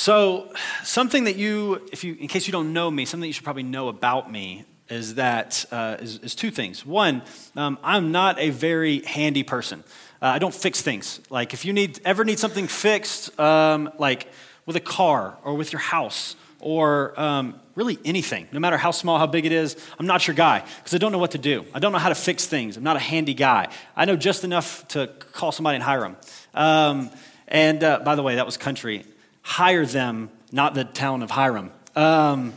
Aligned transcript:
So, 0.00 0.52
something 0.84 1.24
that 1.24 1.34
you, 1.34 1.88
if 1.90 2.04
you, 2.04 2.14
in 2.20 2.28
case 2.28 2.46
you 2.46 2.52
don't 2.52 2.72
know 2.72 2.88
me, 2.88 3.04
something 3.04 3.26
you 3.26 3.32
should 3.32 3.42
probably 3.42 3.64
know 3.64 3.88
about 3.88 4.30
me 4.30 4.64
is 4.88 5.16
that 5.16 5.64
uh, 5.72 5.96
is, 5.98 6.18
is 6.18 6.36
two 6.36 6.52
things. 6.52 6.86
One, 6.86 7.20
um, 7.56 7.78
I'm 7.82 8.12
not 8.12 8.38
a 8.38 8.50
very 8.50 9.00
handy 9.00 9.42
person. 9.42 9.82
Uh, 10.22 10.26
I 10.26 10.38
don't 10.38 10.54
fix 10.54 10.82
things. 10.82 11.20
Like 11.30 11.52
if 11.52 11.64
you 11.64 11.72
need 11.72 11.98
ever 12.04 12.24
need 12.24 12.38
something 12.38 12.68
fixed, 12.68 13.40
um, 13.40 13.90
like 13.98 14.28
with 14.66 14.76
a 14.76 14.80
car 14.80 15.36
or 15.42 15.54
with 15.54 15.72
your 15.72 15.80
house 15.80 16.36
or 16.60 17.20
um, 17.20 17.58
really 17.74 17.98
anything, 18.04 18.46
no 18.52 18.60
matter 18.60 18.76
how 18.76 18.92
small, 18.92 19.18
how 19.18 19.26
big 19.26 19.46
it 19.46 19.52
is, 19.52 19.76
I'm 19.98 20.06
not 20.06 20.28
your 20.28 20.36
guy 20.36 20.60
because 20.76 20.94
I 20.94 20.98
don't 20.98 21.10
know 21.10 21.18
what 21.18 21.32
to 21.32 21.38
do. 21.38 21.64
I 21.74 21.80
don't 21.80 21.90
know 21.90 21.98
how 21.98 22.10
to 22.10 22.14
fix 22.14 22.46
things. 22.46 22.76
I'm 22.76 22.84
not 22.84 22.94
a 22.94 23.00
handy 23.00 23.34
guy. 23.34 23.66
I 23.96 24.04
know 24.04 24.14
just 24.14 24.44
enough 24.44 24.86
to 24.88 25.08
call 25.32 25.50
somebody 25.50 25.74
and 25.74 25.82
hire 25.82 26.02
them. 26.02 26.16
Um, 26.54 27.10
and 27.48 27.82
uh, 27.82 27.98
by 28.04 28.14
the 28.14 28.22
way, 28.22 28.36
that 28.36 28.46
was 28.46 28.56
country 28.56 29.04
hire 29.48 29.86
them, 29.86 30.28
not 30.52 30.74
the 30.74 30.84
town 30.84 31.22
of 31.22 31.30
Hiram. 31.30 31.70
Um, 31.96 32.52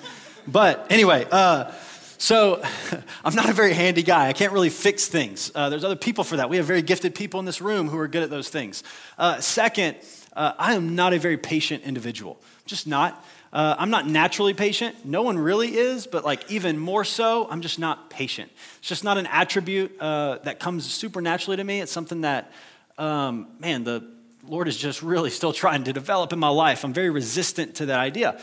but 0.46 0.88
anyway, 0.90 1.26
uh, 1.32 1.72
so 2.18 2.62
I'm 3.24 3.34
not 3.34 3.50
a 3.50 3.54
very 3.54 3.72
handy 3.72 4.04
guy. 4.04 4.28
I 4.28 4.34
can't 4.34 4.52
really 4.52 4.70
fix 4.70 5.08
things. 5.08 5.54
Uh, 5.56 5.70
there's 5.70 5.86
other 5.86 5.96
people 5.96 6.26
for 6.26 6.36
that. 6.36 6.50
We 6.50 6.58
have 6.58 6.66
very 6.66 6.82
gifted 6.82 7.16
people 7.16 7.40
in 7.40 7.46
this 7.46 7.62
room 7.62 7.88
who 7.88 7.98
are 7.98 8.10
good 8.10 8.24
at 8.24 8.30
those 8.30 8.50
things. 8.50 8.84
Uh, 9.18 9.40
second, 9.40 9.96
uh, 10.34 10.52
I 10.60 10.74
am 10.74 10.94
not 10.94 11.14
a 11.14 11.18
very 11.18 11.38
patient 11.38 11.84
individual. 11.84 12.42
Just 12.66 12.88
not. 12.88 13.26
Uh, 13.54 13.74
I'm 13.80 13.90
not 13.90 14.06
naturally 14.06 14.54
patient. 14.54 15.06
No 15.06 15.22
one 15.22 15.40
really 15.40 15.78
is, 15.78 16.08
but 16.08 16.26
like 16.26 16.52
even 16.52 16.78
more 16.78 17.06
so, 17.06 17.48
I'm 17.50 17.62
just 17.62 17.80
not 17.80 18.10
patient. 18.10 18.52
It's 18.80 18.90
just 18.90 19.06
not 19.06 19.18
an 19.18 19.28
attribute 19.28 19.98
uh, 20.02 20.40
that 20.44 20.60
comes 20.60 20.92
supernaturally 20.92 21.56
to 21.56 21.64
me. 21.64 21.80
It's 21.80 21.92
something 21.92 22.22
that, 22.22 22.52
um, 22.98 23.48
man, 23.60 23.86
the 23.86 24.06
Lord 24.48 24.68
is 24.68 24.78
just 24.78 25.04
really 25.04 25.30
still 25.30 25.54
trying 25.54 25.84
to 25.84 25.94
develop 25.94 26.34
in 26.34 26.40
my 26.40 26.50
life. 26.50 26.84
I'm 26.84 26.94
very 26.94 27.10
resistant 27.10 27.76
to 27.76 27.86
that 27.88 28.00
idea. 28.00 28.40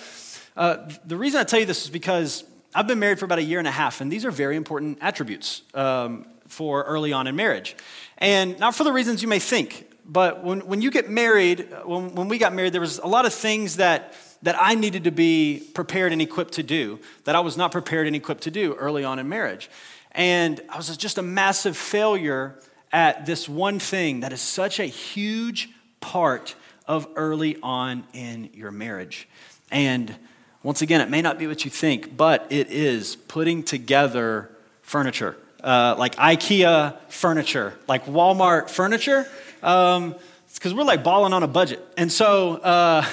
Uh, 0.56 0.88
the 1.04 1.16
reason 1.16 1.40
I 1.40 1.44
tell 1.44 1.60
you 1.60 1.66
this 1.66 1.84
is 1.84 1.90
because 1.90 2.44
I've 2.74 2.86
been 2.86 2.98
married 2.98 3.18
for 3.18 3.24
about 3.24 3.38
a 3.38 3.42
year 3.42 3.58
and 3.58 3.68
a 3.68 3.72
half, 3.72 4.00
and 4.00 4.10
these 4.10 4.24
are 4.24 4.30
very 4.30 4.56
important 4.56 4.98
attributes 5.00 5.62
um, 5.74 6.26
for 6.46 6.84
early 6.84 7.12
on 7.12 7.26
in 7.26 7.36
marriage. 7.36 7.76
And 8.18 8.58
not 8.58 8.74
for 8.74 8.84
the 8.84 8.92
reasons 8.92 9.22
you 9.22 9.28
may 9.28 9.38
think, 9.38 9.86
but 10.04 10.42
when, 10.44 10.60
when 10.66 10.80
you 10.80 10.90
get 10.90 11.10
married, 11.10 11.68
when, 11.84 12.14
when 12.14 12.28
we 12.28 12.38
got 12.38 12.54
married, 12.54 12.72
there 12.72 12.80
was 12.80 12.98
a 12.98 13.06
lot 13.06 13.26
of 13.26 13.34
things 13.34 13.76
that, 13.76 14.14
that 14.42 14.56
I 14.58 14.74
needed 14.74 15.04
to 15.04 15.10
be 15.10 15.62
prepared 15.74 16.12
and 16.12 16.22
equipped 16.22 16.54
to 16.54 16.62
do 16.62 16.98
that 17.24 17.34
I 17.34 17.40
was 17.40 17.56
not 17.56 17.72
prepared 17.72 18.06
and 18.06 18.16
equipped 18.16 18.44
to 18.44 18.50
do 18.50 18.74
early 18.74 19.04
on 19.04 19.18
in 19.18 19.28
marriage. 19.28 19.68
And 20.12 20.60
I 20.68 20.76
was 20.76 20.96
just 20.96 21.18
a 21.18 21.22
massive 21.22 21.76
failure 21.76 22.58
at 22.90 23.26
this 23.26 23.48
one 23.48 23.78
thing 23.78 24.20
that 24.20 24.32
is 24.32 24.40
such 24.40 24.80
a 24.80 24.86
huge 24.86 25.68
part 26.00 26.54
of 26.86 27.06
early 27.16 27.58
on 27.62 28.04
in 28.12 28.50
your 28.54 28.70
marriage. 28.70 29.28
And 29.70 30.14
once 30.62 30.82
again, 30.82 31.00
it 31.00 31.10
may 31.10 31.22
not 31.22 31.38
be 31.38 31.46
what 31.46 31.64
you 31.64 31.70
think, 31.70 32.16
but 32.16 32.46
it 32.50 32.70
is 32.70 33.16
putting 33.16 33.62
together 33.62 34.50
furniture, 34.82 35.36
uh, 35.62 35.94
like 35.98 36.16
IKEA 36.16 36.98
furniture, 37.08 37.78
like 37.86 38.06
Walmart 38.06 38.70
furniture. 38.70 39.26
Um, 39.62 40.14
because 40.54 40.74
we're 40.74 40.82
like 40.82 41.04
balling 41.04 41.32
on 41.32 41.42
a 41.42 41.48
budget. 41.48 41.84
And 41.96 42.10
so, 42.10 42.56
uh, 42.56 43.04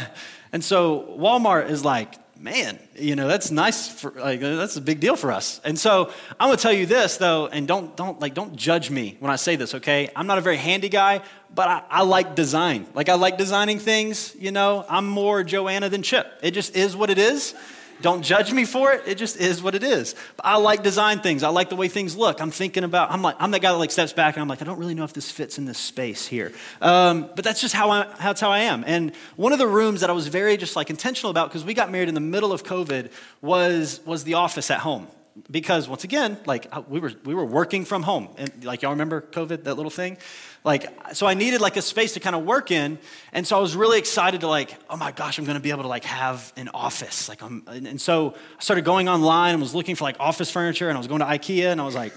and 0.52 0.64
so 0.64 1.16
Walmart 1.20 1.70
is 1.70 1.86
like, 1.86 2.16
man, 2.38 2.80
you 2.95 3.16
know, 3.16 3.28
that's 3.28 3.52
nice 3.52 3.88
for 3.88 4.11
like 4.11 4.39
that's 4.39 4.75
a 4.75 4.81
big 4.81 5.00
deal 5.00 5.16
for 5.16 5.31
us. 5.31 5.61
And 5.64 5.78
so 5.78 6.11
I'm 6.39 6.50
gonna 6.50 6.58
tell 6.58 6.73
you 6.73 6.86
this 6.86 7.17
though, 7.17 7.47
and 7.47 7.67
don't 7.67 7.95
don't 7.95 8.19
like 8.19 8.33
don't 8.33 8.55
judge 8.55 8.89
me 8.89 9.17
when 9.19 9.31
I 9.31 9.36
say 9.36 9.55
this, 9.55 9.75
okay? 9.75 10.09
I'm 10.16 10.27
not 10.27 10.38
a 10.38 10.42
very 10.42 10.58
handy 10.58 10.89
guy, 10.89 11.22
but 11.53 11.67
I, 11.67 11.83
I 11.89 12.03
like 12.03 12.36
design. 12.36 12.88
Like 12.94 13.09
I 13.09 13.16
like 13.16 13.38
designing 13.38 13.80
things, 13.80 14.36
you 14.38 14.52
know. 14.52 14.86
I'm 14.89 15.08
more 15.08 15.44
Joanna 15.44 15.89
than 15.89 16.03
Chip. 16.03 16.27
It 16.42 16.52
just 16.52 16.75
is 16.75 16.95
what 16.95 17.09
it 17.09 17.17
is. 17.17 17.55
Don't 18.02 18.22
judge 18.22 18.52
me 18.52 18.66
for 18.66 18.92
it. 18.92 19.04
It 19.08 19.16
just 19.16 19.38
is 19.38 19.64
what 19.64 19.76
it 19.76 19.84
is. 19.84 20.16
But 20.36 20.46
I 20.46 20.58
like 20.58 20.84
design 20.84 21.20
things. 21.20 21.44
I 21.44 21.50
like 21.50 21.70
the 21.70 21.76
way 21.76 21.88
things 21.88 22.16
look. 22.16 22.42
I'm 22.42 22.52
thinking 22.52 22.84
about, 22.84 23.12
I'm 23.12 23.22
like, 23.22 23.36
I'm 23.40 23.52
that 23.52 23.61
guy 23.61 23.72
that 23.72 23.78
like 23.78 23.92
steps 23.92 24.14
back 24.14 24.36
and 24.36 24.42
I'm 24.42 24.48
like, 24.48 24.61
I 24.61 24.66
don't 24.66 24.78
really 24.78 24.95
know 24.95 25.04
if 25.04 25.14
this 25.14 25.32
fits 25.32 25.58
in 25.58 25.66
this 25.66 25.78
space 25.78 26.28
here. 26.28 26.52
Um, 26.82 27.30
but 27.36 27.44
that's 27.44 27.61
just 27.61 27.73
how 27.73 27.89
I, 27.92 28.08
that's 28.20 28.42
how 28.42 28.52
I 28.52 28.60
am. 28.60 28.84
And 28.86 29.14
one 29.36 29.54
of 29.54 29.60
the 29.60 29.67
rooms 29.67 30.02
that 30.02 30.10
I 30.10 30.14
was 30.14 30.28
very 30.28 30.58
just 30.58 30.76
like 30.76 30.89
intentional 30.89 31.32
about, 31.32 31.50
because 31.50 31.64
we 31.64 31.73
got 31.73 31.92
married 31.92 32.10
in 32.10 32.16
the 32.16 32.22
middle 32.22 32.52
of 32.52 32.64
COVID, 32.64 33.11
was, 33.42 34.02
was 34.05 34.23
the 34.23 34.36
office 34.36 34.70
at 34.70 34.80
home 34.80 35.08
because 35.50 35.88
once 35.88 36.04
again, 36.04 36.38
like 36.46 36.68
we 36.90 37.00
were 37.00 37.12
we 37.23 37.36
were 37.36 37.46
working 37.46 37.86
from 37.86 38.04
home, 38.04 38.30
and 38.38 38.64
like 38.64 38.82
y'all 38.82 38.92
remember 38.92 39.22
COVID, 39.22 39.64
that 39.66 39.76
little 39.76 39.90
thing. 39.92 40.18
Like, 40.64 41.16
so 41.16 41.28
I 41.28 41.36
needed 41.36 41.62
like 41.62 41.78
a 41.78 41.82
space 41.82 42.14
to 42.14 42.20
kind 42.20 42.36
of 42.36 42.44
work 42.44 42.72
in, 42.72 42.98
and 43.34 43.46
so 43.46 43.58
I 43.58 43.60
was 43.60 43.76
really 43.76 44.00
excited 44.00 44.42
to 44.42 44.48
like, 44.48 44.76
oh 44.90 44.98
my 44.98 45.12
gosh, 45.12 45.38
I'm 45.38 45.46
going 45.46 45.58
to 45.58 45.62
be 45.62 45.70
able 45.70 45.84
to 45.84 45.90
like 45.90 46.06
have 46.06 46.52
an 46.58 46.70
office. 46.73 47.30
Like, 47.30 47.44
I'm, 47.44 47.64
and 47.68 48.02
so 48.02 48.34
I 48.58 48.62
started 48.62 48.84
going 48.84 49.08
online 49.08 49.54
and 49.54 49.62
was 49.62 49.76
looking 49.76 49.96
for 49.96 50.06
like 50.06 50.16
office 50.20 50.50
furniture, 50.50 50.90
and 50.90 50.98
I 50.98 51.00
was 51.00 51.08
going 51.08 51.20
to 51.20 51.26
IKEA, 51.26 51.72
and 51.72 51.80
I 51.80 51.86
was 51.86 51.96
like, 51.96 52.14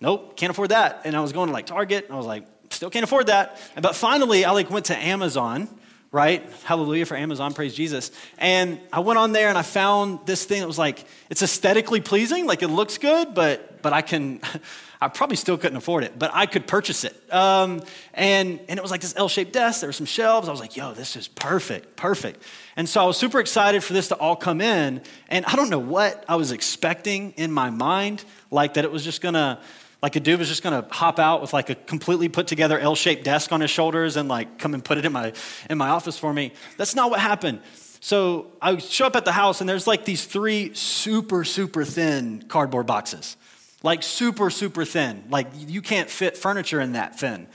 nope, 0.00 0.36
can't 0.36 0.50
afford 0.50 0.68
that. 0.68 1.02
And 1.04 1.16
I 1.16 1.20
was 1.20 1.32
going 1.32 1.48
to 1.48 1.52
like 1.52 1.66
Target, 1.66 2.04
and 2.04 2.14
I 2.14 2.16
was 2.16 2.26
like, 2.26 2.46
still 2.70 2.90
can't 2.90 3.04
afford 3.04 3.26
that. 3.26 3.58
But 3.80 3.96
finally, 3.96 4.44
I 4.44 4.52
like 4.52 4.70
went 4.70 4.86
to 4.86 4.96
Amazon 4.96 5.68
right? 6.12 6.46
Hallelujah 6.64 7.06
for 7.06 7.16
Amazon, 7.16 7.54
praise 7.54 7.74
Jesus. 7.74 8.10
And 8.36 8.78
I 8.92 9.00
went 9.00 9.18
on 9.18 9.32
there 9.32 9.48
and 9.48 9.56
I 9.56 9.62
found 9.62 10.20
this 10.26 10.44
thing 10.44 10.60
that 10.60 10.66
was 10.66 10.78
like, 10.78 11.04
it's 11.30 11.42
aesthetically 11.42 12.02
pleasing, 12.02 12.46
like 12.46 12.62
it 12.62 12.68
looks 12.68 12.98
good, 12.98 13.34
but 13.34 13.82
but 13.82 13.92
I 13.92 14.02
can, 14.02 14.40
I 15.00 15.08
probably 15.08 15.36
still 15.36 15.58
couldn't 15.58 15.76
afford 15.76 16.04
it, 16.04 16.16
but 16.16 16.30
I 16.32 16.46
could 16.46 16.66
purchase 16.68 17.02
it. 17.02 17.16
Um, 17.32 17.82
and 18.14 18.60
and 18.68 18.78
it 18.78 18.82
was 18.82 18.90
like 18.90 19.00
this 19.00 19.14
L-shaped 19.16 19.52
desk. 19.52 19.80
There 19.80 19.88
were 19.88 19.92
some 19.94 20.06
shelves. 20.06 20.48
I 20.48 20.52
was 20.52 20.60
like, 20.60 20.76
yo, 20.76 20.92
this 20.92 21.16
is 21.16 21.26
perfect, 21.28 21.96
perfect. 21.96 22.42
And 22.76 22.88
so 22.88 23.02
I 23.02 23.06
was 23.06 23.16
super 23.16 23.40
excited 23.40 23.82
for 23.82 23.94
this 23.94 24.08
to 24.08 24.16
all 24.16 24.36
come 24.36 24.60
in. 24.60 25.00
And 25.28 25.44
I 25.46 25.56
don't 25.56 25.70
know 25.70 25.78
what 25.78 26.24
I 26.28 26.36
was 26.36 26.52
expecting 26.52 27.32
in 27.32 27.50
my 27.50 27.70
mind, 27.70 28.24
like 28.50 28.74
that 28.74 28.84
it 28.84 28.92
was 28.92 29.02
just 29.02 29.22
gonna 29.22 29.60
like 30.02 30.16
a 30.16 30.20
dude 30.20 30.40
was 30.40 30.48
just 30.48 30.62
gonna 30.62 30.86
hop 30.90 31.18
out 31.18 31.40
with 31.40 31.52
like 31.52 31.70
a 31.70 31.74
completely 31.74 32.28
put 32.28 32.48
together 32.48 32.78
L-shaped 32.78 33.24
desk 33.24 33.52
on 33.52 33.60
his 33.60 33.70
shoulders 33.70 34.16
and 34.16 34.28
like 34.28 34.58
come 34.58 34.74
and 34.74 34.84
put 34.84 34.98
it 34.98 35.04
in 35.04 35.12
my 35.12 35.32
in 35.70 35.78
my 35.78 35.90
office 35.90 36.18
for 36.18 36.32
me. 36.32 36.52
That's 36.76 36.94
not 36.94 37.10
what 37.10 37.20
happened. 37.20 37.60
So 38.00 38.50
I 38.60 38.78
show 38.78 39.06
up 39.06 39.14
at 39.14 39.24
the 39.24 39.32
house 39.32 39.60
and 39.60 39.70
there's 39.70 39.86
like 39.86 40.04
these 40.04 40.24
three 40.24 40.74
super, 40.74 41.44
super 41.44 41.84
thin 41.84 42.42
cardboard 42.48 42.84
boxes. 42.86 43.36
Like 43.84 44.02
super, 44.02 44.50
super 44.50 44.84
thin. 44.84 45.22
Like 45.30 45.46
you 45.54 45.80
can't 45.82 46.10
fit 46.10 46.36
furniture 46.36 46.80
in 46.80 46.92
that 46.92 47.20
thin. 47.20 47.46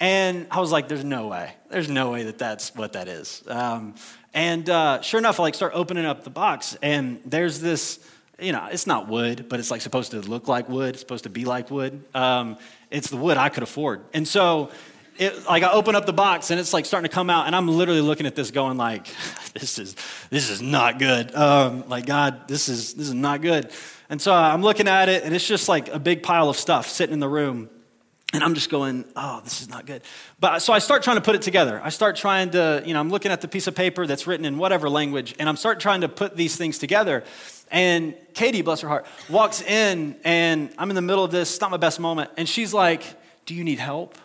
And 0.00 0.48
I 0.50 0.58
was 0.58 0.72
like, 0.72 0.88
there's 0.88 1.04
no 1.04 1.28
way. 1.28 1.54
There's 1.70 1.88
no 1.88 2.10
way 2.10 2.24
that 2.24 2.36
that's 2.36 2.74
what 2.74 2.94
that 2.94 3.06
is. 3.06 3.44
Um, 3.46 3.94
and 4.34 4.68
uh, 4.68 5.02
sure 5.02 5.18
enough, 5.18 5.38
I 5.38 5.44
like 5.44 5.54
start 5.54 5.72
opening 5.76 6.04
up 6.04 6.24
the 6.24 6.30
box 6.30 6.76
and 6.82 7.20
there's 7.24 7.60
this 7.60 8.00
you 8.42 8.52
know, 8.52 8.68
it's 8.70 8.86
not 8.86 9.08
wood, 9.08 9.46
but 9.48 9.60
it's 9.60 9.70
like 9.70 9.80
supposed 9.80 10.10
to 10.10 10.20
look 10.20 10.48
like 10.48 10.68
wood, 10.68 10.98
supposed 10.98 11.24
to 11.24 11.30
be 11.30 11.44
like 11.44 11.70
wood. 11.70 12.02
Um, 12.14 12.58
it's 12.90 13.08
the 13.08 13.16
wood 13.16 13.36
I 13.36 13.48
could 13.48 13.62
afford. 13.62 14.02
And 14.12 14.26
so, 14.26 14.70
it, 15.18 15.46
like 15.46 15.62
I 15.62 15.70
open 15.72 15.94
up 15.94 16.06
the 16.06 16.12
box 16.12 16.50
and 16.50 16.58
it's 16.58 16.72
like 16.72 16.86
starting 16.86 17.08
to 17.08 17.14
come 17.14 17.30
out, 17.30 17.46
and 17.46 17.54
I'm 17.54 17.68
literally 17.68 18.00
looking 18.00 18.26
at 18.26 18.34
this 18.34 18.50
going 18.50 18.76
like, 18.76 19.06
this 19.54 19.78
is 19.78 19.94
this 20.30 20.50
is 20.50 20.60
not 20.60 20.98
good. 20.98 21.34
Um, 21.34 21.88
like 21.88 22.06
God, 22.06 22.48
this 22.48 22.68
is 22.68 22.94
this 22.94 23.08
is 23.08 23.14
not 23.14 23.42
good. 23.42 23.70
And 24.08 24.20
so 24.20 24.32
I'm 24.32 24.62
looking 24.62 24.88
at 24.88 25.08
it, 25.08 25.24
and 25.24 25.34
it's 25.34 25.46
just 25.46 25.68
like 25.68 25.88
a 25.88 25.98
big 25.98 26.22
pile 26.22 26.48
of 26.48 26.56
stuff 26.56 26.88
sitting 26.88 27.14
in 27.14 27.20
the 27.20 27.28
room. 27.28 27.68
And 28.34 28.42
I'm 28.42 28.54
just 28.54 28.70
going, 28.70 29.04
oh, 29.14 29.42
this 29.44 29.60
is 29.60 29.68
not 29.68 29.84
good. 29.84 30.02
But 30.40 30.60
so 30.60 30.72
I 30.72 30.78
start 30.78 31.02
trying 31.02 31.16
to 31.16 31.20
put 31.20 31.34
it 31.34 31.42
together. 31.42 31.80
I 31.84 31.90
start 31.90 32.16
trying 32.16 32.50
to, 32.52 32.82
you 32.86 32.94
know, 32.94 33.00
I'm 33.00 33.10
looking 33.10 33.30
at 33.30 33.42
the 33.42 33.48
piece 33.48 33.66
of 33.66 33.74
paper 33.74 34.06
that's 34.06 34.26
written 34.26 34.46
in 34.46 34.56
whatever 34.56 34.88
language, 34.88 35.34
and 35.38 35.50
I'm 35.50 35.56
start 35.56 35.80
trying 35.80 36.00
to 36.00 36.08
put 36.08 36.34
these 36.34 36.56
things 36.56 36.78
together. 36.78 37.24
And 37.70 38.14
Katie, 38.34 38.62
bless 38.62 38.82
her 38.82 38.88
heart, 38.88 39.06
walks 39.28 39.62
in 39.62 40.16
and 40.24 40.70
I'm 40.76 40.90
in 40.90 40.96
the 40.96 41.02
middle 41.02 41.24
of 41.24 41.30
this, 41.30 41.52
it's 41.52 41.60
not 41.60 41.70
my 41.70 41.78
best 41.78 42.00
moment. 42.00 42.30
And 42.36 42.48
she's 42.48 42.72
like, 42.72 43.02
Do 43.46 43.54
you 43.54 43.64
need 43.64 43.78
help? 43.78 44.16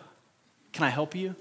Can 0.72 0.84
I 0.84 0.90
help 0.90 1.14
you? 1.14 1.34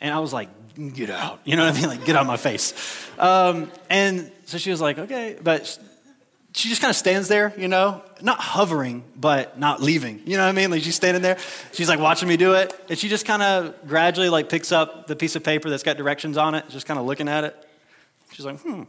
And 0.00 0.14
I 0.14 0.20
was 0.20 0.32
like, 0.32 0.48
Get 0.94 1.10
out. 1.10 1.40
You 1.44 1.56
know 1.56 1.66
what 1.66 1.74
I 1.76 1.80
mean? 1.80 1.88
Like, 1.88 2.04
get 2.04 2.16
out 2.16 2.22
of 2.22 2.28
my 2.28 2.36
face. 2.36 2.74
Um, 3.18 3.70
and 3.90 4.30
so 4.46 4.56
she 4.56 4.70
was 4.70 4.80
like, 4.80 4.98
Okay. 4.98 5.36
But 5.42 5.78
she 6.54 6.68
just 6.68 6.80
kind 6.80 6.90
of 6.90 6.96
stands 6.96 7.28
there, 7.28 7.52
you 7.56 7.68
know, 7.68 8.02
not 8.22 8.40
hovering, 8.40 9.04
but 9.16 9.58
not 9.58 9.82
leaving. 9.82 10.22
You 10.24 10.36
know 10.36 10.44
what 10.44 10.50
I 10.50 10.52
mean? 10.52 10.70
Like 10.70 10.82
she's 10.82 10.94
standing 10.94 11.22
there. 11.22 11.38
She's 11.72 11.88
like 11.88 11.98
watching 11.98 12.28
me 12.28 12.36
do 12.36 12.54
it. 12.54 12.72
And 12.88 12.98
she 12.98 13.08
just 13.08 13.26
kind 13.26 13.42
of 13.42 13.86
gradually 13.86 14.28
like 14.28 14.48
picks 14.48 14.72
up 14.72 15.06
the 15.06 15.16
piece 15.16 15.36
of 15.36 15.44
paper 15.44 15.68
that's 15.70 15.82
got 15.82 15.96
directions 15.96 16.36
on 16.36 16.54
it, 16.54 16.68
just 16.68 16.86
kind 16.86 16.98
of 16.98 17.06
looking 17.06 17.28
at 17.28 17.44
it. 17.44 17.68
She's 18.32 18.44
like, 18.44 18.60
hmm, 18.60 18.84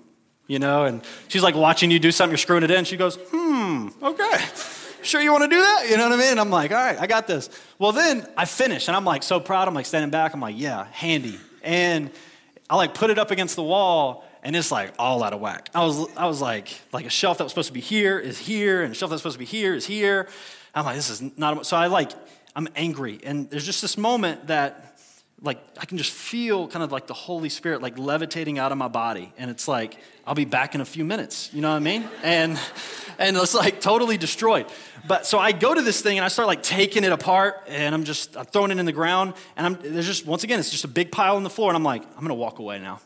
you 0.47 0.59
know, 0.59 0.85
and 0.85 1.01
she's 1.27 1.43
like 1.43 1.55
watching 1.55 1.91
you 1.91 1.99
do 1.99 2.11
something, 2.11 2.31
you're 2.31 2.37
screwing 2.37 2.63
it 2.63 2.71
in. 2.71 2.85
She 2.85 2.97
goes, 2.97 3.17
hmm, 3.31 3.89
okay. 4.01 4.45
Sure 5.01 5.19
you 5.19 5.31
want 5.31 5.43
to 5.43 5.49
do 5.49 5.59
that? 5.59 5.87
You 5.89 5.97
know 5.97 6.03
what 6.03 6.13
I 6.13 6.17
mean? 6.17 6.31
And 6.31 6.39
I'm 6.39 6.49
like, 6.49 6.71
all 6.71 6.77
right, 6.77 6.97
I 6.99 7.07
got 7.07 7.27
this. 7.27 7.49
Well, 7.77 7.91
then 7.91 8.25
I 8.37 8.45
finish 8.45 8.87
and 8.87 8.95
I'm 8.95 9.05
like 9.05 9.23
so 9.23 9.39
proud. 9.39 9.67
I'm 9.67 9.73
like 9.73 9.85
standing 9.85 10.11
back. 10.11 10.33
I'm 10.33 10.39
like, 10.39 10.55
yeah, 10.57 10.87
handy. 10.91 11.39
And 11.61 12.09
I 12.69 12.77
like 12.77 12.93
put 12.93 13.09
it 13.09 13.19
up 13.19 13.31
against 13.31 13.55
the 13.55 13.63
wall 13.63 14.25
and 14.43 14.55
it's 14.55 14.71
like 14.71 14.93
all 14.99 15.23
out 15.23 15.33
of 15.33 15.39
whack. 15.39 15.69
I 15.73 15.83
was, 15.83 16.05
I 16.15 16.27
was 16.27 16.41
like, 16.41 16.69
like 16.91 17.05
a 17.05 17.09
shelf 17.09 17.37
that 17.39 17.45
was 17.45 17.51
supposed 17.51 17.69
to 17.69 17.73
be 17.73 17.79
here 17.79 18.19
is 18.19 18.37
here, 18.37 18.83
and 18.83 18.91
a 18.91 18.95
shelf 18.95 19.09
that's 19.09 19.21
supposed 19.21 19.35
to 19.35 19.39
be 19.39 19.45
here 19.45 19.73
is 19.73 19.85
here. 19.85 20.27
I'm 20.75 20.85
like, 20.85 20.95
this 20.95 21.09
is 21.09 21.21
not, 21.37 21.61
A, 21.61 21.65
so 21.65 21.77
I 21.77 21.87
like, 21.87 22.11
I'm 22.55 22.67
angry. 22.75 23.19
And 23.23 23.49
there's 23.49 23.65
just 23.65 23.81
this 23.81 23.97
moment 23.97 24.47
that 24.47 24.93
like 25.43 25.59
I 25.77 25.85
can 25.85 25.97
just 25.97 26.11
feel 26.11 26.67
kind 26.69 26.83
of 26.83 26.91
like 26.91 27.05
the 27.05 27.13
Holy 27.13 27.49
Spirit 27.49 27.81
like 27.81 27.97
levitating 27.97 28.57
out 28.59 28.71
of 28.71 28.77
my 28.77 28.87
body. 28.87 29.31
And 29.37 29.51
it's 29.51 29.67
like, 29.67 29.97
I'll 30.25 30.35
be 30.35 30.45
back 30.45 30.73
in 30.73 30.79
a 30.79 30.85
few 30.85 31.03
minutes. 31.03 31.53
You 31.53 31.61
know 31.61 31.69
what 31.69 31.75
I 31.75 31.79
mean? 31.79 32.07
And 32.23 32.57
and 33.19 33.35
it's 33.35 33.53
like 33.53 33.81
totally 33.81 34.17
destroyed. 34.17 34.67
But 35.05 35.25
so 35.25 35.37
I 35.37 35.51
go 35.51 35.73
to 35.73 35.81
this 35.81 36.01
thing 36.01 36.17
and 36.17 36.23
I 36.23 36.29
start 36.29 36.47
like 36.47 36.63
taking 36.63 37.03
it 37.03 37.11
apart 37.11 37.63
and 37.67 37.93
I'm 37.93 38.05
just 38.05 38.37
I'm 38.37 38.45
throwing 38.45 38.71
it 38.71 38.79
in 38.79 38.85
the 38.85 38.93
ground. 38.93 39.33
And 39.57 39.65
I'm 39.65 39.93
there's 39.93 40.07
just 40.07 40.25
once 40.25 40.45
again, 40.45 40.59
it's 40.59 40.69
just 40.69 40.85
a 40.85 40.89
big 40.89 41.11
pile 41.11 41.35
on 41.35 41.43
the 41.43 41.49
floor. 41.49 41.69
And 41.69 41.75
I'm 41.75 41.83
like, 41.83 42.03
I'm 42.15 42.21
gonna 42.21 42.35
walk 42.35 42.59
away 42.59 42.79
now. 42.79 43.01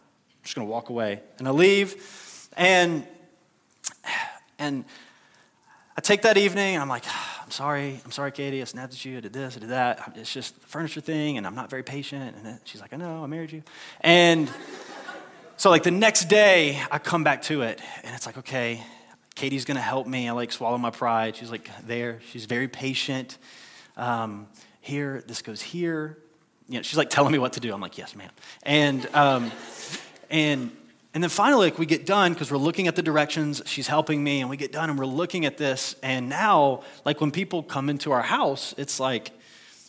Just 0.47 0.55
gonna 0.55 0.65
walk 0.65 0.87
away. 0.87 1.19
And 1.39 1.45
I 1.45 1.51
leave 1.51 2.47
and 2.55 3.05
and 4.57 4.85
I 5.97 5.99
take 5.99 6.21
that 6.21 6.37
evening 6.37 6.75
and 6.75 6.81
I'm 6.81 6.87
like, 6.87 7.03
I'm 7.43 7.51
sorry, 7.51 7.99
I'm 8.05 8.11
sorry, 8.11 8.31
Katie, 8.31 8.61
I 8.61 8.63
snapped 8.63 8.93
at 8.93 9.03
you, 9.03 9.17
I 9.17 9.19
did 9.19 9.33
this, 9.33 9.57
I 9.57 9.59
did 9.59 9.69
that. 9.71 10.13
It's 10.15 10.31
just 10.31 10.57
the 10.61 10.67
furniture 10.67 11.01
thing, 11.01 11.37
and 11.37 11.45
I'm 11.45 11.53
not 11.53 11.69
very 11.69 11.83
patient. 11.83 12.37
And 12.37 12.59
she's 12.63 12.79
like, 12.79 12.93
I 12.93 12.95
know, 12.95 13.21
I 13.21 13.27
married 13.27 13.51
you. 13.51 13.61
And 13.99 14.49
so, 15.57 15.69
like, 15.69 15.83
the 15.83 15.91
next 15.91 16.29
day, 16.29 16.81
I 16.89 16.97
come 16.97 17.25
back 17.25 17.41
to 17.43 17.63
it, 17.63 17.81
and 18.05 18.15
it's 18.15 18.25
like, 18.25 18.37
okay, 18.37 18.81
Katie's 19.35 19.65
gonna 19.65 19.81
help 19.81 20.07
me. 20.07 20.29
I 20.29 20.31
like 20.31 20.53
swallow 20.53 20.77
my 20.77 20.91
pride. 20.91 21.35
She's 21.35 21.51
like 21.51 21.69
there, 21.85 22.21
she's 22.31 22.45
very 22.45 22.69
patient. 22.69 23.37
Um, 23.97 24.47
here, 24.79 25.25
this 25.27 25.41
goes 25.41 25.61
here. 25.61 26.17
You 26.69 26.77
know, 26.77 26.83
she's 26.83 26.97
like 26.97 27.09
telling 27.09 27.33
me 27.33 27.37
what 27.37 27.51
to 27.53 27.59
do. 27.59 27.73
I'm 27.73 27.81
like, 27.81 27.97
yes, 27.97 28.15
ma'am. 28.15 28.31
And, 28.63 29.05
um, 29.13 29.51
and 30.29 30.71
and 31.17 31.23
then 31.23 31.31
finally, 31.31 31.71
like, 31.71 31.79
we 31.79 31.87
get 31.87 32.05
done 32.05 32.33
because 32.33 32.51
we're 32.51 32.59
looking 32.59 32.87
at 32.87 32.95
the 32.95 33.01
directions. 33.01 33.63
She's 33.65 33.87
helping 33.87 34.23
me, 34.23 34.41
and 34.41 34.51
we 34.51 34.55
get 34.55 34.71
done 34.71 34.91
and 34.91 34.99
we're 34.99 35.05
looking 35.05 35.47
at 35.47 35.57
this. 35.57 35.95
And 36.03 36.29
now, 36.29 36.83
like, 37.05 37.19
when 37.21 37.31
people 37.31 37.63
come 37.63 37.89
into 37.89 38.11
our 38.11 38.21
house, 38.21 38.75
it's 38.77 38.99
like, 38.99 39.31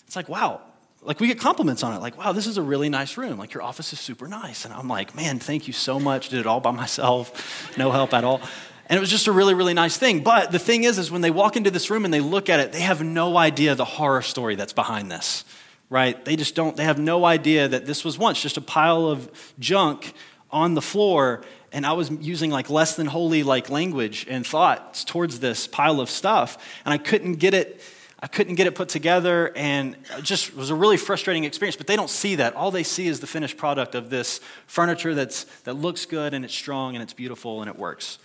it's 0.06 0.16
like, 0.16 0.30
wow. 0.30 0.62
Like, 1.02 1.20
we 1.20 1.26
get 1.26 1.38
compliments 1.38 1.82
on 1.82 1.92
it. 1.92 2.00
Like, 2.00 2.16
wow, 2.16 2.32
this 2.32 2.46
is 2.46 2.56
a 2.56 2.62
really 2.62 2.88
nice 2.88 3.18
room. 3.18 3.38
Like, 3.38 3.52
your 3.52 3.62
office 3.62 3.92
is 3.92 4.00
super 4.00 4.26
nice. 4.26 4.64
And 4.64 4.72
I'm 4.72 4.88
like, 4.88 5.14
man, 5.14 5.38
thank 5.38 5.66
you 5.66 5.74
so 5.74 6.00
much. 6.00 6.30
Did 6.30 6.40
it 6.40 6.46
all 6.46 6.60
by 6.60 6.70
myself, 6.70 7.76
no 7.76 7.90
help 7.90 8.14
at 8.14 8.24
all. 8.24 8.40
And 8.86 8.96
it 8.96 9.00
was 9.00 9.10
just 9.10 9.26
a 9.26 9.32
really, 9.32 9.52
really 9.52 9.74
nice 9.74 9.98
thing. 9.98 10.22
But 10.22 10.50
the 10.50 10.58
thing 10.58 10.84
is, 10.84 10.98
is 10.98 11.10
when 11.10 11.20
they 11.20 11.30
walk 11.30 11.56
into 11.56 11.70
this 11.70 11.90
room 11.90 12.06
and 12.06 12.14
they 12.14 12.20
look 12.20 12.48
at 12.48 12.58
it, 12.58 12.72
they 12.72 12.80
have 12.80 13.02
no 13.02 13.36
idea 13.36 13.74
the 13.74 13.84
horror 13.84 14.22
story 14.22 14.54
that's 14.54 14.72
behind 14.72 15.10
this, 15.10 15.44
right? 15.90 16.22
They 16.24 16.36
just 16.36 16.54
don't, 16.54 16.76
they 16.76 16.84
have 16.84 16.98
no 16.98 17.24
idea 17.24 17.68
that 17.68 17.86
this 17.86 18.04
was 18.04 18.18
once 18.18 18.40
just 18.40 18.56
a 18.56 18.60
pile 18.60 19.06
of 19.06 19.30
junk 19.58 20.12
on 20.50 20.74
the 20.74 20.82
floor 20.82 21.42
and 21.72 21.84
I 21.84 21.92
was 21.92 22.10
using 22.10 22.50
like 22.50 22.70
less 22.70 22.96
than 22.96 23.06
holy 23.06 23.42
like 23.42 23.68
language 23.68 24.26
and 24.28 24.46
thoughts 24.46 25.04
towards 25.04 25.40
this 25.40 25.66
pile 25.66 26.00
of 26.00 26.08
stuff 26.08 26.58
and 26.84 26.92
I 26.92 26.98
couldn't 26.98 27.34
get 27.34 27.54
it 27.54 27.80
I 28.20 28.26
couldn't 28.26 28.56
get 28.56 28.66
it 28.66 28.74
put 28.74 28.88
together 28.88 29.52
and 29.54 29.94
it 30.16 30.24
just 30.24 30.54
was 30.56 30.70
a 30.70 30.74
really 30.74 30.96
frustrating 30.96 31.44
experience 31.44 31.76
but 31.76 31.86
they 31.86 31.96
don't 31.96 32.10
see 32.10 32.36
that 32.36 32.54
all 32.54 32.70
they 32.70 32.82
see 32.82 33.06
is 33.06 33.20
the 33.20 33.26
finished 33.26 33.56
product 33.56 33.94
of 33.94 34.10
this 34.10 34.40
furniture 34.66 35.14
that's 35.14 35.44
that 35.64 35.74
looks 35.74 36.06
good 36.06 36.34
and 36.34 36.44
it's 36.44 36.54
strong 36.54 36.96
and 36.96 37.02
it's 37.02 37.12
beautiful 37.12 37.60
and 37.60 37.70
it 37.70 37.78
works 37.78 38.18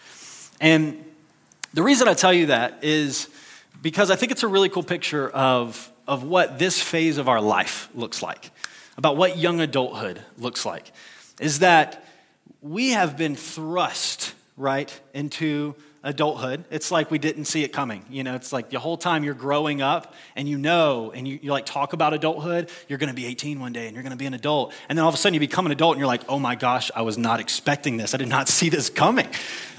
and 0.62 1.04
the 1.74 1.84
reason 1.84 2.08
I 2.08 2.14
tell 2.14 2.34
you 2.34 2.48
that 2.48 2.84
is 2.84 3.28
because 3.82 4.10
I 4.10 4.16
think 4.16 4.32
it's 4.32 4.44
a 4.44 4.48
really 4.48 4.70
cool 4.70 4.84
picture 4.84 5.30
of 5.30 5.92
of 6.08 6.24
what 6.24 6.60
this 6.60 6.82
phase 6.82 7.18
of 7.18 7.30
our 7.30 7.42
life 7.42 7.90
looks 7.94 8.22
like 8.22 8.52
about 8.98 9.18
what 9.18 9.38
young 9.38 9.60
adulthood 9.60 10.22
looks 10.38 10.66
like 10.66 10.92
is 11.40 11.60
that 11.60 12.06
we 12.62 12.92
have 12.92 13.18
been 13.18 13.36
thrust, 13.36 14.34
right, 14.56 15.00
into 15.14 15.76
adulthood. 16.04 16.66
It's 16.70 16.92
like 16.92 17.10
we 17.10 17.18
didn't 17.18 17.46
see 17.46 17.64
it 17.64 17.70
coming. 17.70 18.06
You 18.10 18.24
know, 18.24 18.36
it's 18.36 18.52
like 18.52 18.70
the 18.70 18.80
whole 18.80 18.98
time 18.98 19.24
you're 19.24 19.34
growing 19.34 19.82
up 19.82 20.14
and 20.36 20.48
you 20.48 20.58
know, 20.58 21.12
and 21.16 21.28
you, 21.28 21.40
you 21.42 21.52
like 21.52 21.66
talk 21.66 21.94
about 21.94 22.14
adulthood, 22.14 22.70
you're 22.88 23.00
gonna 23.00 23.14
be 23.14 23.26
18 23.26 23.60
one 23.60 23.74
day 23.74 23.88
and 23.88 23.96
you're 23.96 24.04
gonna 24.04 24.18
be 24.18 24.26
an 24.26 24.34
adult. 24.34 24.74
And 24.90 24.98
then 24.98 25.04
all 25.04 25.10
of 25.10 25.16
a 25.16 25.18
sudden 25.18 25.34
you 25.34 25.40
become 25.40 25.66
an 25.66 25.72
adult 25.72 25.94
and 25.94 26.00
you're 26.00 26.08
like, 26.08 26.24
oh 26.28 26.40
my 26.40 26.56
gosh, 26.56 26.92
I 26.94 27.02
was 27.02 27.18
not 27.18 27.40
expecting 27.40 27.98
this. 27.98 28.14
I 28.14 28.18
did 28.18 28.28
not 28.28 28.48
see 28.50 28.70
this 28.70 28.90
coming. 28.90 29.30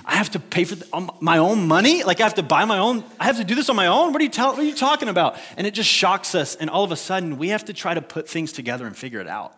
I 0.05 0.17
have 0.17 0.31
to 0.33 0.39
pay 0.39 0.65
for 0.65 0.77
um, 0.93 1.11
my 1.21 1.39
own 1.39 1.67
money? 1.67 2.05
Like 2.05 2.21
I 2.21 2.25
have 2.25 2.35
to 2.35 2.43
buy 2.43 2.65
my 2.65 2.79
own, 2.79 3.05
I 3.19 3.25
have 3.25 3.39
to 3.39 3.45
do 3.45 3.55
this 3.55 3.71
on 3.71 3.77
my 3.77 3.87
own? 3.87 4.13
What 4.13 4.21
are, 4.21 4.25
you 4.25 4.31
tell, 4.31 4.51
what 4.51 4.59
are 4.59 4.65
you 4.65 4.75
talking 4.75 5.09
about? 5.09 5.39
And 5.57 5.67
it 5.67 5.73
just 5.73 5.89
shocks 5.89 6.35
us. 6.35 6.55
And 6.55 6.69
all 6.69 6.85
of 6.85 6.93
a 6.93 6.97
sudden 6.97 7.39
we 7.39 7.49
have 7.49 7.65
to 7.67 7.73
try 7.73 7.95
to 7.95 8.03
put 8.03 8.29
things 8.29 8.53
together 8.53 8.87
and 8.87 8.97
figure 8.97 9.21
it 9.21 9.27
out, 9.27 9.57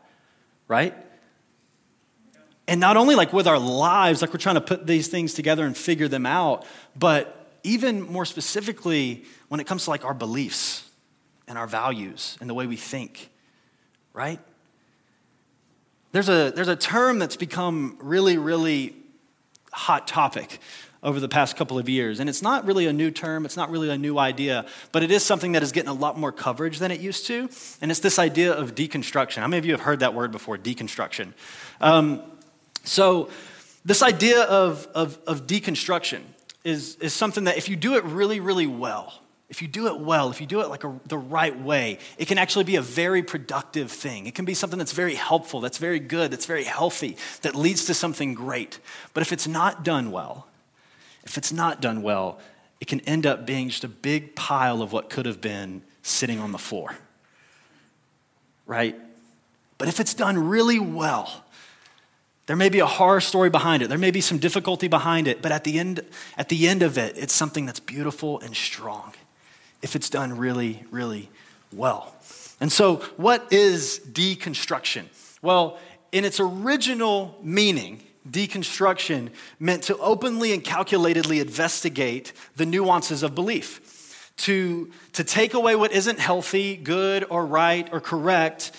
right? 0.68 0.94
And 2.68 2.80
not 2.80 2.96
only 2.96 3.14
like 3.14 3.32
with 3.32 3.46
our 3.46 3.58
lives, 3.58 4.22
like 4.22 4.32
we're 4.32 4.38
trying 4.38 4.56
to 4.56 4.60
put 4.60 4.86
these 4.86 5.08
things 5.08 5.34
together 5.34 5.64
and 5.64 5.76
figure 5.76 6.08
them 6.08 6.26
out, 6.26 6.64
but 6.96 7.32
even 7.62 8.02
more 8.02 8.24
specifically 8.24 9.24
when 9.48 9.60
it 9.60 9.66
comes 9.66 9.84
to 9.84 9.90
like 9.90 10.04
our 10.04 10.14
beliefs 10.14 10.88
and 11.48 11.58
our 11.58 11.66
values 11.66 12.36
and 12.40 12.48
the 12.48 12.54
way 12.54 12.66
we 12.66 12.76
think, 12.76 13.30
right? 14.12 14.40
There's 16.12 16.28
a, 16.28 16.52
there's 16.54 16.68
a 16.68 16.76
term 16.76 17.18
that's 17.18 17.36
become 17.36 17.98
really, 18.00 18.38
really 18.38 18.96
hot 19.76 20.08
topic 20.08 20.58
over 21.02 21.20
the 21.20 21.28
past 21.28 21.56
couple 21.56 21.78
of 21.78 21.88
years. 21.88 22.18
And 22.18 22.28
it's 22.28 22.42
not 22.42 22.64
really 22.64 22.86
a 22.86 22.92
new 22.92 23.10
term, 23.10 23.44
it's 23.44 23.56
not 23.56 23.70
really 23.70 23.90
a 23.90 23.98
new 23.98 24.18
idea, 24.18 24.66
but 24.90 25.02
it 25.02 25.10
is 25.10 25.22
something 25.22 25.52
that 25.52 25.62
is 25.62 25.70
getting 25.70 25.90
a 25.90 25.94
lot 25.94 26.18
more 26.18 26.32
coverage 26.32 26.78
than 26.78 26.90
it 26.90 27.00
used 27.00 27.26
to. 27.26 27.48
And 27.80 27.90
it's 27.90 28.00
this 28.00 28.18
idea 28.18 28.52
of 28.52 28.74
deconstruction. 28.74 29.36
How 29.36 29.48
many 29.48 29.58
of 29.58 29.66
you 29.66 29.72
have 29.72 29.82
heard 29.82 30.00
that 30.00 30.14
word 30.14 30.32
before, 30.32 30.58
deconstruction? 30.58 31.32
Um, 31.80 32.22
so, 32.82 33.30
this 33.84 34.02
idea 34.02 34.42
of, 34.42 34.88
of, 34.94 35.18
of 35.28 35.46
deconstruction 35.46 36.22
is, 36.64 36.96
is 36.96 37.14
something 37.14 37.44
that 37.44 37.56
if 37.56 37.68
you 37.68 37.76
do 37.76 37.94
it 37.94 38.02
really, 38.02 38.40
really 38.40 38.66
well, 38.66 39.14
if 39.48 39.62
you 39.62 39.68
do 39.68 39.86
it 39.86 40.00
well, 40.00 40.30
if 40.30 40.40
you 40.40 40.46
do 40.46 40.60
it 40.60 40.68
like 40.68 40.82
a, 40.82 40.98
the 41.06 41.18
right 41.18 41.56
way, 41.58 41.98
it 42.18 42.26
can 42.26 42.36
actually 42.36 42.64
be 42.64 42.76
a 42.76 42.82
very 42.82 43.22
productive 43.22 43.92
thing. 43.92 44.26
It 44.26 44.34
can 44.34 44.44
be 44.44 44.54
something 44.54 44.78
that's 44.78 44.92
very 44.92 45.14
helpful, 45.14 45.60
that's 45.60 45.78
very 45.78 46.00
good, 46.00 46.32
that's 46.32 46.46
very 46.46 46.64
healthy, 46.64 47.16
that 47.42 47.54
leads 47.54 47.84
to 47.86 47.94
something 47.94 48.34
great. 48.34 48.80
But 49.14 49.20
if 49.20 49.32
it's 49.32 49.46
not 49.46 49.84
done 49.84 50.10
well, 50.10 50.48
if 51.24 51.38
it's 51.38 51.52
not 51.52 51.80
done 51.80 52.02
well, 52.02 52.40
it 52.80 52.88
can 52.88 53.00
end 53.00 53.24
up 53.24 53.46
being 53.46 53.68
just 53.68 53.84
a 53.84 53.88
big 53.88 54.34
pile 54.34 54.82
of 54.82 54.92
what 54.92 55.10
could 55.10 55.26
have 55.26 55.40
been 55.40 55.82
sitting 56.02 56.40
on 56.40 56.50
the 56.50 56.58
floor. 56.58 56.96
Right? 58.66 58.96
But 59.78 59.86
if 59.86 60.00
it's 60.00 60.14
done 60.14 60.48
really 60.48 60.80
well, 60.80 61.44
there 62.46 62.56
may 62.56 62.68
be 62.68 62.80
a 62.80 62.86
horror 62.86 63.20
story 63.20 63.50
behind 63.50 63.82
it. 63.82 63.88
There 63.88 63.98
may 63.98 64.10
be 64.10 64.20
some 64.20 64.38
difficulty 64.38 64.88
behind 64.88 65.28
it, 65.28 65.40
but 65.40 65.52
at 65.52 65.62
the 65.62 65.78
end, 65.78 66.04
at 66.36 66.48
the 66.48 66.66
end 66.66 66.82
of 66.82 66.98
it, 66.98 67.16
it's 67.16 67.32
something 67.32 67.64
that's 67.64 67.80
beautiful 67.80 68.40
and 68.40 68.54
strong 68.54 69.14
if 69.82 69.96
it's 69.96 70.10
done 70.10 70.36
really, 70.36 70.84
really 70.90 71.28
well. 71.72 72.14
And 72.60 72.72
so, 72.72 72.96
what 73.16 73.52
is 73.52 74.00
deconstruction? 74.10 75.06
Well, 75.42 75.78
in 76.12 76.24
its 76.24 76.40
original 76.40 77.38
meaning, 77.42 78.02
deconstruction 78.28 79.30
meant 79.58 79.84
to 79.84 79.96
openly 79.98 80.52
and 80.52 80.64
calculatedly 80.64 81.40
investigate 81.40 82.32
the 82.56 82.66
nuances 82.66 83.22
of 83.22 83.34
belief, 83.34 84.32
to, 84.38 84.90
to 85.12 85.24
take 85.24 85.54
away 85.54 85.76
what 85.76 85.92
isn't 85.92 86.18
healthy, 86.18 86.76
good, 86.76 87.24
or 87.30 87.44
right, 87.44 87.88
or 87.92 88.00
correct, 88.00 88.72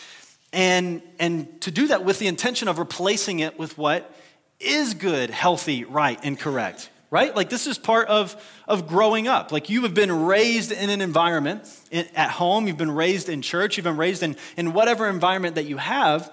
and, 0.53 1.01
and 1.19 1.62
to 1.62 1.71
do 1.71 1.88
that 1.88 2.05
with 2.05 2.19
the 2.19 2.27
intention 2.27 2.67
of 2.67 2.79
replacing 2.79 3.39
it 3.39 3.57
with 3.60 3.77
what 3.77 4.13
is 4.60 4.93
good, 4.93 5.29
healthy, 5.29 5.83
right, 5.83 6.19
and 6.24 6.39
correct, 6.39 6.89
right? 7.09 7.35
Like 7.35 7.49
this 7.49 7.67
is 7.67 7.77
part 7.77 8.07
of, 8.07 8.35
of 8.67 8.87
growing 8.87 9.27
up. 9.27 9.51
Like 9.51 9.69
you 9.69 9.83
have 9.83 9.93
been 9.93 10.25
raised 10.25 10.71
in 10.71 10.89
an 10.89 11.01
environment 11.01 11.63
in, 11.91 12.05
at 12.15 12.31
home, 12.31 12.67
you've 12.67 12.77
been 12.77 12.91
raised 12.91 13.29
in 13.29 13.41
church, 13.41 13.77
you've 13.77 13.85
been 13.85 13.97
raised 13.97 14.23
in, 14.23 14.35
in 14.57 14.73
whatever 14.73 15.07
environment 15.07 15.55
that 15.55 15.65
you 15.65 15.77
have. 15.77 16.31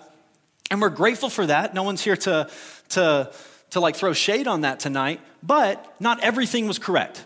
And 0.71 0.81
we're 0.81 0.91
grateful 0.91 1.29
for 1.29 1.47
that. 1.47 1.75
No 1.75 1.83
one's 1.83 2.03
here 2.03 2.17
to, 2.17 2.49
to, 2.91 3.33
to 3.71 3.81
like 3.81 3.97
throw 3.97 4.13
shade 4.13 4.49
on 4.49 4.63
that 4.63 4.81
tonight, 4.81 5.21
but 5.43 5.95
not 6.01 6.23
everything 6.25 6.67
was 6.67 6.79
correct, 6.79 7.25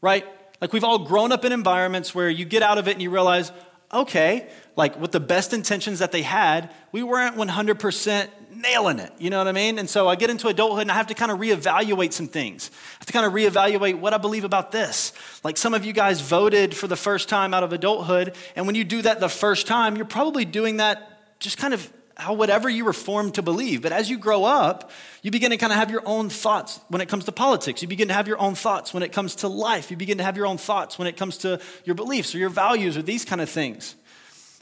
right? 0.00 0.26
Like 0.60 0.72
we've 0.72 0.84
all 0.84 0.98
grown 0.98 1.32
up 1.32 1.44
in 1.44 1.52
environments 1.52 2.14
where 2.14 2.28
you 2.28 2.44
get 2.44 2.62
out 2.62 2.78
of 2.78 2.88
it 2.88 2.92
and 2.92 3.02
you 3.02 3.10
realize, 3.10 3.52
okay, 3.92 4.48
like 4.76 5.00
with 5.00 5.12
the 5.12 5.20
best 5.20 5.52
intentions 5.52 5.98
that 5.98 6.12
they 6.12 6.22
had, 6.22 6.70
we 6.92 7.02
weren't 7.02 7.36
100% 7.36 8.28
nailing 8.54 8.98
it. 8.98 9.12
You 9.18 9.30
know 9.30 9.38
what 9.38 9.48
I 9.48 9.52
mean? 9.52 9.78
And 9.78 9.88
so 9.88 10.08
I 10.08 10.16
get 10.16 10.30
into 10.30 10.48
adulthood 10.48 10.82
and 10.82 10.90
I 10.90 10.94
have 10.94 11.06
to 11.08 11.14
kind 11.14 11.30
of 11.30 11.38
reevaluate 11.38 12.12
some 12.12 12.28
things. 12.28 12.70
I 12.72 12.96
have 13.00 13.06
to 13.06 13.12
kind 13.12 13.26
of 13.26 13.32
reevaluate 13.32 13.98
what 13.98 14.12
I 14.12 14.18
believe 14.18 14.44
about 14.44 14.72
this. 14.72 15.12
Like 15.42 15.56
some 15.56 15.74
of 15.74 15.84
you 15.84 15.92
guys 15.92 16.20
voted 16.20 16.76
for 16.76 16.86
the 16.86 16.96
first 16.96 17.28
time 17.28 17.54
out 17.54 17.62
of 17.62 17.72
adulthood, 17.72 18.34
and 18.56 18.66
when 18.66 18.74
you 18.74 18.84
do 18.84 19.02
that 19.02 19.20
the 19.20 19.28
first 19.28 19.66
time, 19.66 19.96
you're 19.96 20.04
probably 20.04 20.44
doing 20.44 20.78
that 20.78 21.38
just 21.40 21.56
kind 21.56 21.72
of 21.74 21.90
how 22.16 22.34
whatever 22.34 22.68
you 22.68 22.84
were 22.84 22.92
formed 22.92 23.34
to 23.34 23.42
believe. 23.42 23.80
But 23.80 23.92
as 23.92 24.10
you 24.10 24.18
grow 24.18 24.44
up, 24.44 24.90
you 25.22 25.30
begin 25.30 25.50
to 25.50 25.56
kind 25.56 25.72
of 25.72 25.78
have 25.78 25.90
your 25.90 26.02
own 26.04 26.28
thoughts 26.28 26.78
when 26.88 27.00
it 27.00 27.08
comes 27.08 27.24
to 27.24 27.32
politics. 27.32 27.80
You 27.80 27.88
begin 27.88 28.08
to 28.08 28.14
have 28.14 28.28
your 28.28 28.38
own 28.38 28.54
thoughts 28.54 28.92
when 28.92 29.02
it 29.02 29.10
comes 29.10 29.36
to 29.36 29.48
life. 29.48 29.90
You 29.90 29.96
begin 29.96 30.18
to 30.18 30.24
have 30.24 30.36
your 30.36 30.46
own 30.46 30.58
thoughts 30.58 30.98
when 30.98 31.08
it 31.08 31.16
comes 31.16 31.38
to 31.38 31.60
your 31.84 31.94
beliefs 31.94 32.34
or 32.34 32.38
your 32.38 32.50
values 32.50 32.98
or 32.98 33.02
these 33.02 33.24
kind 33.24 33.40
of 33.40 33.48
things. 33.48 33.94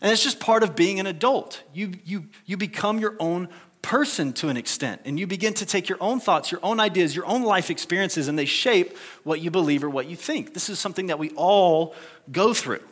And 0.00 0.12
it's 0.12 0.22
just 0.22 0.38
part 0.38 0.62
of 0.62 0.76
being 0.76 1.00
an 1.00 1.06
adult. 1.06 1.62
You, 1.72 1.94
you, 2.04 2.26
you 2.46 2.56
become 2.56 2.98
your 2.98 3.16
own 3.18 3.48
person 3.82 4.32
to 4.34 4.48
an 4.48 4.56
extent, 4.56 5.00
and 5.04 5.18
you 5.18 5.26
begin 5.26 5.54
to 5.54 5.64
take 5.64 5.88
your 5.88 5.98
own 6.00 6.20
thoughts, 6.20 6.50
your 6.50 6.60
own 6.62 6.80
ideas, 6.80 7.14
your 7.14 7.26
own 7.26 7.42
life 7.42 7.70
experiences, 7.70 8.28
and 8.28 8.38
they 8.38 8.44
shape 8.44 8.96
what 9.24 9.40
you 9.40 9.50
believe 9.50 9.84
or 9.84 9.90
what 9.90 10.06
you 10.06 10.16
think. 10.16 10.52
This 10.52 10.68
is 10.68 10.78
something 10.78 11.06
that 11.06 11.18
we 11.18 11.30
all 11.30 11.94
go 12.30 12.52
through. 12.52 12.82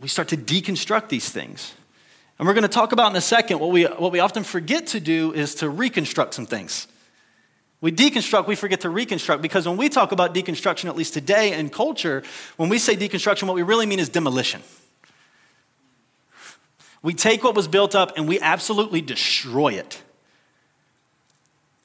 We 0.00 0.08
start 0.08 0.28
to 0.28 0.36
deconstruct 0.36 1.08
these 1.08 1.28
things. 1.28 1.74
And 2.38 2.46
we're 2.46 2.54
going 2.54 2.62
to 2.62 2.68
talk 2.68 2.92
about 2.92 3.10
in 3.10 3.16
a 3.16 3.20
second 3.20 3.60
what 3.60 3.70
we, 3.70 3.84
what 3.84 4.12
we 4.12 4.20
often 4.20 4.44
forget 4.44 4.88
to 4.88 5.00
do 5.00 5.32
is 5.32 5.54
to 5.56 5.70
reconstruct 5.70 6.34
some 6.34 6.46
things. 6.46 6.86
We 7.80 7.92
deconstruct, 7.92 8.46
we 8.46 8.56
forget 8.56 8.82
to 8.82 8.90
reconstruct 8.90 9.42
because 9.42 9.66
when 9.66 9.76
we 9.76 9.88
talk 9.88 10.12
about 10.12 10.34
deconstruction, 10.34 10.86
at 10.86 10.96
least 10.96 11.14
today 11.14 11.58
in 11.58 11.70
culture, 11.70 12.22
when 12.56 12.68
we 12.68 12.78
say 12.78 12.96
deconstruction, 12.96 13.44
what 13.44 13.54
we 13.54 13.62
really 13.62 13.86
mean 13.86 13.98
is 13.98 14.08
demolition. 14.08 14.62
We 17.02 17.14
take 17.14 17.44
what 17.44 17.54
was 17.54 17.68
built 17.68 17.94
up 17.94 18.16
and 18.16 18.28
we 18.28 18.40
absolutely 18.40 19.00
destroy 19.00 19.74
it. 19.74 20.02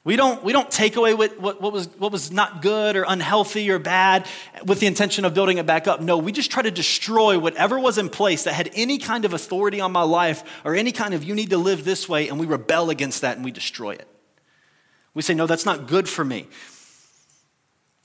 We 0.04 0.16
don't, 0.16 0.42
we 0.42 0.52
don't 0.52 0.68
take 0.68 0.96
away 0.96 1.14
what, 1.14 1.38
what, 1.38 1.60
what, 1.60 1.72
was, 1.72 1.86
what 1.96 2.10
was 2.10 2.32
not 2.32 2.60
good 2.60 2.96
or 2.96 3.04
unhealthy 3.06 3.70
or 3.70 3.78
bad 3.78 4.26
with 4.66 4.80
the 4.80 4.86
intention 4.86 5.24
of 5.24 5.32
building 5.32 5.58
it 5.58 5.66
back 5.66 5.86
up. 5.86 6.00
No, 6.00 6.18
we 6.18 6.32
just 6.32 6.50
try 6.50 6.62
to 6.62 6.72
destroy 6.72 7.38
whatever 7.38 7.78
was 7.78 7.98
in 7.98 8.08
place 8.08 8.42
that 8.44 8.54
had 8.54 8.68
any 8.74 8.98
kind 8.98 9.24
of 9.24 9.32
authority 9.32 9.80
on 9.80 9.92
my 9.92 10.02
life 10.02 10.42
or 10.64 10.74
any 10.74 10.90
kind 10.90 11.14
of 11.14 11.22
you 11.22 11.36
need 11.36 11.50
to 11.50 11.56
live 11.56 11.84
this 11.84 12.08
way, 12.08 12.28
and 12.28 12.40
we 12.40 12.46
rebel 12.46 12.90
against 12.90 13.20
that 13.20 13.36
and 13.36 13.44
we 13.44 13.52
destroy 13.52 13.92
it. 13.92 14.08
We 15.14 15.22
say, 15.22 15.34
no, 15.34 15.46
that's 15.46 15.66
not 15.66 15.86
good 15.86 16.08
for 16.08 16.24
me. 16.24 16.48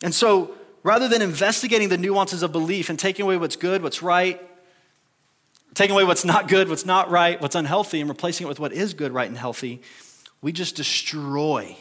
And 0.04 0.14
so 0.14 0.54
rather 0.84 1.08
than 1.08 1.24
investigating 1.24 1.90
the 1.90 1.98
nuances 1.98 2.44
of 2.44 2.52
belief 2.52 2.92
and 2.92 3.00
taking 3.00 3.26
away 3.26 3.38
what's 3.38 3.56
good, 3.56 3.82
what's 3.82 4.04
right, 4.04 4.40
taking 5.78 5.94
away 5.94 6.04
what's 6.04 6.26
not 6.26 6.48
good, 6.48 6.70
what's 6.70 6.86
not 6.86 7.12
right, 7.12 7.40
what's 7.40 7.54
unhealthy, 7.54 8.00
and 8.02 8.10
replacing 8.10 8.48
it 8.48 8.50
with 8.50 8.60
what 8.60 8.74
is 8.74 8.96
good, 8.96 9.12
right, 9.12 9.28
and 9.28 9.38
healthy, 9.38 9.80
we 10.42 10.52
just 10.52 10.76
destroy 10.76 11.78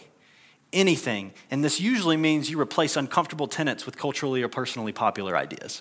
anything. 0.70 1.32
And 1.50 1.64
this 1.64 1.80
usually 1.80 2.18
means 2.18 2.50
you 2.50 2.60
replace 2.60 2.96
uncomfortable 2.96 3.48
tenets 3.48 3.86
with 3.86 3.96
culturally 3.96 4.42
or 4.42 4.48
personally 4.48 4.92
popular 4.92 5.34
ideas. 5.34 5.80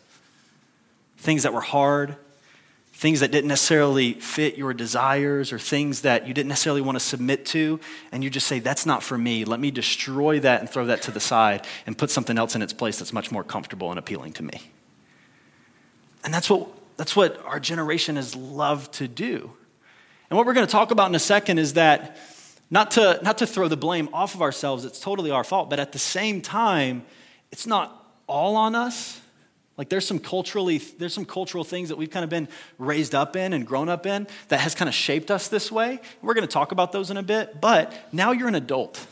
Things 1.17 1.43
that 1.43 1.53
were 1.53 1.59
hard, 1.59 2.15
things 2.93 3.19
that 3.19 3.31
didn't 3.31 3.49
necessarily 3.49 4.13
fit 4.13 4.55
your 4.55 4.73
desires, 4.73 5.51
or 5.51 5.59
things 5.59 6.01
that 6.01 6.25
you 6.25 6.33
didn't 6.33 6.47
necessarily 6.47 6.81
want 6.81 6.95
to 6.95 7.03
submit 7.03 7.45
to, 7.47 7.81
and 8.13 8.23
you 8.23 8.29
just 8.29 8.47
say, 8.47 8.59
That's 8.59 8.85
not 8.85 9.03
for 9.03 9.17
me. 9.17 9.43
Let 9.43 9.59
me 9.59 9.71
destroy 9.71 10.39
that 10.39 10.61
and 10.61 10.69
throw 10.69 10.85
that 10.85 11.01
to 11.01 11.11
the 11.11 11.19
side 11.19 11.65
and 11.85 11.97
put 11.97 12.09
something 12.09 12.37
else 12.37 12.55
in 12.55 12.61
its 12.61 12.71
place 12.71 12.97
that's 12.97 13.11
much 13.11 13.29
more 13.29 13.43
comfortable 13.43 13.89
and 13.89 13.99
appealing 13.99 14.31
to 14.33 14.43
me. 14.43 14.61
And 16.23 16.33
that's 16.33 16.49
what, 16.49 16.69
that's 16.97 17.15
what 17.15 17.43
our 17.45 17.59
generation 17.59 18.15
has 18.15 18.35
loved 18.35 18.93
to 18.93 19.07
do. 19.07 19.51
And 20.29 20.37
what 20.37 20.45
we're 20.45 20.53
going 20.53 20.65
to 20.65 20.71
talk 20.71 20.91
about 20.91 21.09
in 21.09 21.15
a 21.15 21.19
second 21.19 21.59
is 21.59 21.73
that 21.73 22.17
not 22.69 22.91
to, 22.91 23.19
not 23.21 23.37
to 23.39 23.47
throw 23.47 23.67
the 23.67 23.77
blame 23.77 24.09
off 24.11 24.33
of 24.33 24.41
ourselves, 24.41 24.85
it's 24.85 24.99
totally 24.99 25.31
our 25.31 25.43
fault, 25.43 25.69
but 25.69 25.79
at 25.79 25.91
the 25.91 25.99
same 25.99 26.41
time, 26.41 27.05
it's 27.51 27.67
not 27.67 28.05
all 28.27 28.55
on 28.55 28.75
us. 28.75 29.21
Like 29.77 29.89
there's 29.89 30.07
some 30.07 30.19
culturally, 30.19 30.77
there's 30.77 31.13
some 31.13 31.25
cultural 31.25 31.63
things 31.63 31.89
that 31.89 31.97
we've 31.97 32.09
kind 32.09 32.23
of 32.23 32.29
been 32.29 32.47
raised 32.77 33.13
up 33.13 33.35
in 33.35 33.53
and 33.53 33.67
grown 33.67 33.89
up 33.89 34.05
in 34.05 34.25
that 34.47 34.61
has 34.61 34.73
kind 34.73 34.87
of 34.87 34.95
shaped 34.95 35.29
us 35.29 35.47
this 35.47 35.71
way. 35.71 35.99
We're 36.21 36.33
going 36.33 36.47
to 36.47 36.51
talk 36.51 36.71
about 36.71 36.91
those 36.91 37.11
in 37.11 37.17
a 37.17 37.23
bit, 37.23 37.59
but 37.59 37.93
now 38.11 38.31
you're 38.31 38.47
an 38.47 38.55
adult. 38.55 39.05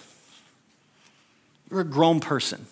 You're 1.70 1.82
a 1.82 1.86
grown 1.86 2.22
person. 2.22 2.66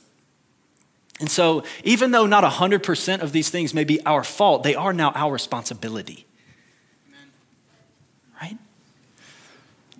And 1.21 1.29
so, 1.29 1.63
even 1.83 2.11
though 2.11 2.25
not 2.25 2.43
100% 2.43 3.21
of 3.21 3.31
these 3.31 3.49
things 3.49 3.73
may 3.75 3.83
be 3.83 4.03
our 4.05 4.23
fault, 4.23 4.63
they 4.63 4.73
are 4.73 4.91
now 4.91 5.11
our 5.11 5.31
responsibility. 5.31 6.25
Right? 8.41 8.57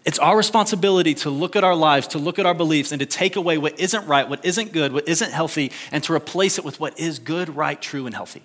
It's 0.04 0.18
our 0.18 0.36
responsibility 0.36 1.14
to 1.14 1.30
look 1.30 1.56
at 1.56 1.64
our 1.64 1.76
lives, 1.76 2.08
to 2.08 2.18
look 2.18 2.40
at 2.40 2.48
our 2.48 2.56
beliefs, 2.56 2.92
and 2.92 3.00
to 3.00 3.06
take 3.06 3.36
away 3.36 3.60
what 3.60 3.80
isn't 3.80 4.08
right, 4.08 4.28
what 4.28 4.44
isn't 4.44 4.74
good, 4.74 4.94
what 4.94 5.08
isn't 5.08 5.32
healthy, 5.32 5.72
and 5.92 6.04
to 6.06 6.14
replace 6.14 6.58
it 6.58 6.66
with 6.66 6.80
what 6.80 7.00
is 7.00 7.20
good, 7.20 7.56
right, 7.56 7.80
true, 7.80 8.08
and 8.08 8.16
healthy. 8.16 8.42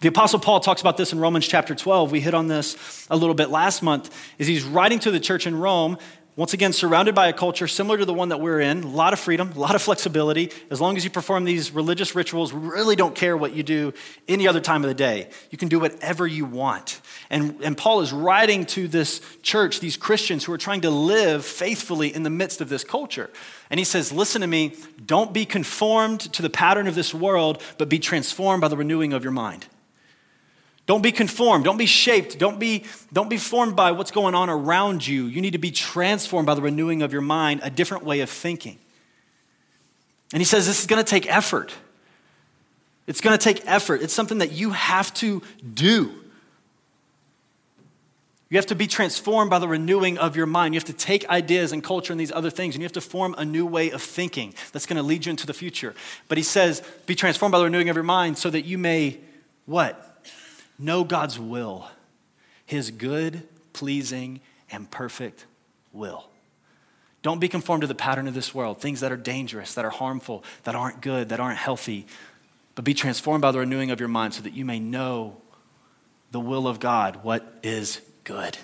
The 0.00 0.08
Apostle 0.08 0.38
Paul 0.38 0.60
talks 0.60 0.82
about 0.82 0.98
this 0.98 1.14
in 1.14 1.18
Romans 1.18 1.48
chapter 1.48 1.74
12. 1.74 2.12
We 2.12 2.20
hit 2.20 2.34
on 2.34 2.48
this 2.48 3.06
a 3.08 3.16
little 3.16 3.36
bit 3.36 3.48
last 3.48 3.82
month. 3.82 4.14
Is 4.36 4.48
he's 4.48 4.64
writing 4.64 4.98
to 4.98 5.10
the 5.10 5.20
church 5.20 5.46
in 5.46 5.58
Rome, 5.58 5.96
once 6.34 6.54
again, 6.54 6.72
surrounded 6.72 7.14
by 7.14 7.28
a 7.28 7.32
culture 7.32 7.68
similar 7.68 7.98
to 7.98 8.06
the 8.06 8.14
one 8.14 8.30
that 8.30 8.40
we're 8.40 8.60
in, 8.60 8.84
a 8.84 8.88
lot 8.88 9.12
of 9.12 9.20
freedom, 9.20 9.52
a 9.52 9.58
lot 9.58 9.74
of 9.74 9.82
flexibility. 9.82 10.50
As 10.70 10.80
long 10.80 10.96
as 10.96 11.04
you 11.04 11.10
perform 11.10 11.44
these 11.44 11.72
religious 11.72 12.14
rituals, 12.14 12.54
we 12.54 12.66
really 12.66 12.96
don't 12.96 13.14
care 13.14 13.36
what 13.36 13.52
you 13.52 13.62
do 13.62 13.92
any 14.26 14.48
other 14.48 14.60
time 14.60 14.82
of 14.82 14.88
the 14.88 14.94
day. 14.94 15.28
You 15.50 15.58
can 15.58 15.68
do 15.68 15.78
whatever 15.78 16.26
you 16.26 16.46
want. 16.46 17.02
And, 17.28 17.60
and 17.62 17.76
Paul 17.76 18.00
is 18.00 18.14
writing 18.14 18.64
to 18.66 18.88
this 18.88 19.20
church, 19.42 19.80
these 19.80 19.98
Christians 19.98 20.44
who 20.44 20.54
are 20.54 20.58
trying 20.58 20.80
to 20.82 20.90
live 20.90 21.44
faithfully 21.44 22.14
in 22.14 22.22
the 22.22 22.30
midst 22.30 22.62
of 22.62 22.70
this 22.70 22.82
culture. 22.82 23.28
And 23.68 23.78
he 23.78 23.84
says, 23.84 24.10
Listen 24.10 24.40
to 24.40 24.46
me, 24.46 24.74
don't 25.04 25.34
be 25.34 25.44
conformed 25.44 26.20
to 26.32 26.40
the 26.40 26.50
pattern 26.50 26.86
of 26.86 26.94
this 26.94 27.12
world, 27.12 27.62
but 27.76 27.90
be 27.90 27.98
transformed 27.98 28.62
by 28.62 28.68
the 28.68 28.76
renewing 28.78 29.12
of 29.12 29.22
your 29.22 29.32
mind. 29.32 29.66
Don't 30.86 31.02
be 31.02 31.12
conformed. 31.12 31.64
Don't 31.64 31.76
be 31.76 31.86
shaped. 31.86 32.38
Don't 32.38 32.58
be, 32.58 32.84
don't 33.12 33.30
be 33.30 33.36
formed 33.36 33.76
by 33.76 33.92
what's 33.92 34.10
going 34.10 34.34
on 34.34 34.50
around 34.50 35.06
you. 35.06 35.26
You 35.26 35.40
need 35.40 35.52
to 35.52 35.58
be 35.58 35.70
transformed 35.70 36.46
by 36.46 36.54
the 36.54 36.62
renewing 36.62 37.02
of 37.02 37.12
your 37.12 37.22
mind, 37.22 37.60
a 37.62 37.70
different 37.70 38.04
way 38.04 38.20
of 38.20 38.28
thinking. 38.28 38.78
And 40.32 40.40
he 40.40 40.44
says 40.44 40.66
this 40.66 40.80
is 40.80 40.86
going 40.86 41.02
to 41.02 41.08
take 41.08 41.32
effort. 41.32 41.72
It's 43.06 43.20
going 43.20 43.36
to 43.36 43.42
take 43.42 43.66
effort. 43.66 44.02
It's 44.02 44.14
something 44.14 44.38
that 44.38 44.52
you 44.52 44.70
have 44.70 45.12
to 45.14 45.42
do. 45.74 46.12
You 48.48 48.58
have 48.58 48.66
to 48.66 48.74
be 48.74 48.86
transformed 48.86 49.50
by 49.50 49.58
the 49.60 49.68
renewing 49.68 50.18
of 50.18 50.36
your 50.36 50.46
mind. 50.46 50.74
You 50.74 50.78
have 50.78 50.84
to 50.86 50.92
take 50.92 51.26
ideas 51.30 51.72
and 51.72 51.82
culture 51.82 52.12
and 52.12 52.20
these 52.20 52.32
other 52.32 52.50
things, 52.50 52.74
and 52.74 52.82
you 52.82 52.84
have 52.84 52.92
to 52.92 53.00
form 53.00 53.34
a 53.38 53.44
new 53.44 53.64
way 53.64 53.90
of 53.90 54.02
thinking 54.02 54.52
that's 54.72 54.84
going 54.84 54.98
to 54.98 55.02
lead 55.02 55.24
you 55.24 55.30
into 55.30 55.46
the 55.46 55.54
future. 55.54 55.94
But 56.28 56.36
he 56.36 56.44
says, 56.44 56.82
be 57.06 57.14
transformed 57.14 57.52
by 57.52 57.58
the 57.58 57.64
renewing 57.64 57.88
of 57.88 57.96
your 57.96 58.02
mind 58.02 58.36
so 58.36 58.50
that 58.50 58.66
you 58.66 58.76
may 58.76 59.20
what? 59.64 60.11
Know 60.82 61.04
God's 61.04 61.38
will, 61.38 61.86
his 62.66 62.90
good, 62.90 63.44
pleasing, 63.72 64.40
and 64.68 64.90
perfect 64.90 65.46
will. 65.92 66.28
Don't 67.22 67.38
be 67.38 67.48
conformed 67.48 67.82
to 67.82 67.86
the 67.86 67.94
pattern 67.94 68.26
of 68.26 68.34
this 68.34 68.52
world, 68.52 68.80
things 68.80 68.98
that 68.98 69.12
are 69.12 69.16
dangerous, 69.16 69.74
that 69.74 69.84
are 69.84 69.90
harmful, 69.90 70.42
that 70.64 70.74
aren't 70.74 71.00
good, 71.00 71.28
that 71.28 71.38
aren't 71.38 71.58
healthy, 71.58 72.04
but 72.74 72.84
be 72.84 72.94
transformed 72.94 73.42
by 73.42 73.52
the 73.52 73.60
renewing 73.60 73.92
of 73.92 74.00
your 74.00 74.08
mind 74.08 74.34
so 74.34 74.42
that 74.42 74.54
you 74.54 74.64
may 74.64 74.80
know 74.80 75.36
the 76.32 76.40
will 76.40 76.66
of 76.66 76.80
God, 76.80 77.22
what 77.22 77.60
is 77.62 78.00
good 78.24 78.58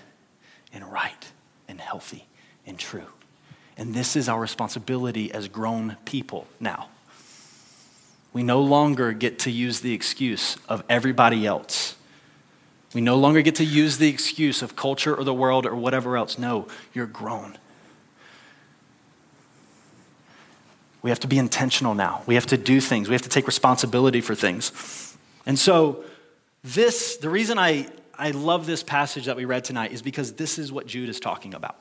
and 0.72 0.84
right 0.90 1.30
and 1.68 1.80
healthy 1.80 2.26
and 2.66 2.80
true. 2.80 3.06
And 3.76 3.94
this 3.94 4.16
is 4.16 4.28
our 4.28 4.40
responsibility 4.40 5.30
as 5.30 5.46
grown 5.46 5.96
people 6.04 6.48
now. 6.58 6.88
We 8.32 8.42
no 8.42 8.60
longer 8.60 9.12
get 9.12 9.38
to 9.40 9.52
use 9.52 9.82
the 9.82 9.92
excuse 9.92 10.56
of 10.68 10.82
everybody 10.88 11.46
else 11.46 11.94
we 12.94 13.00
no 13.00 13.16
longer 13.16 13.42
get 13.42 13.56
to 13.56 13.64
use 13.64 13.98
the 13.98 14.08
excuse 14.08 14.62
of 14.62 14.74
culture 14.76 15.14
or 15.14 15.24
the 15.24 15.34
world 15.34 15.66
or 15.66 15.74
whatever 15.74 16.16
else. 16.16 16.38
No, 16.38 16.66
you're 16.94 17.06
grown. 17.06 17.58
We 21.02 21.10
have 21.10 21.20
to 21.20 21.28
be 21.28 21.38
intentional 21.38 21.94
now. 21.94 22.22
We 22.26 22.34
have 22.34 22.46
to 22.46 22.56
do 22.56 22.80
things. 22.80 23.08
We 23.08 23.14
have 23.14 23.22
to 23.22 23.28
take 23.28 23.46
responsibility 23.46 24.20
for 24.20 24.34
things. 24.34 25.16
And 25.46 25.58
so, 25.58 26.04
this, 26.64 27.16
the 27.16 27.30
reason 27.30 27.58
I, 27.58 27.86
I 28.18 28.32
love 28.32 28.66
this 28.66 28.82
passage 28.82 29.26
that 29.26 29.36
we 29.36 29.44
read 29.44 29.64
tonight 29.64 29.92
is 29.92 30.02
because 30.02 30.32
this 30.32 30.58
is 30.58 30.72
what 30.72 30.86
Jude 30.86 31.08
is 31.08 31.20
talking 31.20 31.54
about. 31.54 31.76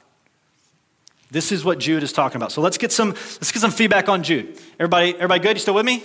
This 1.32 1.52
is 1.52 1.66
what 1.66 1.80
Jude 1.80 2.04
is 2.04 2.14
talking 2.14 2.38
about. 2.38 2.52
So 2.52 2.62
let's 2.62 2.78
get 2.78 2.92
some, 2.92 3.10
let's 3.10 3.52
get 3.52 3.60
some 3.60 3.72
feedback 3.72 4.08
on 4.08 4.24
Jude. 4.24 4.58
Everybody, 4.80 5.16
everybody 5.16 5.40
good? 5.42 5.58
You 5.58 5.62
still 5.62 5.74
with 5.74 5.86
me? 5.86 6.04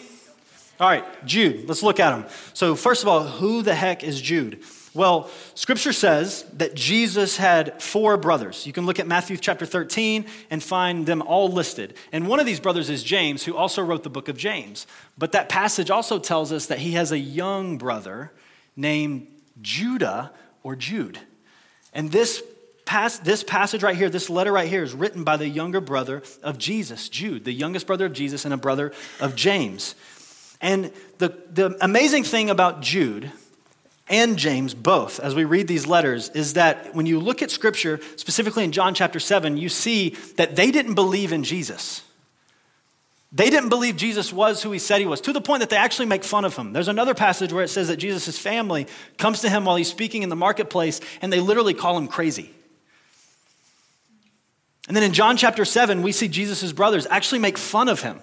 All 0.81 0.89
right, 0.89 1.05
Jude, 1.25 1.69
let's 1.69 1.83
look 1.83 2.01
at 2.01 2.13
him. 2.13 2.25
So, 2.55 2.75
first 2.75 3.03
of 3.03 3.09
all, 3.09 3.23
who 3.23 3.63
the 3.63 3.75
heck 3.75 4.03
is 4.03 4.21
Jude? 4.21 4.65
Well, 4.95 5.31
scripture 5.55 5.93
says 5.95 6.45
that 6.59 6.75
Jesus 6.75 7.39
had 7.39 7.83
four 7.83 8.19
brothers. 8.19 8.67
You 8.67 8.75
can 8.75 8.85
look 8.85 8.99
at 8.99 9.07
Matthew 9.07 9.39
chapter 9.39 9.65
13 9.65 10.27
and 10.51 10.63
find 10.63 11.07
them 11.07 11.23
all 11.23 11.49
listed. 11.51 11.95
And 12.13 12.29
one 12.29 12.41
of 12.41 12.47
these 12.47 12.61
brothers 12.61 12.91
is 12.91 13.03
James, 13.03 13.45
who 13.45 13.57
also 13.57 13.83
wrote 13.83 14.03
the 14.03 14.11
book 14.11 14.29
of 14.29 14.37
James. 14.37 14.87
But 15.17 15.33
that 15.33 15.49
passage 15.49 15.91
also 15.91 16.19
tells 16.19 16.53
us 16.53 16.67
that 16.67 16.81
he 16.81 16.93
has 16.93 17.11
a 17.11 17.19
young 17.19 17.79
brother 17.79 18.33
named 18.77 19.29
Judah 19.63 20.31
or 20.63 20.77
Jude. 20.77 21.19
And 21.95 22.13
this, 22.13 22.43
pas- 22.85 23.19
this 23.19 23.43
passage 23.43 23.83
right 23.83 23.97
here, 23.97 24.11
this 24.11 24.29
letter 24.29 24.53
right 24.53 24.69
here, 24.69 24.83
is 24.83 24.93
written 24.93 25.25
by 25.25 25.39
the 25.39 25.49
younger 25.49 25.81
brother 25.81 26.23
of 26.43 26.59
Jesus, 26.59 27.09
Jude, 27.09 27.47
the 27.47 27.53
youngest 27.53 27.87
brother 27.87 28.05
of 28.05 28.13
Jesus 28.13 28.45
and 28.45 28.53
a 28.53 28.59
brother 28.59 28.93
of 29.21 29.37
James. 29.37 29.95
And 30.61 30.93
the, 31.17 31.35
the 31.51 31.79
amazing 31.81 32.25
thing 32.25 32.51
about 32.51 32.83
Jude 32.83 33.33
and 34.09 34.37
James 34.37 34.75
both, 34.75 35.21
as 35.21 35.35
we 35.35 35.45
read 35.45 35.69
these 35.69 35.87
letters, 35.87 36.29
is 36.31 36.55
that 36.55 36.95
when 36.95 37.07
you 37.07 37.21
look 37.21 37.43
at 37.43 37.51
Scripture, 37.51 38.01
specifically 38.17 38.65
in 38.65 38.73
John 38.73 38.95
chapter 38.95 39.21
7, 39.21 39.57
you 39.57 39.69
see 39.69 40.11
that 40.37 40.57
they 40.57 40.71
didn't 40.71 40.95
believe 40.95 41.33
in 41.33 41.45
Jesus. 41.45 42.03
They 43.35 43.49
didn't 43.49 43.71
believe 43.71 43.97
Jesus 43.97 44.31
was 44.33 44.63
who 44.63 44.73
he 44.73 44.79
said 44.79 45.01
he 45.01 45.07
was, 45.07 45.23
to 45.23 45.33
the 45.33 45.41
point 45.41 45.61
that 45.61 45.71
they 45.71 45.77
actually 45.77 46.07
make 46.07 46.25
fun 46.25 46.45
of 46.45 46.55
him. 46.55 46.73
There's 46.75 46.89
another 46.89 47.15
passage 47.15 47.53
where 47.53 47.65
it 47.65 47.69
says 47.69 47.89
that 47.89 47.97
Jesus' 47.97 48.39
family 48.39 48.87
comes 49.17 49.41
to 49.41 49.49
him 49.49 49.65
while 49.65 49.77
he's 49.77 49.89
speaking 49.89 50.23
in 50.23 50.29
the 50.29 50.37
marketplace, 50.37 51.01
and 51.23 51.33
they 51.33 51.41
literally 51.41 51.73
call 51.73 51.97
him 51.97 52.09
crazy. 52.09 52.51
And 54.89 54.97
then 54.97 55.05
in 55.05 55.13
John 55.15 55.39
chapter 55.39 55.65
7, 55.65 56.03
we 56.03 56.13
see 56.13 56.29
Jesus' 56.29 56.73
brothers 56.73 57.07
actually 57.09 57.39
make 57.39 57.57
fun 57.57 57.89
of 57.89 58.03
him 58.03 58.21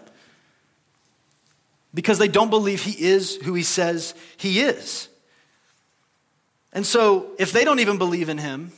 because 1.93 2.19
they 2.19 2.27
don't 2.27 2.49
believe 2.49 2.83
he 2.83 3.03
is 3.03 3.37
who 3.37 3.55
he 3.55 3.63
says 3.63 4.13
he 4.37 4.59
is. 4.59 5.07
And 6.71 6.85
so, 6.85 7.31
if 7.39 7.51
they 7.51 7.65
don't 7.65 7.79
even 7.79 7.97
believe 7.97 8.29
in 8.29 8.37
him, 8.37 8.71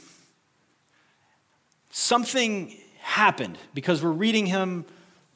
something 1.89 2.75
happened 2.99 3.57
because 3.73 4.01
we're 4.01 4.11
reading 4.11 4.45
him 4.45 4.85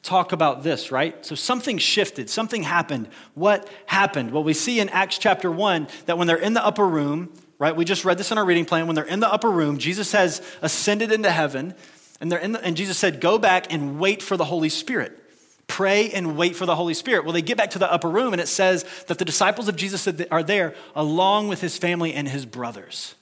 talk 0.02 0.32
about 0.32 0.62
this, 0.62 0.92
right? 0.92 1.26
So 1.26 1.34
something 1.34 1.78
shifted, 1.78 2.30
something 2.30 2.62
happened. 2.62 3.08
What 3.34 3.68
happened? 3.86 4.30
Well, 4.30 4.44
we 4.44 4.54
see 4.54 4.78
in 4.80 4.88
Acts 4.88 5.18
chapter 5.18 5.50
1 5.50 5.88
that 6.06 6.16
when 6.16 6.28
they're 6.28 6.36
in 6.36 6.54
the 6.54 6.64
upper 6.64 6.86
room, 6.86 7.32
right? 7.58 7.74
We 7.74 7.84
just 7.84 8.04
read 8.04 8.16
this 8.16 8.30
in 8.30 8.38
our 8.38 8.44
reading 8.44 8.64
plan. 8.64 8.86
When 8.86 8.94
they're 8.94 9.04
in 9.04 9.20
the 9.20 9.30
upper 9.30 9.50
room, 9.50 9.78
Jesus 9.78 10.12
has 10.12 10.40
ascended 10.62 11.10
into 11.10 11.30
heaven, 11.30 11.74
and, 12.20 12.30
they're 12.30 12.38
in 12.38 12.52
the, 12.52 12.64
and 12.64 12.76
Jesus 12.76 12.96
said, 12.96 13.20
Go 13.20 13.36
back 13.36 13.72
and 13.72 13.98
wait 13.98 14.22
for 14.22 14.36
the 14.36 14.44
Holy 14.44 14.68
Spirit. 14.68 15.18
Pray 15.66 16.10
and 16.10 16.36
wait 16.36 16.56
for 16.56 16.64
the 16.64 16.76
Holy 16.76 16.94
Spirit. 16.94 17.24
Well, 17.24 17.32
they 17.32 17.42
get 17.42 17.56
back 17.56 17.70
to 17.70 17.78
the 17.78 17.90
upper 17.90 18.08
room, 18.08 18.32
and 18.32 18.40
it 18.40 18.48
says 18.48 18.84
that 19.08 19.18
the 19.18 19.24
disciples 19.24 19.68
of 19.68 19.76
Jesus 19.76 20.08
are 20.30 20.42
there 20.42 20.74
along 20.94 21.48
with 21.48 21.60
his 21.60 21.76
family 21.76 22.14
and 22.14 22.28
his 22.28 22.46
brothers, 22.46 23.14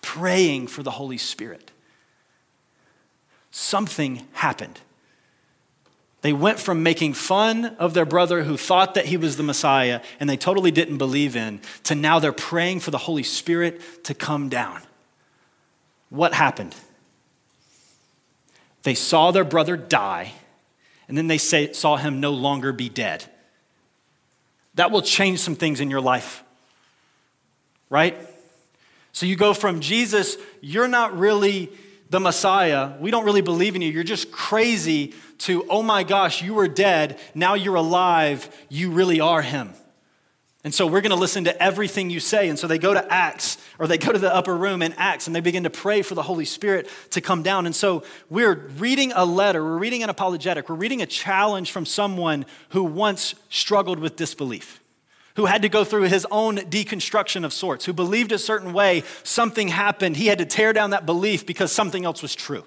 praying 0.00 0.66
for 0.68 0.82
the 0.82 0.92
Holy 0.92 1.18
Spirit. 1.18 1.70
Something 3.50 4.26
happened. 4.32 4.80
They 6.20 6.32
went 6.32 6.58
from 6.58 6.82
making 6.82 7.12
fun 7.14 7.76
of 7.78 7.94
their 7.94 8.04
brother 8.04 8.42
who 8.42 8.56
thought 8.56 8.94
that 8.94 9.06
he 9.06 9.16
was 9.16 9.36
the 9.36 9.44
Messiah 9.44 10.00
and 10.18 10.28
they 10.28 10.36
totally 10.36 10.72
didn't 10.72 10.98
believe 10.98 11.36
in, 11.36 11.60
to 11.84 11.94
now 11.94 12.18
they're 12.18 12.32
praying 12.32 12.80
for 12.80 12.90
the 12.90 12.98
Holy 12.98 13.22
Spirit 13.22 14.04
to 14.04 14.14
come 14.14 14.48
down. 14.48 14.82
What 16.10 16.34
happened? 16.34 16.74
They 18.82 18.94
saw 18.94 19.30
their 19.30 19.44
brother 19.44 19.76
die, 19.76 20.32
and 21.08 21.16
then 21.16 21.26
they 21.26 21.38
say, 21.38 21.72
saw 21.72 21.96
him 21.96 22.20
no 22.20 22.30
longer 22.30 22.72
be 22.72 22.88
dead. 22.88 23.24
That 24.74 24.90
will 24.90 25.02
change 25.02 25.40
some 25.40 25.56
things 25.56 25.80
in 25.80 25.90
your 25.90 26.00
life, 26.00 26.44
right? 27.90 28.16
So 29.12 29.26
you 29.26 29.34
go 29.34 29.54
from 29.54 29.80
Jesus, 29.80 30.36
you're 30.60 30.86
not 30.86 31.18
really 31.18 31.72
the 32.10 32.20
Messiah, 32.20 32.92
we 33.00 33.10
don't 33.10 33.24
really 33.24 33.42
believe 33.42 33.74
in 33.76 33.82
you. 33.82 33.90
You're 33.90 34.04
just 34.04 34.30
crazy 34.30 35.14
to, 35.38 35.66
oh 35.68 35.82
my 35.82 36.04
gosh, 36.04 36.42
you 36.42 36.54
were 36.54 36.68
dead. 36.68 37.18
Now 37.34 37.54
you're 37.54 37.74
alive. 37.74 38.48
You 38.68 38.90
really 38.90 39.20
are 39.20 39.42
him. 39.42 39.72
And 40.68 40.74
so 40.74 40.86
we're 40.86 41.00
going 41.00 41.12
to 41.12 41.16
listen 41.16 41.44
to 41.44 41.62
everything 41.62 42.10
you 42.10 42.20
say. 42.20 42.50
And 42.50 42.58
so 42.58 42.66
they 42.66 42.76
go 42.76 42.92
to 42.92 43.10
Acts, 43.10 43.56
or 43.78 43.86
they 43.86 43.96
go 43.96 44.12
to 44.12 44.18
the 44.18 44.34
upper 44.34 44.54
room 44.54 44.82
in 44.82 44.92
Acts, 44.98 45.26
and 45.26 45.34
they 45.34 45.40
begin 45.40 45.62
to 45.62 45.70
pray 45.70 46.02
for 46.02 46.14
the 46.14 46.22
Holy 46.22 46.44
Spirit 46.44 46.90
to 47.12 47.22
come 47.22 47.42
down. 47.42 47.64
And 47.64 47.74
so 47.74 48.02
we're 48.28 48.52
reading 48.52 49.10
a 49.16 49.24
letter, 49.24 49.64
we're 49.64 49.78
reading 49.78 50.02
an 50.02 50.10
apologetic, 50.10 50.68
we're 50.68 50.74
reading 50.74 51.00
a 51.00 51.06
challenge 51.06 51.72
from 51.72 51.86
someone 51.86 52.44
who 52.68 52.84
once 52.84 53.34
struggled 53.48 53.98
with 53.98 54.16
disbelief 54.16 54.82
who 55.36 55.46
had 55.46 55.62
to 55.62 55.70
go 55.70 55.84
through 55.84 56.02
his 56.02 56.26
own 56.30 56.58
deconstruction 56.58 57.46
of 57.46 57.52
sorts, 57.54 57.86
who 57.86 57.94
believed 57.94 58.30
a 58.30 58.38
certain 58.38 58.74
way, 58.74 59.04
something 59.22 59.68
happened. 59.68 60.18
He 60.18 60.26
had 60.26 60.36
to 60.36 60.44
tear 60.44 60.74
down 60.74 60.90
that 60.90 61.06
belief 61.06 61.46
because 61.46 61.72
something 61.72 62.04
else 62.04 62.20
was 62.20 62.34
true. 62.34 62.66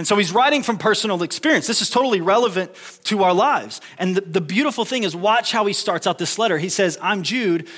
And 0.00 0.06
so 0.06 0.16
he's 0.16 0.32
writing 0.32 0.62
from 0.62 0.78
personal 0.78 1.22
experience. 1.22 1.66
This 1.66 1.82
is 1.82 1.90
totally 1.90 2.22
relevant 2.22 2.70
to 3.04 3.22
our 3.22 3.34
lives. 3.34 3.82
And 3.98 4.16
the, 4.16 4.22
the, 4.22 4.40
beautiful 4.40 4.86
thing 4.86 5.02
is, 5.02 5.14
watch 5.14 5.52
how 5.52 5.66
he 5.66 5.74
starts 5.74 6.06
out 6.06 6.16
this 6.16 6.38
letter. 6.38 6.56
He 6.56 6.70
says, 6.70 6.96
I'm 7.02 7.22
Jude, 7.22 7.68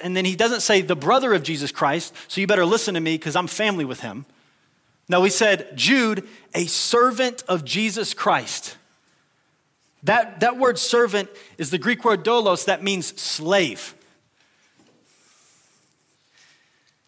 and 0.00 0.16
then 0.16 0.24
he 0.24 0.36
doesn't 0.36 0.60
say 0.60 0.80
the 0.80 0.94
brother 0.94 1.34
of 1.34 1.42
Jesus 1.42 1.72
Christ, 1.72 2.14
so 2.28 2.40
you 2.40 2.46
better 2.46 2.64
listen 2.64 2.94
to 2.94 3.00
me 3.00 3.18
because 3.18 3.34
I'm 3.34 3.48
family 3.48 3.84
with 3.84 3.98
him. 3.98 4.26
No, 5.08 5.24
he 5.24 5.30
said, 5.30 5.76
Jude, 5.76 6.28
a 6.54 6.66
servant 6.66 7.42
of 7.48 7.64
Jesus 7.64 8.14
Christ. 8.14 8.76
That, 10.04 10.38
that 10.38 10.58
word 10.58 10.78
servant 10.78 11.30
is 11.58 11.70
the 11.70 11.78
Greek 11.78 12.04
word 12.04 12.24
doulos 12.24 12.66
that 12.66 12.84
means 12.84 13.20
slave. 13.20 13.95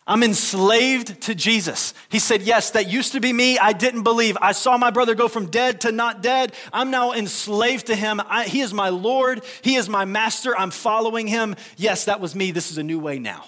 I'm 0.09 0.23
enslaved 0.23 1.21
to 1.23 1.35
Jesus. 1.35 1.93
He 2.09 2.19
said, 2.19 2.41
Yes, 2.41 2.71
that 2.71 2.89
used 2.89 3.13
to 3.13 3.21
be 3.21 3.31
me. 3.31 3.59
I 3.59 3.75
didn't 3.75 4.05
believe. 4.05 4.39
I 4.41 4.53
saw 4.53 4.79
my 4.79 4.91
brother 4.91 5.15
go 5.15 5.29
from 5.29 5.47
dead 5.51 5.83
to 5.83 5.93
not 5.93 6.23
dead. 6.23 6.55
I'm 6.73 6.91
now 6.91 7.13
enslaved 7.13 7.87
to 7.89 7.95
him. 7.95 8.23
I, 8.27 8.45
he 8.45 8.63
is 8.63 8.73
my 8.73 8.89
Lord. 8.89 9.45
He 9.61 9.77
is 9.77 9.87
my 9.87 10.07
master. 10.07 10.59
I'm 10.59 10.71
following 10.71 11.27
him. 11.27 11.57
Yes, 11.77 12.07
that 12.07 12.21
was 12.21 12.35
me. 12.35 12.53
This 12.53 12.71
is 12.71 12.79
a 12.79 12.83
new 12.83 12.99
way 12.99 13.19
now. 13.19 13.45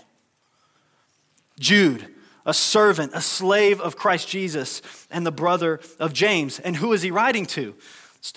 Jude, 1.58 2.06
a 2.44 2.52
servant, 2.52 3.12
a 3.14 3.22
slave 3.22 3.80
of 3.80 3.96
Christ 3.96 4.28
Jesus, 4.28 4.82
and 5.10 5.24
the 5.26 5.32
brother 5.32 5.80
of 5.98 6.12
James. 6.12 6.58
And 6.58 6.76
who 6.76 6.92
is 6.92 7.00
he 7.00 7.10
writing 7.10 7.46
to? 7.46 7.74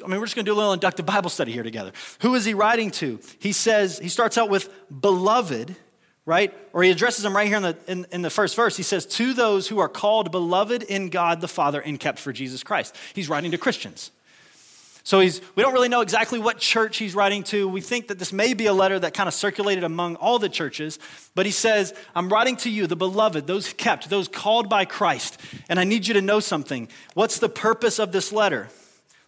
I 0.02 0.08
mean, 0.08 0.18
we're 0.22 0.28
just 0.28 0.36
going 0.36 0.46
to 0.46 0.50
do 0.50 0.56
a 0.56 0.60
little 0.60 0.72
inductive 0.72 1.06
Bible 1.06 1.30
study 1.30 1.52
here 1.52 1.64
together. 1.64 1.92
Who 2.22 2.36
is 2.36 2.46
he 2.46 2.54
writing 2.54 2.90
to? 2.92 3.20
He 3.40 3.52
says, 3.52 4.00
he 4.00 4.08
starts 4.08 4.38
out 4.38 4.50
with 4.50 4.74
beloved, 5.02 5.76
right? 6.26 6.54
Or 6.72 6.84
he 6.84 6.92
addresses 6.92 7.24
them 7.24 7.36
right 7.36 7.48
here 7.48 7.58
in 7.58 7.64
the, 7.64 7.78
in, 7.88 8.08
in, 8.12 8.22
the 8.22 8.30
first 8.30 8.56
verse. 8.56 8.78
He 8.78 8.84
says, 8.84 9.06
To 9.06 9.34
those 9.34 9.68
who 9.68 9.80
are 9.80 9.90
called 9.90 10.32
beloved 10.32 10.84
in 10.84 11.10
God 11.10 11.42
the 11.42 11.48
Father 11.48 11.82
and 11.82 12.00
kept 12.00 12.20
for 12.20 12.32
Jesus 12.32 12.64
Christ. 12.64 12.96
He's 13.14 13.30
writing 13.30 13.52
to 13.52 13.58
Christians. 13.58 14.12
So 15.06 15.20
he's, 15.20 15.42
we 15.56 15.64
don't 15.64 15.74
really 15.74 15.90
know 15.90 16.00
exactly 16.00 16.40
what 16.40 16.60
church 16.60 16.96
he's 16.96 17.14
writing 17.14 17.44
to. 17.46 17.68
We 17.68 17.82
think 17.82 18.08
that 18.08 18.20
this 18.20 18.32
may 18.32 18.54
be 18.54 18.68
a 18.68 18.74
letter 18.74 18.98
that 18.98 19.14
kind 19.14 19.28
of 19.28 19.34
circulated 19.34 19.84
among 19.84 20.16
all 20.16 20.40
the 20.40 20.48
churches. 20.48 20.98
But 21.36 21.46
he 21.46 21.52
says, 21.52 21.94
I'm 22.16 22.30
writing 22.30 22.56
to 22.58 22.70
you, 22.70 22.88
the 22.88 22.96
beloved, 22.96 23.46
those 23.46 23.74
kept, 23.74 24.10
those 24.10 24.30
called 24.30 24.70
by 24.70 24.86
Christ. 24.86 25.42
And 25.68 25.78
I 25.78 25.84
need 25.84 26.08
you 26.08 26.14
to 26.14 26.22
know 26.22 26.40
something. 26.40 26.88
What's 27.16 27.40
the 27.40 27.50
purpose 27.50 28.00
of 28.00 28.14
this 28.14 28.32
letter? 28.32 28.70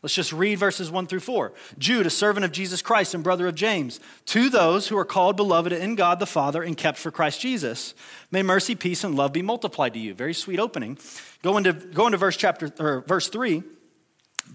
Let's 0.05 0.13
just 0.13 0.33
read 0.33 0.59
verses 0.59 0.91
1 0.91 1.07
through 1.07 1.21
4. 1.21 1.51
Jude, 1.79 2.05
a 2.05 2.11
servant 2.11 2.45
of 2.45 2.51
Jesus 2.51 2.83
Christ 2.83 3.15
and 3.15 3.23
brother 3.23 3.47
of 3.47 3.55
James, 3.55 3.99
to 4.27 4.51
those 4.51 4.87
who 4.87 4.95
are 4.99 5.03
called 5.03 5.35
beloved 5.35 5.73
in 5.73 5.95
God 5.95 6.19
the 6.19 6.27
Father 6.27 6.61
and 6.61 6.77
kept 6.77 6.99
for 6.99 7.09
Christ 7.09 7.41
Jesus, 7.41 7.95
may 8.29 8.43
mercy, 8.43 8.75
peace, 8.75 9.03
and 9.03 9.15
love 9.15 9.33
be 9.33 9.41
multiplied 9.41 9.93
to 9.93 9.99
you. 9.99 10.13
Very 10.13 10.35
sweet 10.35 10.59
opening. 10.59 10.99
Go 11.41 11.57
into, 11.57 11.73
go 11.73 12.05
into 12.05 12.19
verse 12.19 12.37
chapter 12.37 12.71
or 12.77 13.03
verse 13.07 13.29
3. 13.29 13.63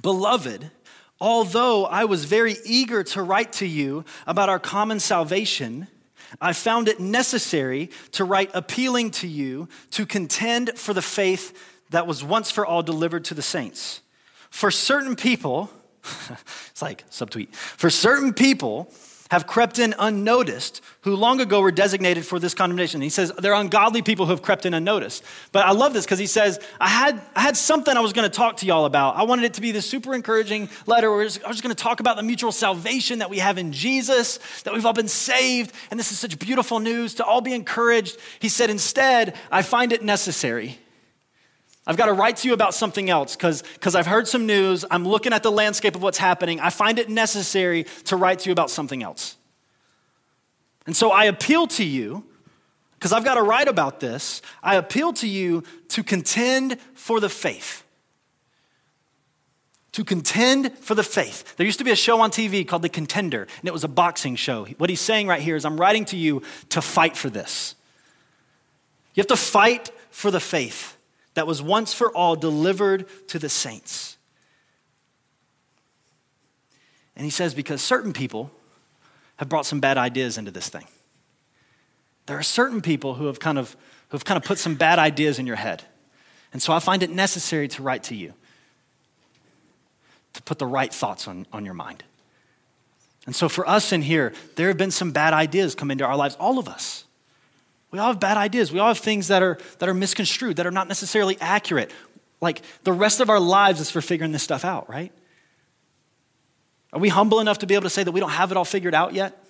Beloved, 0.01 0.71
although 1.21 1.85
I 1.85 2.05
was 2.05 2.27
very 2.27 2.55
eager 2.65 3.03
to 3.03 3.21
write 3.21 3.53
to 3.55 3.67
you 3.67 4.05
about 4.29 4.49
our 4.49 4.61
common 4.61 5.01
salvation, 5.01 5.89
I 6.41 6.53
found 6.53 6.87
it 6.87 7.01
necessary 7.01 7.91
to 8.13 8.23
write 8.23 8.53
appealing 8.55 9.11
to 9.11 9.27
you 9.27 9.69
to 9.91 10.07
contend 10.07 10.79
for 10.79 10.95
the 10.95 11.03
faith 11.03 11.61
that 11.91 12.07
was 12.07 12.23
once 12.23 12.53
for 12.53 12.65
all 12.65 12.85
delivered 12.85 13.25
to 13.25 13.35
the 13.35 13.43
saints. 13.43 14.01
For 14.51 14.71
certain 14.71 15.17
people, 15.17 15.71
it's 16.71 16.83
like 16.83 17.09
subtweet, 17.11 17.55
for 17.55 17.91
certain 17.91 18.35
people 18.35 18.93
have 19.31 19.47
crept 19.47 19.79
in 19.79 19.95
unnoticed 19.99 20.81
who 21.03 21.15
long 21.15 21.41
ago 21.41 21.61
were 21.61 21.71
designated 21.71 22.27
for 22.27 22.41
this 22.41 22.53
condemnation. 22.53 23.01
He 23.01 23.09
says 23.09 23.33
they're 23.39 23.55
ungodly 23.55 24.03
people 24.03 24.27
who 24.27 24.33
have 24.33 24.43
crept 24.43 24.67
in 24.67 24.75
unnoticed. 24.75 25.23
But 25.53 25.67
I 25.67 25.71
love 25.71 25.93
this 25.93 26.05
because 26.05 26.19
he 26.19 26.27
says, 26.27 26.59
I 26.81 26.89
had, 26.89 27.23
I 27.37 27.43
had 27.43 27.57
something 27.57 27.97
I 27.97 28.01
was 28.01 28.13
going 28.13 28.29
to 28.29 28.37
talk 28.37 28.57
to 28.59 28.67
y'all 28.67 28.87
about. 28.87 29.17
I 29.17 29.23
wanted 29.23 29.45
it 29.45 29.55
to 29.55 29.61
be 29.61 29.71
this 29.71 29.89
super 29.89 30.15
encouraging 30.17 30.69
letter 30.87 31.11
where 31.11 31.21
I 31.21 31.25
was 31.25 31.37
just 31.37 31.63
going 31.63 31.75
to 31.75 31.81
talk 31.81 32.01
about 32.01 32.17
the 32.17 32.25
mutual 32.25 32.51
salvation 32.51 33.21
that 33.21 33.31
we 33.31 33.39
have 33.39 33.57
in 33.57 33.73
Jesus, 33.73 34.39
that 34.63 34.75
we've 34.75 34.85
all 34.85 34.93
been 34.93 35.09
saved, 35.09 35.73
and 35.93 36.01
this 36.01 36.11
is 36.11 36.19
such 36.19 36.37
beautiful 36.39 36.81
news 36.81 37.15
to 37.15 37.25
all 37.25 37.41
be 37.41 37.55
encouraged. 37.55 38.19
He 38.41 38.49
said, 38.49 38.69
instead, 38.69 39.37
I 39.53 39.63
find 39.63 39.93
it 39.93 40.03
necessary 40.03 40.79
I've 41.87 41.97
got 41.97 42.07
to 42.07 42.13
write 42.13 42.37
to 42.39 42.49
you 42.49 42.55
about 42.55 42.75
something 42.75 43.09
else 43.11 43.35
because 43.35 43.95
I've 43.95 44.07
heard 44.07 44.29
some 44.29 44.47
news. 44.47 44.85
I'm 44.91 45.09
looking 45.09 45.33
at 45.33 45.43
the 45.43 45.51
landscape 45.51 45.97
of 45.97 46.03
what's 46.03 46.19
happening. 46.19 46.61
I 46.61 46.71
find 46.71 46.99
it 46.99 47.09
necessary 47.09 47.85
to 48.05 48.17
write 48.17 48.41
to 48.41 48.49
you 48.49 48.53
about 48.53 48.71
something 48.71 49.03
else. 49.03 49.37
And 50.87 50.97
so 50.97 51.11
I 51.11 51.25
appeal 51.25 51.67
to 51.69 51.85
you, 51.85 52.25
because 52.95 53.13
I've 53.13 53.25
got 53.25 53.35
to 53.35 53.43
write 53.43 53.67
about 53.67 54.01
this, 54.01 54.43
I 54.63 54.77
appeal 54.77 55.13
to 55.15 55.27
you 55.27 55.65
to 55.89 56.03
contend 56.03 56.79
for 56.95 57.19
the 57.19 57.29
faith. 57.29 57.83
To 59.93 60.05
contend 60.05 60.77
for 60.79 60.95
the 60.95 61.03
faith. 61.03 61.57
There 61.57 61.67
used 61.67 61.79
to 61.79 61.85
be 61.85 61.91
a 61.91 61.97
show 61.97 62.21
on 62.21 62.31
TV 62.31 62.67
called 62.67 62.83
The 62.83 62.89
Contender, 62.89 63.43
and 63.59 63.69
it 63.69 63.73
was 63.73 63.85
a 63.85 63.89
boxing 63.89 64.37
show. 64.37 64.67
What 64.79 64.91
he's 64.91 65.01
saying 65.01 65.27
right 65.27 65.41
here 65.41 65.57
is 65.57 65.65
I'm 65.65 65.81
writing 65.81 66.05
to 66.07 66.17
you 66.17 66.43
to 66.69 66.83
fight 66.83 67.17
for 67.17 67.31
this. 67.31 67.75
You 69.15 69.23
have 69.23 69.29
to 69.29 69.37
fight 69.37 69.91
for 70.11 70.31
the 70.31 70.41
faith 70.41 70.97
that 71.35 71.47
was 71.47 71.63
once 71.63 71.95
for 71.95 72.11
all 72.11 72.37
delivered 72.37 73.07
to 73.29 73.39
the 73.39 73.49
saints. 73.49 74.17
And 77.17 77.25
he 77.25 77.31
says, 77.31 77.55
because 77.55 77.83
certain 77.83 78.13
people 78.13 78.51
have 79.37 79.49
brought 79.49 79.67
some 79.67 79.81
bad 79.81 79.99
ideas 79.99 80.39
into 80.39 80.51
this 80.51 80.69
thing. 80.69 80.87
There 82.27 82.39
are 82.39 82.43
certain 82.43 82.81
people 82.81 83.15
who 83.15 83.27
have 83.27 83.41
kind 83.41 83.59
of, 83.59 83.77
who 84.09 84.17
have 84.17 84.25
kind 84.25 84.37
of 84.37 84.45
put 84.45 84.59
some 84.59 84.75
bad 84.75 84.99
ideas 84.99 85.39
in 85.39 85.47
your 85.47 85.57
head. 85.57 85.83
And 86.53 86.63
so 86.63 86.73
I 86.73 86.79
find 86.79 87.03
it 87.03 87.11
necessary 87.11 87.69
to 87.69 87.83
write 87.83 88.05
to 88.05 88.15
you, 88.15 88.35
to 90.35 90.43
put 90.43 90.59
the 90.59 90.67
right 90.67 90.93
thoughts 90.93 91.29
on, 91.29 91.47
on 91.53 91.65
your 91.65 91.75
mind. 91.75 92.05
And 93.27 93.37
so 93.37 93.49
for 93.49 93.69
us 93.69 93.93
in 93.93 94.03
here, 94.03 94.33
there 94.57 94.69
have 94.69 94.77
been 94.77 94.91
some 94.91 95.13
bad 95.13 95.33
ideas 95.33 95.75
come 95.75 95.91
into 95.91 96.05
our 96.05 96.17
lives, 96.17 96.37
all 96.41 96.59
of 96.59 96.69
us. 96.69 97.05
We 97.91 97.99
all 97.99 98.09
have 98.09 98.21
bad 98.21 98.37
ideas. 98.37 98.73
We 98.73 98.79
all 98.79 98.89
have 98.89 98.99
things 98.99 99.29
that 99.29 99.43
are, 99.43 99.59
that 99.79 99.89
are 99.89 99.95
misconstrued, 99.95 100.57
that 100.57 100.67
are 100.67 100.71
not 100.71 100.89
necessarily 100.89 101.37
accurate. 101.41 101.91
Like 102.41 102.63
the 102.85 102.93
rest 102.93 103.21
of 103.21 103.29
our 103.29 103.41
lives 103.41 103.81
is 103.81 103.91
for 103.91 104.01
figuring 104.01 104.33
this 104.33 104.43
stuff 104.43 104.65
out, 104.65 104.89
right? 104.89 105.13
Are 106.93 107.01
we 107.01 107.09
humble 107.09 107.41
enough 107.41 107.59
to 107.59 107.67
be 107.67 107.75
able 107.75 107.85
to 107.85 107.91
say 107.91 108.03
that 108.03 108.13
we 108.13 108.21
don't 108.21 108.31
have 108.31 108.51
it 108.51 108.57
all 108.57 108.65
figured 108.65 108.95
out 108.95 109.13
yet? 109.15 109.45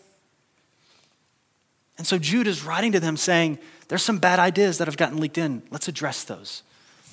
And 1.99 2.07
so 2.07 2.19
Jude 2.19 2.47
is 2.47 2.65
writing 2.65 2.93
to 2.93 3.01
them 3.01 3.17
saying, 3.17 3.59
There's 3.89 4.03
some 4.03 4.19
bad 4.19 4.39
ideas 4.39 4.79
that 4.79 4.89
have 4.89 4.97
gotten 4.97 5.21
leaked 5.21 5.39
in. 5.39 5.63
Let's 5.71 5.89
address 5.89 6.25
those. 6.25 6.63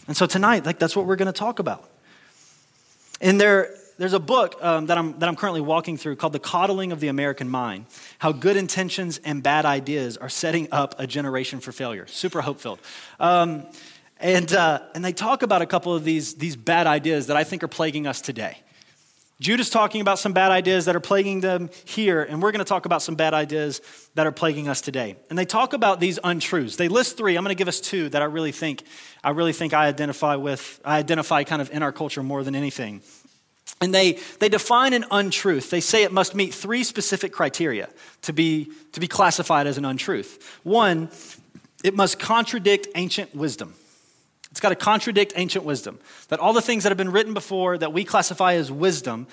And 0.08 0.16
so 0.16 0.26
tonight, 0.26 0.66
like 0.66 0.80
that's 0.80 0.96
what 0.96 1.06
we're 1.06 1.18
going 1.18 1.28
to 1.28 1.38
talk 1.38 1.60
about. 1.60 1.90
And 3.20 3.40
there, 3.40 3.76
there's 3.98 4.14
a 4.14 4.20
book 4.20 4.56
um, 4.62 4.88
that, 4.88 4.98
I'm, 4.98 5.18
that 5.20 5.28
I'm 5.28 5.36
currently 5.36 5.62
walking 5.62 5.98
through 5.98 6.16
called 6.18 6.34
The 6.34 6.40
Coddling 6.40 6.92
of 6.92 7.00
the 7.00 7.08
American 7.08 7.50
Mind 7.50 7.86
How 8.20 8.32
Good 8.32 8.58
Intentions 8.58 9.20
and 9.24 9.42
Bad 9.42 9.66
Ideas 9.66 10.18
Are 10.18 10.30
Setting 10.30 10.68
Up 10.72 10.96
a 11.00 11.08
Generation 11.08 11.60
for 11.60 11.72
Failure. 11.72 12.08
Super 12.08 12.42
hope 12.42 12.60
filled. 12.60 12.80
Um, 13.20 13.66
and, 14.20 14.52
uh, 14.54 14.82
and 14.96 15.04
they 15.06 15.14
talk 15.14 15.44
about 15.44 15.62
a 15.62 15.66
couple 15.66 15.94
of 15.94 16.04
these, 16.04 16.36
these 16.36 16.56
bad 16.56 16.88
ideas 16.88 17.28
that 17.28 17.38
I 17.38 17.44
think 17.44 17.64
are 17.64 17.68
plaguing 17.68 18.08
us 18.08 18.22
today. 18.22 18.58
Jude 19.40 19.60
is 19.60 19.70
talking 19.70 20.02
about 20.02 20.18
some 20.18 20.34
bad 20.34 20.52
ideas 20.52 20.86
that 20.86 20.96
are 20.96 21.00
plaguing 21.00 21.42
them 21.42 21.70
here, 21.86 22.24
and 22.24 22.42
we're 22.42 22.52
going 22.52 22.64
to 22.64 22.66
talk 22.66 22.88
about 22.88 23.04
some 23.04 23.14
bad 23.14 23.36
ideas 23.36 23.82
that 24.16 24.26
are 24.26 24.32
plaguing 24.32 24.68
us 24.68 24.82
today. 24.82 25.16
And 25.30 25.38
they 25.38 25.46
talk 25.46 25.74
about 25.74 26.00
these 26.00 26.18
untruths. 26.24 26.76
They 26.76 26.88
list 26.88 27.18
three. 27.18 27.36
I'm 27.36 27.44
going 27.44 27.56
to 27.56 27.58
give 27.58 27.68
us 27.68 27.80
two 27.80 28.10
that 28.10 28.24
I 28.24 28.26
really 28.26 28.52
think 28.52 28.84
I 29.24 29.30
really 29.30 29.54
think 29.54 29.76
I 29.76 29.86
identify 29.86 30.38
with. 30.38 30.82
I 30.84 30.98
identify 30.98 31.44
kind 31.44 31.62
of 31.62 31.70
in 31.70 31.84
our 31.84 31.92
culture 31.92 32.24
more 32.24 32.44
than 32.44 32.56
anything. 32.56 33.04
And 33.80 33.94
they, 33.94 34.14
they 34.40 34.50
define 34.50 34.94
an 34.94 35.06
untruth. 35.12 35.70
They 35.70 35.82
say 35.82 36.04
it 36.04 36.12
must 36.12 36.34
meet 36.34 36.54
three 36.54 36.84
specific 36.84 37.32
criteria 37.32 37.90
to 38.24 38.34
be, 38.34 38.72
to 38.94 39.00
be 39.00 39.08
classified 39.08 39.68
as 39.68 39.78
an 39.78 39.86
untruth. 39.86 40.60
One, 40.64 41.10
it 41.84 41.94
must 41.96 42.20
contradict 42.20 42.88
ancient 42.96 43.36
wisdom. 43.36 43.76
It's 44.50 44.60
got 44.60 44.70
to 44.70 44.76
contradict 44.76 45.34
ancient 45.36 45.66
wisdom. 45.66 46.00
That 46.30 46.40
all 46.40 46.54
the 46.54 46.62
things 46.62 46.84
that 46.84 46.90
have 46.90 46.98
been 46.98 47.12
written 47.12 47.36
before 47.36 47.78
that 47.78 47.94
we 47.94 48.04
classify 48.04 48.54
as 48.54 48.72
wisdom, 48.72 49.28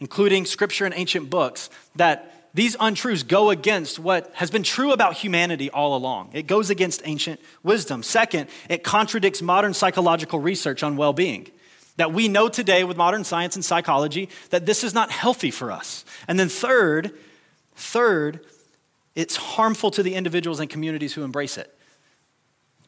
including 0.00 0.44
scripture 0.44 0.84
and 0.84 0.94
ancient 0.94 1.30
books, 1.30 1.70
that 1.94 2.50
these 2.52 2.76
untruths 2.78 3.22
go 3.22 3.50
against 3.50 3.98
what 3.98 4.30
has 4.34 4.50
been 4.50 4.62
true 4.62 4.92
about 4.92 5.14
humanity 5.14 5.70
all 5.70 5.96
along. 5.96 6.30
It 6.32 6.46
goes 6.46 6.68
against 6.68 7.02
ancient 7.04 7.40
wisdom. 7.62 8.02
Second, 8.02 8.48
it 8.68 8.82
contradicts 8.82 9.40
modern 9.40 9.72
psychological 9.72 10.38
research 10.38 10.82
on 10.82 10.96
well 10.96 11.12
being. 11.12 11.50
That 11.96 12.12
we 12.12 12.28
know 12.28 12.48
today 12.48 12.84
with 12.84 12.96
modern 12.96 13.24
science 13.24 13.56
and 13.56 13.64
psychology 13.64 14.28
that 14.50 14.66
this 14.66 14.84
is 14.84 14.92
not 14.92 15.10
healthy 15.10 15.50
for 15.50 15.72
us. 15.72 16.04
And 16.28 16.38
then 16.38 16.48
third, 16.48 17.12
third, 17.74 18.40
it's 19.14 19.36
harmful 19.36 19.90
to 19.92 20.02
the 20.02 20.14
individuals 20.14 20.60
and 20.60 20.68
communities 20.68 21.14
who 21.14 21.24
embrace 21.24 21.56
it. 21.56 21.72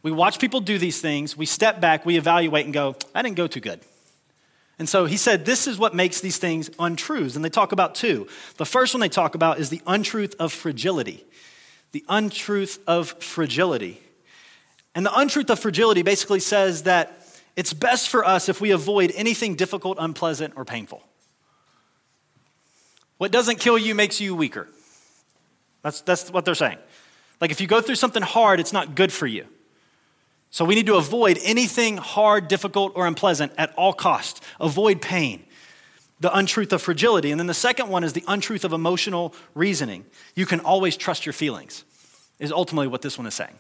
We 0.03 0.13
watch 0.13 0.39
people 0.39 0.61
do 0.61 0.79
these 0.79 1.01
things, 1.01 1.37
we 1.37 1.47
step 1.47 1.81
back, 1.81 2.07
we 2.07 2.17
evaluate 2.17 2.65
and 2.65 2.75
go, 2.75 2.97
I 3.15 3.23
didn't 3.23 3.37
go 3.37 3.47
too 3.47 3.61
good. 3.61 3.81
And 4.79 4.89
so 4.89 5.07
he 5.07 5.17
said, 5.17 5.45
this 5.45 5.67
is 5.67 5.77
what 5.77 5.95
makes 5.95 6.21
these 6.21 6.37
things 6.37 6.71
untruths. 6.79 7.35
And 7.35 7.45
they 7.45 7.51
talk 7.51 7.73
about 7.73 7.97
two. 7.97 8.29
The 8.59 8.67
first 8.67 8.95
one 8.95 9.01
they 9.01 9.09
talk 9.09 9.35
about 9.35 9.59
is 9.59 9.71
the 9.71 9.83
untruth 9.87 10.37
of 10.39 10.53
fragility. 10.53 11.25
The 11.91 12.05
untruth 12.09 12.79
of 12.87 13.11
fragility. 13.21 14.01
And 14.95 15.05
the 15.05 15.19
untruth 15.19 15.51
of 15.51 15.59
fragility 15.59 16.03
basically 16.03 16.41
says 16.41 16.85
that 16.85 17.18
it's 17.59 17.73
best 17.73 18.09
for 18.09 18.25
us 18.25 18.49
if 18.49 18.61
we 18.61 18.71
avoid 18.71 19.11
anything 19.17 19.57
difficult, 19.57 19.99
unpleasant, 20.01 20.55
or 20.55 20.65
painful. 20.65 21.03
What 23.17 23.33
doesn't 23.33 23.59
kill 23.59 23.77
you 23.77 23.97
makes 23.97 24.21
you 24.21 24.37
weaker. 24.37 24.69
That's, 25.83 26.01
that's 26.03 26.31
what 26.31 26.45
they're 26.45 26.55
saying. 26.55 26.79
Like 27.41 27.51
if 27.51 27.61
you 27.61 27.67
go 27.67 27.81
through 27.81 27.97
something 27.97 28.23
hard, 28.23 28.61
it's 28.61 28.73
not 28.73 28.95
good 28.95 29.13
for 29.13 29.27
you. 29.27 29.45
So 30.51 30.65
we 30.65 30.77
need 30.77 30.87
to 30.87 30.95
avoid 30.95 31.41
anything 31.43 31.97
hard, 31.97 32.47
difficult, 32.47 32.93
or 32.95 33.09
unpleasant 33.09 33.51
at 33.59 33.75
all 33.75 33.93
costs. 33.93 34.41
Avoid 34.61 35.03
pain. 35.03 35.43
The 36.21 36.33
untruth 36.33 36.73
of 36.73 36.81
fragility. 36.81 37.33
And 37.33 37.41
then 37.41 37.49
the 37.49 37.55
second 37.55 37.89
one 37.89 38.05
is 38.05 38.13
the 38.13 38.25
untruth 38.29 38.65
of 38.65 38.73
emotional 38.73 39.35
reasoning. 39.57 40.07
You 40.37 40.47
can 40.47 40.61
always 40.61 40.97
trust 40.97 41.27
your 41.27 41.33
feelings, 41.33 41.83
is 42.39 42.53
ultimately 42.53 42.87
what 42.87 43.03
this 43.03 43.19
one 43.19 43.27
is 43.27 43.35
saying. 43.35 43.59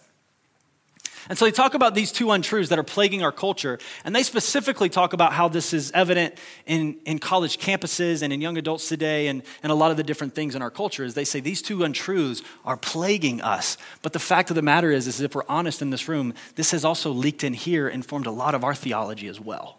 And 1.28 1.36
so 1.36 1.44
they 1.44 1.50
talk 1.50 1.74
about 1.74 1.94
these 1.94 2.10
two 2.10 2.30
untruths 2.30 2.70
that 2.70 2.78
are 2.78 2.84
plaguing 2.84 3.22
our 3.22 3.32
culture, 3.32 3.78
and 4.04 4.16
they 4.16 4.22
specifically 4.22 4.88
talk 4.88 5.12
about 5.12 5.34
how 5.34 5.48
this 5.48 5.74
is 5.74 5.90
evident 5.92 6.34
in, 6.66 6.96
in 7.04 7.18
college 7.18 7.58
campuses 7.58 8.22
and 8.22 8.32
in 8.32 8.40
young 8.40 8.56
adults 8.56 8.88
today 8.88 9.26
and, 9.26 9.42
and 9.62 9.70
a 9.70 9.74
lot 9.74 9.90
of 9.90 9.98
the 9.98 10.02
different 10.02 10.34
things 10.34 10.54
in 10.54 10.62
our 10.62 10.70
culture 10.70 11.04
is 11.04 11.14
they 11.14 11.24
say 11.24 11.40
these 11.40 11.60
two 11.60 11.84
untruths 11.84 12.42
are 12.64 12.76
plaguing 12.76 13.42
us. 13.42 13.76
But 14.00 14.14
the 14.14 14.18
fact 14.18 14.50
of 14.50 14.56
the 14.56 14.62
matter 14.62 14.90
is, 14.90 15.06
is 15.06 15.20
if 15.20 15.34
we're 15.34 15.42
honest 15.48 15.82
in 15.82 15.90
this 15.90 16.08
room, 16.08 16.32
this 16.54 16.70
has 16.70 16.84
also 16.84 17.10
leaked 17.10 17.44
in 17.44 17.52
here 17.52 17.88
and 17.88 18.04
formed 18.04 18.26
a 18.26 18.30
lot 18.30 18.54
of 18.54 18.64
our 18.64 18.74
theology 18.74 19.28
as 19.28 19.38
well. 19.38 19.78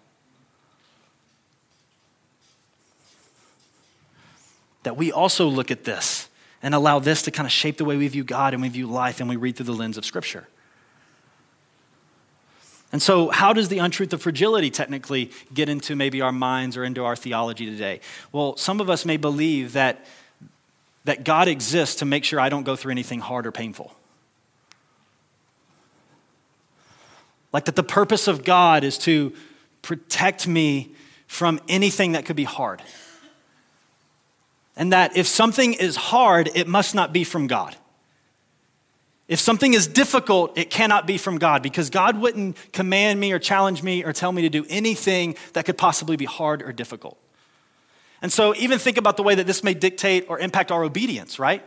That 4.83 4.95
we 4.95 5.11
also 5.11 5.47
look 5.47 5.71
at 5.71 5.83
this 5.83 6.29
and 6.61 6.75
allow 6.75 6.99
this 6.99 7.23
to 7.23 7.31
kind 7.31 7.45
of 7.45 7.51
shape 7.51 7.77
the 7.77 7.85
way 7.85 7.97
we 7.97 8.07
view 8.07 8.23
God 8.23 8.53
and 8.53 8.61
we 8.61 8.69
view 8.69 8.87
life 8.87 9.19
and 9.19 9.29
we 9.29 9.35
read 9.35 9.55
through 9.55 9.65
the 9.65 9.73
lens 9.73 9.97
of 9.97 10.05
Scripture. 10.05 10.47
And 12.91 13.01
so, 13.01 13.29
how 13.29 13.53
does 13.53 13.69
the 13.69 13.77
untruth 13.79 14.13
of 14.13 14.21
fragility 14.21 14.71
technically 14.71 15.31
get 15.53 15.69
into 15.69 15.95
maybe 15.95 16.21
our 16.21 16.31
minds 16.31 16.75
or 16.75 16.83
into 16.83 17.05
our 17.05 17.15
theology 17.15 17.65
today? 17.67 18.01
Well, 18.31 18.57
some 18.57 18.81
of 18.81 18.89
us 18.89 19.05
may 19.05 19.17
believe 19.17 19.73
that, 19.73 20.05
that 21.03 21.23
God 21.23 21.47
exists 21.47 21.97
to 21.97 22.05
make 22.05 22.23
sure 22.23 22.39
I 22.39 22.49
don't 22.49 22.63
go 22.63 22.75
through 22.75 22.91
anything 22.91 23.19
hard 23.19 23.45
or 23.45 23.51
painful. 23.51 23.93
Like 27.53 27.65
that 27.65 27.75
the 27.75 27.83
purpose 27.83 28.27
of 28.27 28.43
God 28.43 28.83
is 28.83 28.97
to 28.99 29.33
protect 29.81 30.47
me 30.47 30.91
from 31.27 31.59
anything 31.67 32.13
that 32.13 32.25
could 32.25 32.35
be 32.35 32.43
hard. 32.43 32.81
And 34.75 34.93
that 34.93 35.15
if 35.15 35.27
something 35.27 35.73
is 35.73 35.95
hard, 35.95 36.49
it 36.55 36.67
must 36.67 36.95
not 36.95 37.13
be 37.13 37.23
from 37.23 37.47
God. 37.47 37.75
If 39.29 39.39
something 39.39 39.75
is 39.75 39.85
difficult, 39.85 40.57
it 40.57 40.71
cannot 40.71 41.05
be 41.05 41.19
from 41.19 41.37
God 41.37 41.61
because 41.61 41.91
God 41.91 42.19
wouldn't 42.19 42.57
command 42.73 43.19
me 43.19 43.31
or 43.31 43.37
challenge 43.37 43.83
me 43.83 44.03
or 44.03 44.11
tell 44.11 44.31
me 44.31 44.41
to 44.41 44.49
do 44.49 44.65
anything 44.69 45.35
that 45.53 45.65
could 45.65 45.77
possibly 45.77 46.17
be 46.17 46.25
hard 46.25 46.63
or 46.63 46.73
difficult. 46.73 47.15
And 48.23 48.33
so, 48.33 48.55
even 48.55 48.79
think 48.79 48.97
about 48.97 49.17
the 49.17 49.23
way 49.23 49.35
that 49.35 49.45
this 49.45 49.63
may 49.63 49.75
dictate 49.75 50.25
or 50.29 50.39
impact 50.39 50.71
our 50.71 50.83
obedience, 50.83 51.37
right? 51.37 51.63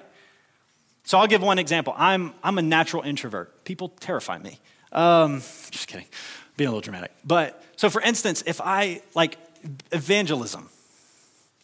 So, 1.04 1.18
I'll 1.18 1.28
give 1.28 1.40
one 1.40 1.60
example. 1.60 1.94
I'm, 1.96 2.34
I'm 2.42 2.58
a 2.58 2.62
natural 2.62 3.04
introvert. 3.04 3.64
People 3.64 3.90
terrify 4.00 4.38
me. 4.38 4.58
Um, 4.90 5.38
just 5.70 5.86
kidding, 5.86 6.06
being 6.56 6.66
a 6.66 6.70
little 6.70 6.82
dramatic. 6.82 7.12
But, 7.24 7.64
so 7.76 7.88
for 7.88 8.02
instance, 8.02 8.42
if 8.44 8.60
I 8.60 9.02
like 9.14 9.38
evangelism, 9.92 10.68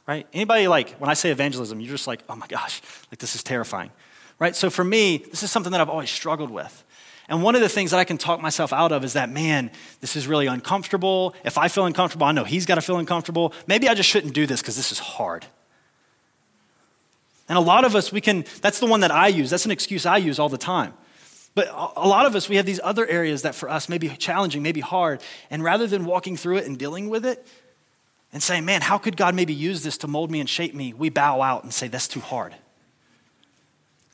right? 0.07 0.29
Anybody 0.33 0.69
like, 0.69 0.91
when 1.01 1.11
I 1.11 1.15
say 1.15 1.31
evangelism, 1.33 1.81
you're 1.81 1.91
just 1.91 2.07
like, 2.07 2.23
oh 2.29 2.37
my 2.37 2.47
gosh, 2.47 2.81
like 3.11 3.19
this 3.19 3.35
is 3.35 3.43
terrifying 3.43 3.91
right? 4.39 4.55
So 4.55 4.71
for 4.71 4.85
me, 4.85 5.19
this 5.19 5.43
is 5.43 5.51
something 5.51 5.73
that 5.73 5.81
I've 5.81 5.89
always 5.89 6.11
struggled 6.11 6.51
with. 6.51 6.85
And 7.29 7.43
one 7.43 7.55
of 7.55 7.61
the 7.61 7.69
things 7.69 7.91
that 7.91 8.01
I 8.01 8.05
can 8.05 8.17
talk 8.17 8.41
myself 8.41 8.73
out 8.73 8.91
of 8.91 9.05
is 9.05 9.13
that, 9.13 9.29
man, 9.29 9.71
this 10.01 10.17
is 10.17 10.27
really 10.27 10.47
uncomfortable. 10.47 11.35
If 11.45 11.59
I 11.59 11.69
feel 11.69 11.85
uncomfortable, 11.85 12.27
I 12.27 12.33
know 12.33 12.45
he's 12.45 12.65
got 12.65 12.77
to 12.77 12.81
feel 12.81 12.97
uncomfortable. 12.97 13.53
Maybe 13.67 13.89
I 13.89 13.95
just 13.95 14.09
shouldn't 14.09 14.33
do 14.33 14.47
this 14.47 14.63
because 14.63 14.77
this 14.77 14.93
is 14.93 14.99
hard. 14.99 15.45
And 17.49 17.59
a 17.59 17.61
lot 17.61 17.85
of 17.85 17.95
us, 17.95 18.11
we 18.11 18.21
can, 18.21 18.45
that's 18.63 18.81
the 18.81 18.87
one 18.87 19.01
that 19.01 19.11
I 19.11 19.29
use. 19.29 19.51
That's 19.51 19.67
an 19.67 19.71
excuse 19.71 20.07
I 20.07 20.17
use 20.19 20.39
all 20.39 20.49
the 20.49 20.59
time. 20.59 20.95
But 21.55 21.69
a 21.69 22.07
lot 22.07 22.25
of 22.25 22.35
us, 22.35 22.49
we 22.49 22.57
have 22.57 22.67
these 22.67 22.81
other 22.83 23.07
areas 23.07 23.43
that 23.43 23.55
for 23.55 23.69
us 23.69 23.89
may 23.89 23.99
be 23.99 24.09
challenging, 24.11 24.63
may 24.63 24.73
be 24.73 24.81
hard. 24.81 25.23
And 25.51 25.63
rather 25.65 25.87
than 25.87 26.05
walking 26.05 26.37
through 26.37 26.59
it 26.59 26.67
and 26.67 26.79
dealing 26.79 27.09
with 27.09 27.27
it 27.27 27.47
and 28.33 28.43
saying, 28.43 28.65
man, 28.65 28.81
how 28.81 28.97
could 28.97 29.17
God 29.17 29.35
maybe 29.35 29.55
use 29.55 29.83
this 29.83 29.99
to 29.99 30.09
mold 30.09 30.31
me 30.31 30.41
and 30.41 30.49
shape 30.49 30.75
me, 30.75 30.93
we 30.93 31.09
bow 31.09 31.43
out 31.43 31.65
and 31.65 31.75
say, 31.75 31.89
that's 31.89 32.09
too 32.09 32.21
hard. 32.21 32.55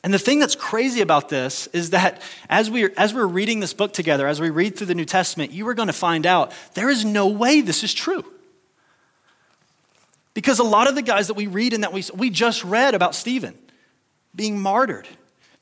And 0.04 0.12
the 0.12 0.18
thing 0.18 0.38
that's 0.38 0.54
crazy 0.54 1.00
about 1.00 1.30
this 1.30 1.66
is 1.68 1.90
that 1.90 2.20
as, 2.50 2.70
we 2.70 2.94
as 2.94 3.14
we're 3.14 3.26
reading 3.26 3.60
this 3.60 3.72
book 3.72 3.94
together, 3.94 4.28
as 4.28 4.38
we 4.38 4.50
read 4.50 4.76
through 4.76 4.88
the 4.88 4.94
New 4.94 5.06
Testament, 5.06 5.50
you 5.50 5.66
are 5.66 5.72
going 5.72 5.86
to 5.88 5.94
find 5.94 6.26
out 6.26 6.52
there 6.74 6.90
is 6.90 7.06
no 7.06 7.26
way 7.26 7.62
this 7.62 7.82
is 7.82 7.94
true. 7.94 8.22
Because 10.34 10.58
a 10.58 10.64
lot 10.64 10.88
of 10.88 10.94
the 10.94 11.00
guys 11.00 11.28
that 11.28 11.34
we 11.34 11.46
read 11.46 11.72
and 11.72 11.84
that 11.84 11.92
we, 11.94 12.04
we 12.14 12.28
just 12.28 12.62
read 12.64 12.94
about 12.94 13.14
Stephen 13.14 13.54
being 14.36 14.60
martyred, 14.60 15.08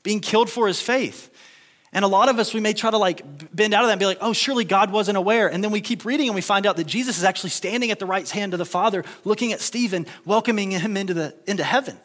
being 0.03 0.19
killed 0.19 0.49
for 0.49 0.67
his 0.67 0.81
faith. 0.81 1.29
And 1.93 2.03
a 2.03 2.09
lot 2.09 2.27
of 2.27 2.37
us, 2.37 2.53
we 2.53 2.59
may 2.59 2.73
try 2.73 2.91
to 2.91 2.97
like 2.97 3.55
bend 3.55 3.73
out 3.73 3.83
of 3.83 3.87
that 3.87 3.93
and 3.93 3.99
be 3.99 4.05
like, 4.05 4.17
oh, 4.19 4.33
surely 4.33 4.65
God 4.65 4.91
wasn't 4.91 5.17
aware. 5.17 5.49
And 5.49 5.63
then 5.63 5.71
we 5.71 5.79
keep 5.79 6.03
reading 6.03 6.27
and 6.27 6.35
we 6.35 6.41
find 6.41 6.65
out 6.65 6.75
that 6.75 6.87
Jesus 6.87 7.17
is 7.17 7.23
actually 7.23 7.51
standing 7.51 7.91
at 7.91 7.99
the 7.99 8.05
right 8.05 8.29
hand 8.29 8.53
of 8.53 8.59
the 8.59 8.65
Father, 8.65 9.05
looking 9.23 9.53
at 9.53 9.61
Stephen, 9.61 10.05
welcoming 10.25 10.71
him 10.71 10.97
into, 10.97 11.13
the, 11.13 11.33
into 11.47 11.63
heaven. 11.63 11.97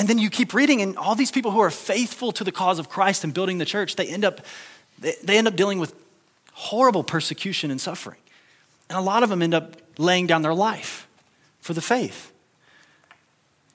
And 0.00 0.08
then 0.08 0.16
you 0.16 0.30
keep 0.30 0.54
reading, 0.54 0.80
and 0.80 0.96
all 0.96 1.14
these 1.14 1.30
people 1.30 1.50
who 1.50 1.60
are 1.60 1.68
faithful 1.68 2.32
to 2.32 2.42
the 2.42 2.50
cause 2.50 2.78
of 2.78 2.88
Christ 2.88 3.22
and 3.22 3.34
building 3.34 3.58
the 3.58 3.66
church, 3.66 3.96
they 3.96 4.06
end 4.06 4.24
up, 4.24 4.40
they 4.98 5.36
end 5.36 5.46
up 5.46 5.56
dealing 5.56 5.78
with 5.78 5.94
horrible 6.54 7.04
persecution 7.04 7.70
and 7.70 7.78
suffering. 7.78 8.16
And 8.88 8.96
a 8.96 9.02
lot 9.02 9.22
of 9.22 9.28
them 9.28 9.42
end 9.42 9.52
up 9.52 9.76
laying 9.98 10.26
down 10.26 10.40
their 10.40 10.54
life 10.54 11.06
for 11.60 11.74
the 11.74 11.82
faith. 11.82 12.32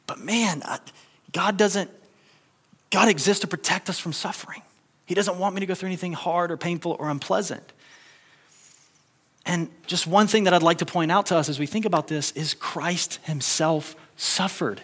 But 0.08 0.18
man, 0.18 0.64
God 1.32 1.58
doesn't, 1.58 1.92
God 2.90 3.08
exists 3.08 3.42
to 3.42 3.48
protect 3.48 3.88
us 3.88 4.00
from 4.00 4.12
suffering. 4.12 4.64
He 5.06 5.14
doesn't 5.14 5.38
want 5.38 5.54
me 5.54 5.60
to 5.60 5.68
go 5.68 5.76
through 5.76 5.90
anything 5.90 6.14
hard 6.14 6.50
or 6.50 6.58
painful 6.58 6.98
or 6.98 7.12
unpleasant. 7.12 7.72
And 9.46 9.70
just 9.86 10.08
one 10.08 10.26
thing 10.26 10.46
that 10.46 10.56
I'd 10.56 10.64
like 10.64 10.80
to 10.80 10.88
point 10.88 11.12
out 11.12 11.28
to 11.28 11.38
us 11.38 11.50
as 11.50 11.60
we 11.60 11.68
think 11.68 11.86
about 11.86 12.08
this 12.08 12.32
is 12.32 12.56
Christ 12.56 13.20
himself 13.26 13.96
suffered. 14.18 14.82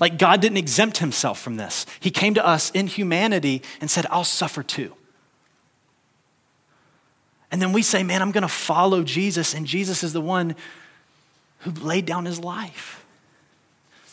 Like 0.00 0.18
God 0.18 0.40
didn't 0.40 0.58
exempt 0.58 0.98
himself 0.98 1.40
from 1.40 1.56
this. 1.56 1.86
He 2.00 2.10
came 2.10 2.34
to 2.34 2.46
us 2.46 2.70
in 2.70 2.86
humanity 2.86 3.62
and 3.80 3.90
said, 3.90 4.06
I'll 4.10 4.24
suffer 4.24 4.62
too. 4.62 4.94
And 7.50 7.62
then 7.62 7.72
we 7.72 7.82
say, 7.82 8.02
man, 8.02 8.20
I'm 8.20 8.32
going 8.32 8.42
to 8.42 8.48
follow 8.48 9.04
Jesus, 9.04 9.54
and 9.54 9.66
Jesus 9.66 10.02
is 10.02 10.12
the 10.12 10.20
one 10.20 10.56
who 11.58 11.70
laid 11.70 12.04
down 12.04 12.24
his 12.24 12.40
life. 12.40 13.04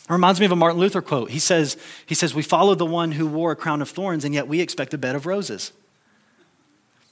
It 0.03 0.13
reminds 0.13 0.39
me 0.39 0.45
of 0.45 0.51
a 0.51 0.55
Martin 0.55 0.79
Luther 0.79 1.01
quote. 1.01 1.31
He 1.31 1.39
says, 1.39 1.77
he 2.05 2.15
says, 2.15 2.35
We 2.35 2.43
follow 2.43 2.75
the 2.75 2.85
one 2.85 3.13
who 3.13 3.25
wore 3.25 3.51
a 3.51 3.55
crown 3.55 3.81
of 3.81 3.89
thorns, 3.89 4.25
and 4.25 4.33
yet 4.33 4.47
we 4.47 4.59
expect 4.59 4.93
a 4.93 4.97
bed 4.97 5.15
of 5.15 5.25
roses. 5.25 5.71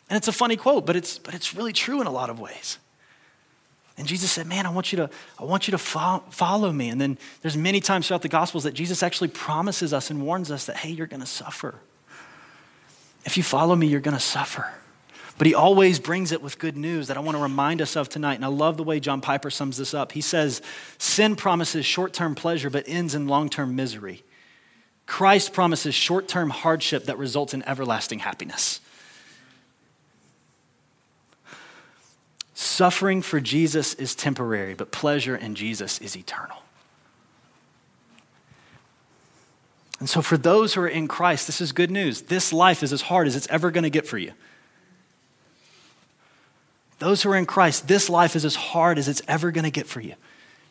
And 0.10 0.17
it's 0.17 0.27
a 0.27 0.32
funny 0.34 0.55
quote, 0.58 0.86
but 0.86 0.95
it's, 0.95 1.17
but 1.17 1.34
it's 1.34 1.55
really 1.55 1.73
true 1.73 2.01
in 2.01 2.08
a 2.08 2.12
lot 2.12 2.29
of 2.29 2.39
ways. 2.39 2.77
And 3.99 4.07
Jesus 4.07 4.31
said, 4.31 4.47
Man, 4.47 4.65
I 4.65 4.69
want 4.69 4.93
you 4.93 4.95
to, 4.95 5.09
I 5.38 5.43
want 5.43 5.67
you 5.67 5.73
to 5.73 5.77
fo- 5.77 6.23
follow 6.29 6.71
me. 6.71 6.88
And 6.88 6.99
then 6.99 7.17
there's 7.41 7.57
many 7.57 7.81
times 7.81 8.07
throughout 8.07 8.21
the 8.21 8.29
Gospels 8.29 8.63
that 8.63 8.73
Jesus 8.73 9.03
actually 9.03 9.27
promises 9.27 9.93
us 9.93 10.09
and 10.09 10.23
warns 10.25 10.49
us 10.49 10.65
that, 10.67 10.77
hey, 10.77 10.89
you're 10.89 11.05
going 11.05 11.19
to 11.19 11.27
suffer. 11.27 11.75
If 13.25 13.35
you 13.35 13.43
follow 13.43 13.75
me, 13.75 13.88
you're 13.88 13.99
going 13.99 14.15
to 14.15 14.23
suffer. 14.23 14.73
But 15.38 15.47
he 15.47 15.53
always 15.53 15.99
brings 15.99 16.31
it 16.31 16.41
with 16.41 16.59
good 16.59 16.77
news 16.77 17.09
that 17.09 17.17
I 17.17 17.19
want 17.19 17.35
to 17.38 17.43
remind 17.43 17.81
us 17.81 17.97
of 17.97 18.07
tonight. 18.07 18.35
And 18.35 18.45
I 18.45 18.47
love 18.47 18.77
the 18.77 18.83
way 18.83 19.01
John 19.01 19.19
Piper 19.19 19.49
sums 19.49 19.75
this 19.75 19.93
up. 19.93 20.13
He 20.13 20.21
says, 20.21 20.62
Sin 20.97 21.35
promises 21.35 21.85
short 21.85 22.13
term 22.13 22.35
pleasure 22.35 22.69
but 22.69 22.85
ends 22.88 23.13
in 23.13 23.27
long 23.27 23.49
term 23.49 23.75
misery. 23.75 24.23
Christ 25.05 25.51
promises 25.51 25.93
short 25.93 26.29
term 26.29 26.51
hardship 26.51 27.05
that 27.05 27.17
results 27.17 27.53
in 27.53 27.67
everlasting 27.67 28.19
happiness. 28.19 28.79
Suffering 32.62 33.22
for 33.22 33.39
Jesus 33.39 33.93
is 33.93 34.13
temporary, 34.13 34.74
but 34.74 34.91
pleasure 34.91 35.34
in 35.34 35.56
Jesus 35.56 35.98
is 36.02 36.17
eternal. 36.17 36.58
And 40.02 40.10
so, 40.10 40.22
for 40.22 40.36
those 40.36 40.74
who 40.74 40.82
are 40.82 40.88
in 40.89 41.08
Christ, 41.08 41.48
this 41.48 41.62
is 41.62 41.72
good 41.72 41.89
news. 41.89 42.24
This 42.24 42.52
life 42.52 42.84
is 42.84 42.91
as 42.91 43.04
hard 43.04 43.28
as 43.28 43.38
it's 43.38 43.48
ever 43.48 43.72
going 43.72 43.86
to 43.86 43.89
get 43.89 44.06
for 44.06 44.17
you. 44.17 44.34
Those 46.98 47.24
who 47.24 47.30
are 47.30 47.38
in 47.38 47.45
Christ, 47.45 47.88
this 47.88 48.10
life 48.10 48.36
is 48.36 48.43
as 48.43 48.56
hard 48.56 48.98
as 48.98 49.08
it's 49.08 49.22
ever 49.26 49.52
going 49.52 49.63
to 49.63 49.72
get 49.72 49.88
for 49.88 50.02
you. 50.02 50.15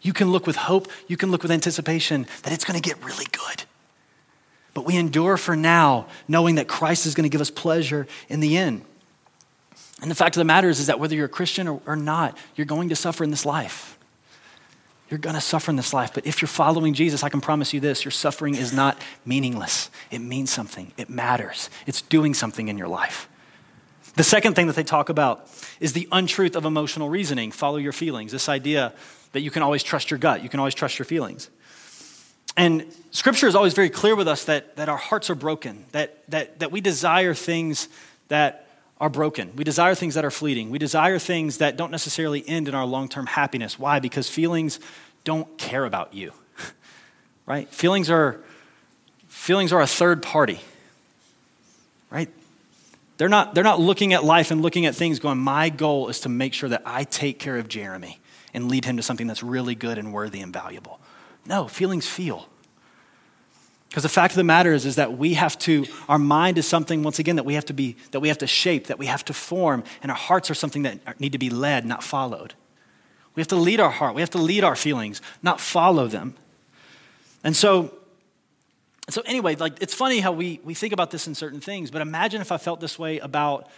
You 0.02 0.12
can 0.12 0.30
look 0.30 0.46
with 0.46 0.56
hope, 0.56 0.88
you 1.06 1.16
can 1.16 1.30
look 1.30 1.40
with 1.40 1.50
anticipation 1.50 2.26
that 2.42 2.52
it's 2.52 2.66
going 2.66 2.78
to 2.78 2.86
get 2.86 3.02
really 3.02 3.26
good. 3.32 3.62
But 4.74 4.84
we 4.84 4.94
endure 4.98 5.38
for 5.38 5.56
now, 5.56 6.06
knowing 6.28 6.56
that 6.56 6.68
Christ 6.68 7.06
is 7.06 7.14
going 7.14 7.24
to 7.24 7.32
give 7.32 7.40
us 7.40 7.50
pleasure 7.50 8.06
in 8.28 8.40
the 8.40 8.58
end. 8.58 8.84
And 10.00 10.10
the 10.10 10.14
fact 10.14 10.36
of 10.36 10.40
the 10.40 10.44
matter 10.44 10.68
is, 10.68 10.80
is 10.80 10.86
that 10.86 11.00
whether 11.00 11.14
you're 11.14 11.26
a 11.26 11.30
Christian 11.30 11.66
or, 11.66 11.80
or 11.86 11.96
not, 11.96 12.36
you're 12.54 12.66
going 12.66 12.88
to 12.90 12.96
suffer 12.96 13.24
in 13.24 13.30
this 13.30 13.44
life. 13.44 13.98
You're 15.10 15.18
going 15.18 15.34
to 15.34 15.40
suffer 15.40 15.70
in 15.70 15.76
this 15.76 15.92
life. 15.92 16.12
But 16.12 16.26
if 16.26 16.42
you're 16.42 16.48
following 16.48 16.94
Jesus, 16.94 17.22
I 17.22 17.28
can 17.28 17.40
promise 17.40 17.72
you 17.72 17.80
this 17.80 18.04
your 18.04 18.12
suffering 18.12 18.54
is 18.54 18.72
not 18.72 19.00
meaningless. 19.24 19.90
It 20.10 20.20
means 20.20 20.50
something, 20.50 20.92
it 20.96 21.08
matters, 21.08 21.70
it's 21.86 22.02
doing 22.02 22.34
something 22.34 22.68
in 22.68 22.78
your 22.78 22.88
life. 22.88 23.28
The 24.14 24.24
second 24.24 24.54
thing 24.54 24.66
that 24.66 24.76
they 24.76 24.84
talk 24.84 25.08
about 25.08 25.48
is 25.80 25.92
the 25.92 26.08
untruth 26.10 26.56
of 26.56 26.64
emotional 26.64 27.08
reasoning. 27.08 27.52
Follow 27.52 27.76
your 27.76 27.92
feelings. 27.92 28.32
This 28.32 28.48
idea 28.48 28.92
that 29.32 29.40
you 29.40 29.50
can 29.50 29.62
always 29.62 29.82
trust 29.82 30.10
your 30.10 30.18
gut, 30.18 30.42
you 30.42 30.48
can 30.48 30.58
always 30.58 30.74
trust 30.74 30.98
your 30.98 31.06
feelings. 31.06 31.50
And 32.56 32.92
scripture 33.12 33.46
is 33.46 33.54
always 33.54 33.74
very 33.74 33.90
clear 33.90 34.16
with 34.16 34.26
us 34.26 34.44
that, 34.46 34.74
that 34.76 34.88
our 34.88 34.96
hearts 34.96 35.30
are 35.30 35.36
broken, 35.36 35.84
that, 35.92 36.28
that, 36.28 36.58
that 36.58 36.72
we 36.72 36.80
desire 36.80 37.32
things 37.32 37.88
that 38.26 38.67
are 39.00 39.08
broken. 39.08 39.52
We 39.54 39.64
desire 39.64 39.94
things 39.94 40.14
that 40.14 40.24
are 40.24 40.30
fleeting. 40.30 40.70
We 40.70 40.78
desire 40.78 41.18
things 41.18 41.58
that 41.58 41.76
don't 41.76 41.90
necessarily 41.90 42.46
end 42.48 42.68
in 42.68 42.74
our 42.74 42.84
long 42.84 43.08
term 43.08 43.26
happiness. 43.26 43.78
Why? 43.78 44.00
Because 44.00 44.28
feelings 44.28 44.80
don't 45.24 45.58
care 45.58 45.84
about 45.84 46.14
you, 46.14 46.32
right? 47.46 47.68
Feelings 47.68 48.10
are, 48.10 48.40
feelings 49.28 49.72
are 49.72 49.80
a 49.80 49.86
third 49.86 50.22
party, 50.22 50.60
right? 52.10 52.28
They're 53.18 53.28
not, 53.28 53.54
they're 53.54 53.64
not 53.64 53.80
looking 53.80 54.12
at 54.12 54.24
life 54.24 54.50
and 54.50 54.62
looking 54.62 54.86
at 54.86 54.94
things 54.94 55.18
going, 55.18 55.38
my 55.38 55.68
goal 55.68 56.08
is 56.08 56.20
to 56.20 56.28
make 56.28 56.54
sure 56.54 56.68
that 56.68 56.82
I 56.86 57.04
take 57.04 57.38
care 57.38 57.58
of 57.58 57.68
Jeremy 57.68 58.20
and 58.54 58.68
lead 58.68 58.84
him 58.84 58.96
to 58.96 59.02
something 59.02 59.26
that's 59.26 59.42
really 59.42 59.74
good 59.74 59.98
and 59.98 60.12
worthy 60.12 60.40
and 60.40 60.52
valuable. 60.52 61.00
No, 61.44 61.68
feelings 61.68 62.06
feel. 62.06 62.48
Because 63.88 64.02
the 64.02 64.08
fact 64.08 64.32
of 64.32 64.36
the 64.36 64.44
matter 64.44 64.74
is, 64.74 64.84
is 64.84 64.96
that 64.96 65.16
we 65.16 65.34
have 65.34 65.58
to, 65.60 65.86
our 66.08 66.18
mind 66.18 66.58
is 66.58 66.66
something, 66.66 67.02
once 67.02 67.18
again, 67.18 67.36
that 67.36 67.44
we 67.44 67.54
have 67.54 67.64
to 67.66 67.72
be, 67.72 67.96
that 68.10 68.20
we 68.20 68.28
have 68.28 68.38
to 68.38 68.46
shape, 68.46 68.88
that 68.88 68.98
we 68.98 69.06
have 69.06 69.24
to 69.26 69.32
form, 69.32 69.82
and 70.02 70.10
our 70.10 70.16
hearts 70.16 70.50
are 70.50 70.54
something 70.54 70.82
that 70.82 71.18
need 71.18 71.32
to 71.32 71.38
be 71.38 71.48
led, 71.48 71.86
not 71.86 72.02
followed. 72.02 72.54
We 73.34 73.40
have 73.40 73.48
to 73.48 73.56
lead 73.56 73.80
our 73.80 73.90
heart, 73.90 74.14
we 74.14 74.20
have 74.20 74.30
to 74.30 74.38
lead 74.38 74.62
our 74.62 74.76
feelings, 74.76 75.22
not 75.42 75.60
follow 75.60 76.06
them. 76.06 76.34
And 77.42 77.56
so 77.56 77.98
so, 79.10 79.22
anyway, 79.24 79.56
like 79.56 79.80
it's 79.80 79.94
funny 79.94 80.20
how 80.20 80.32
we, 80.32 80.60
we 80.64 80.74
think 80.74 80.92
about 80.92 81.10
this 81.10 81.26
in 81.26 81.34
certain 81.34 81.60
things, 81.60 81.90
but 81.90 82.02
imagine 82.02 82.42
if 82.42 82.52
I 82.52 82.58
felt 82.58 82.80
this 82.80 82.98
way 82.98 83.18
about 83.18 83.68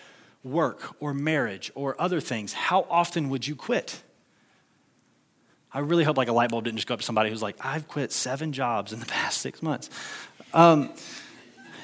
work 0.43 0.97
or 1.01 1.15
marriage 1.15 1.71
or 1.75 2.01
other 2.01 2.21
things. 2.21 2.53
How 2.53 2.87
often 2.91 3.29
would 3.29 3.47
you 3.47 3.55
quit? 3.55 4.03
I 5.73 5.81
really 5.81 6.05
hope 6.05 6.17
like 6.17 6.29
a 6.29 6.33
light 6.33 6.51
bulb 6.51 6.65
didn't 6.65 6.79
just 6.79 6.89
go 6.89 6.95
up 6.95 7.01
to 7.01 7.07
somebody 7.07 7.31
who's 7.31 7.43
like, 7.43 7.57
I've 7.65 7.87
quit 7.89 8.13
seven 8.13 8.53
jobs 8.53 8.93
in 8.93 9.01
the 9.01 9.07
past 9.19 9.41
six 9.41 9.63
months. 9.63 9.91
Um, 10.53 10.91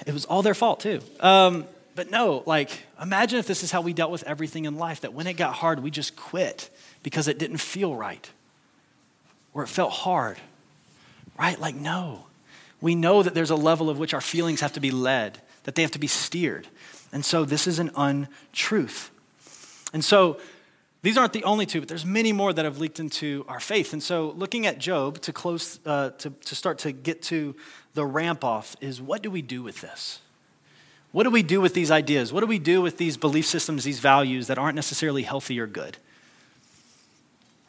it 0.06 0.12
was 0.12 0.24
all 0.24 0.42
their 0.42 0.54
fault 0.54 0.80
too. 0.80 1.00
Um, 1.20 1.66
but 1.94 2.10
no, 2.10 2.42
like, 2.46 2.84
imagine 3.00 3.38
if 3.38 3.46
this 3.46 3.62
is 3.62 3.70
how 3.70 3.80
we 3.80 3.92
dealt 3.92 4.10
with 4.10 4.24
everything 4.24 4.66
in 4.66 4.76
life 4.76 5.00
that 5.00 5.14
when 5.14 5.26
it 5.26 5.34
got 5.34 5.54
hard, 5.54 5.82
we 5.82 5.90
just 5.90 6.16
quit 6.16 6.68
because 7.02 7.28
it 7.28 7.38
didn't 7.38 7.58
feel 7.58 7.94
right 7.94 8.30
or 9.54 9.62
it 9.62 9.68
felt 9.68 9.92
hard, 9.92 10.36
right? 11.38 11.58
Like, 11.58 11.74
no 11.74 12.26
we 12.80 12.94
know 12.94 13.22
that 13.22 13.34
there's 13.34 13.50
a 13.50 13.56
level 13.56 13.88
of 13.88 13.98
which 13.98 14.14
our 14.14 14.20
feelings 14.20 14.60
have 14.60 14.72
to 14.74 14.80
be 14.80 14.90
led, 14.90 15.40
that 15.64 15.74
they 15.74 15.82
have 15.82 15.90
to 15.92 15.98
be 15.98 16.06
steered. 16.06 16.66
And 17.12 17.24
so 17.24 17.44
this 17.44 17.66
is 17.66 17.78
an 17.78 17.90
untruth. 17.96 19.10
And 19.92 20.04
so 20.04 20.38
these 21.06 21.16
aren't 21.16 21.32
the 21.32 21.44
only 21.44 21.66
two, 21.66 21.78
but 21.78 21.88
there's 21.88 22.04
many 22.04 22.32
more 22.32 22.52
that 22.52 22.64
have 22.64 22.80
leaked 22.80 22.98
into 22.98 23.44
our 23.46 23.60
faith. 23.60 23.92
And 23.92 24.02
so 24.02 24.34
looking 24.36 24.66
at 24.66 24.80
Jude 24.80 25.22
to 25.22 25.32
close, 25.32 25.78
uh, 25.86 26.10
to, 26.10 26.30
to 26.30 26.54
start 26.56 26.78
to 26.78 26.90
get 26.90 27.22
to 27.22 27.54
the 27.94 28.04
ramp 28.04 28.42
off 28.42 28.74
is 28.80 29.00
what 29.00 29.22
do 29.22 29.30
we 29.30 29.40
do 29.40 29.62
with 29.62 29.80
this? 29.80 30.18
What 31.12 31.22
do 31.22 31.30
we 31.30 31.44
do 31.44 31.60
with 31.60 31.74
these 31.74 31.92
ideas? 31.92 32.32
What 32.32 32.40
do 32.40 32.48
we 32.48 32.58
do 32.58 32.82
with 32.82 32.98
these 32.98 33.16
belief 33.16 33.46
systems, 33.46 33.84
these 33.84 34.00
values 34.00 34.48
that 34.48 34.58
aren't 34.58 34.74
necessarily 34.74 35.22
healthy 35.22 35.60
or 35.60 35.68
good? 35.68 35.96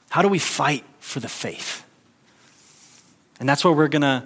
How 0.10 0.24
do 0.24 0.30
we 0.30 0.40
fight 0.40 0.84
for 1.00 1.20
the 1.20 1.30
faith? 1.30 1.86
And 3.40 3.48
that's 3.48 3.64
where 3.64 3.72
we're 3.72 3.88
going 3.88 4.02
to 4.02 4.24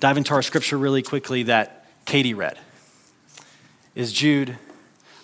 dive 0.00 0.16
into 0.16 0.32
our 0.32 0.40
scripture 0.40 0.78
really 0.78 1.02
quickly 1.02 1.42
that 1.42 1.84
Katie 2.06 2.32
read. 2.32 2.56
Is 3.94 4.14
Jude, 4.14 4.56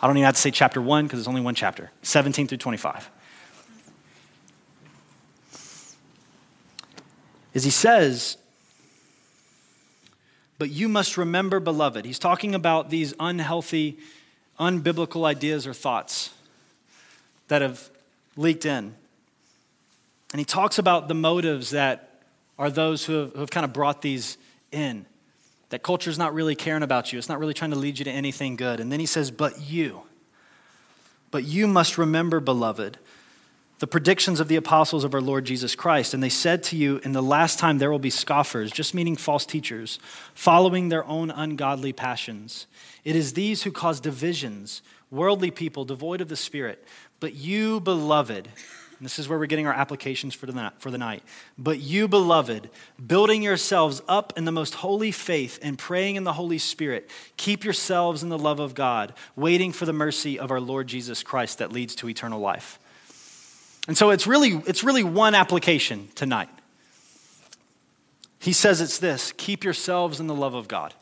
I 0.02 0.06
don't 0.06 0.18
even 0.18 0.26
have 0.26 0.34
to 0.34 0.40
say 0.42 0.50
chapter 0.50 0.82
1 0.82 1.06
because 1.06 1.18
it's 1.18 1.28
only 1.28 1.40
one 1.40 1.54
chapter, 1.54 1.90
17 2.02 2.46
through 2.46 2.58
25. 2.58 3.10
Is 7.54 7.64
he 7.64 7.70
says, 7.70 8.36
but 10.62 10.70
you 10.70 10.88
must 10.88 11.16
remember, 11.16 11.58
beloved. 11.58 12.04
He's 12.04 12.20
talking 12.20 12.54
about 12.54 12.88
these 12.88 13.14
unhealthy, 13.18 13.98
unbiblical 14.60 15.24
ideas 15.24 15.66
or 15.66 15.74
thoughts 15.74 16.30
that 17.48 17.62
have 17.62 17.90
leaked 18.36 18.64
in. 18.64 18.94
And 20.32 20.38
he 20.38 20.44
talks 20.44 20.78
about 20.78 21.08
the 21.08 21.14
motives 21.14 21.70
that 21.70 22.22
are 22.60 22.70
those 22.70 23.04
who 23.04 23.14
have, 23.14 23.32
who 23.32 23.40
have 23.40 23.50
kind 23.50 23.64
of 23.64 23.72
brought 23.72 24.02
these 24.02 24.38
in. 24.70 25.04
That 25.70 25.82
culture's 25.82 26.16
not 26.16 26.32
really 26.32 26.54
caring 26.54 26.84
about 26.84 27.12
you, 27.12 27.18
it's 27.18 27.28
not 27.28 27.40
really 27.40 27.54
trying 27.54 27.72
to 27.72 27.78
lead 27.78 27.98
you 27.98 28.04
to 28.04 28.12
anything 28.12 28.54
good. 28.54 28.78
And 28.78 28.92
then 28.92 29.00
he 29.00 29.06
says, 29.06 29.32
But 29.32 29.60
you, 29.60 30.02
but 31.32 31.42
you 31.42 31.66
must 31.66 31.98
remember, 31.98 32.38
beloved, 32.38 32.98
the 33.82 33.86
predictions 33.88 34.38
of 34.38 34.46
the 34.46 34.54
apostles 34.54 35.02
of 35.02 35.12
our 35.12 35.20
Lord 35.20 35.44
Jesus 35.44 35.74
Christ. 35.74 36.14
And 36.14 36.22
they 36.22 36.28
said 36.28 36.62
to 36.62 36.76
you, 36.76 37.00
In 37.02 37.10
the 37.10 37.20
last 37.20 37.58
time 37.58 37.78
there 37.78 37.90
will 37.90 37.98
be 37.98 38.10
scoffers, 38.10 38.70
just 38.70 38.94
meaning 38.94 39.16
false 39.16 39.44
teachers, 39.44 39.98
following 40.34 40.88
their 40.88 41.04
own 41.04 41.32
ungodly 41.32 41.92
passions. 41.92 42.68
It 43.02 43.16
is 43.16 43.32
these 43.32 43.64
who 43.64 43.72
cause 43.72 43.98
divisions, 43.98 44.82
worldly 45.10 45.50
people 45.50 45.84
devoid 45.84 46.20
of 46.20 46.28
the 46.28 46.36
Spirit. 46.36 46.84
But 47.18 47.34
you, 47.34 47.80
beloved, 47.80 48.46
and 48.46 49.04
this 49.04 49.18
is 49.18 49.28
where 49.28 49.36
we're 49.36 49.46
getting 49.46 49.66
our 49.66 49.74
applications 49.74 50.32
for 50.32 50.46
the, 50.46 50.72
for 50.78 50.92
the 50.92 50.98
night. 50.98 51.24
But 51.58 51.80
you, 51.80 52.06
beloved, 52.06 52.70
building 53.04 53.42
yourselves 53.42 54.00
up 54.06 54.32
in 54.36 54.44
the 54.44 54.52
most 54.52 54.74
holy 54.74 55.10
faith 55.10 55.58
and 55.60 55.76
praying 55.76 56.14
in 56.14 56.22
the 56.22 56.34
Holy 56.34 56.58
Spirit, 56.58 57.10
keep 57.36 57.64
yourselves 57.64 58.22
in 58.22 58.28
the 58.28 58.38
love 58.38 58.60
of 58.60 58.76
God, 58.76 59.12
waiting 59.34 59.72
for 59.72 59.86
the 59.86 59.92
mercy 59.92 60.38
of 60.38 60.52
our 60.52 60.60
Lord 60.60 60.86
Jesus 60.86 61.24
Christ 61.24 61.58
that 61.58 61.72
leads 61.72 61.96
to 61.96 62.08
eternal 62.08 62.38
life. 62.38 62.78
And 63.88 63.96
so 63.96 64.10
it's 64.10 64.26
really, 64.26 64.62
it's 64.66 64.84
really 64.84 65.04
one 65.04 65.34
application 65.34 66.08
tonight. 66.14 66.48
He 68.38 68.52
says 68.52 68.80
it's 68.80 68.98
this 68.98 69.32
keep 69.32 69.64
yourselves 69.64 70.20
in 70.20 70.26
the 70.26 70.34
love 70.34 70.54
of 70.54 70.68
God. 70.68 70.94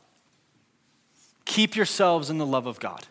Keep 1.44 1.74
yourselves 1.74 2.30
in 2.30 2.38
the 2.38 2.46
love 2.46 2.66
of 2.66 2.78
God. 2.80 3.06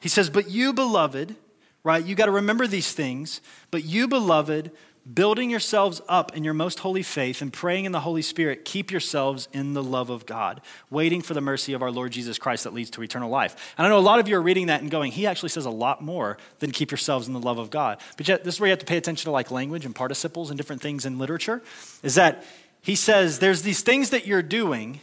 He 0.00 0.08
says, 0.08 0.30
But 0.30 0.50
you, 0.50 0.72
beloved, 0.72 1.36
right? 1.82 2.04
You 2.04 2.14
got 2.14 2.26
to 2.26 2.32
remember 2.32 2.66
these 2.66 2.92
things. 2.92 3.40
But 3.70 3.84
you, 3.84 4.08
beloved, 4.08 4.70
building 5.12 5.50
yourselves 5.50 6.00
up 6.08 6.34
in 6.34 6.44
your 6.44 6.54
most 6.54 6.78
holy 6.78 7.02
faith 7.02 7.42
and 7.42 7.52
praying 7.52 7.84
in 7.84 7.92
the 7.92 8.00
Holy 8.00 8.22
Spirit, 8.22 8.64
keep 8.64 8.90
yourselves 8.90 9.48
in 9.52 9.74
the 9.74 9.82
love 9.82 10.08
of 10.08 10.24
God, 10.24 10.62
waiting 10.88 11.20
for 11.20 11.34
the 11.34 11.42
mercy 11.42 11.74
of 11.74 11.82
our 11.82 11.90
Lord 11.90 12.12
Jesus 12.12 12.38
Christ 12.38 12.64
that 12.64 12.72
leads 12.72 12.88
to 12.90 13.02
eternal 13.02 13.28
life. 13.28 13.74
And 13.76 13.86
I 13.86 13.90
know 13.90 13.98
a 13.98 14.00
lot 14.00 14.18
of 14.18 14.28
you 14.28 14.36
are 14.36 14.42
reading 14.42 14.68
that 14.68 14.80
and 14.80 14.90
going, 14.90 15.12
he 15.12 15.26
actually 15.26 15.50
says 15.50 15.66
a 15.66 15.70
lot 15.70 16.02
more 16.02 16.38
than 16.60 16.70
keep 16.70 16.90
yourselves 16.90 17.26
in 17.26 17.34
the 17.34 17.40
love 17.40 17.58
of 17.58 17.68
God. 17.68 17.98
But 18.16 18.28
yet, 18.28 18.44
this 18.44 18.54
is 18.54 18.60
where 18.60 18.68
you 18.68 18.72
have 18.72 18.78
to 18.78 18.86
pay 18.86 18.96
attention 18.96 19.26
to 19.26 19.30
like 19.30 19.50
language 19.50 19.84
and 19.84 19.94
participles 19.94 20.50
and 20.50 20.56
different 20.56 20.80
things 20.80 21.04
in 21.04 21.18
literature, 21.18 21.62
is 22.02 22.14
that 22.14 22.44
he 22.80 22.94
says 22.94 23.40
there's 23.40 23.62
these 23.62 23.82
things 23.82 24.10
that 24.10 24.26
you're 24.26 24.42
doing, 24.42 25.00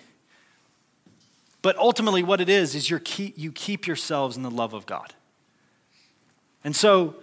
but 1.62 1.78
ultimately 1.78 2.24
what 2.24 2.42
it 2.42 2.50
is, 2.50 2.74
is 2.74 2.90
you 2.90 2.98
keep, 3.00 3.38
you 3.38 3.52
keep 3.52 3.86
yourselves 3.86 4.36
in 4.36 4.42
the 4.42 4.52
love 4.52 4.74
of 4.74 4.88
God. 4.88 5.14
And 6.64 6.76
so, 6.76 7.16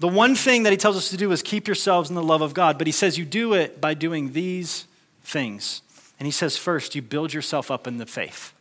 the 0.00 0.08
one 0.08 0.34
thing 0.34 0.62
that 0.62 0.70
he 0.70 0.78
tells 0.78 0.96
us 0.96 1.10
to 1.10 1.18
do 1.18 1.30
is 1.30 1.42
keep 1.42 1.68
yourselves 1.68 2.08
in 2.08 2.16
the 2.16 2.22
love 2.22 2.40
of 2.40 2.54
God, 2.54 2.78
but 2.78 2.86
he 2.86 2.92
says 2.92 3.18
you 3.18 3.26
do 3.26 3.52
it 3.52 3.82
by 3.82 3.92
doing 3.92 4.32
these 4.32 4.86
things. 5.22 5.82
And 6.18 6.26
he 6.26 6.32
says, 6.32 6.56
first, 6.56 6.94
you 6.94 7.02
build 7.02 7.34
yourself 7.34 7.70
up 7.70 7.86
in 7.86 7.98
the 7.98 8.06
faith. 8.06 8.54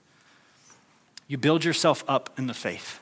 You 1.30 1.38
build 1.38 1.64
yourself 1.64 2.04
up 2.10 2.38
in 2.38 2.48
the 2.48 2.54
faith. 2.54 3.00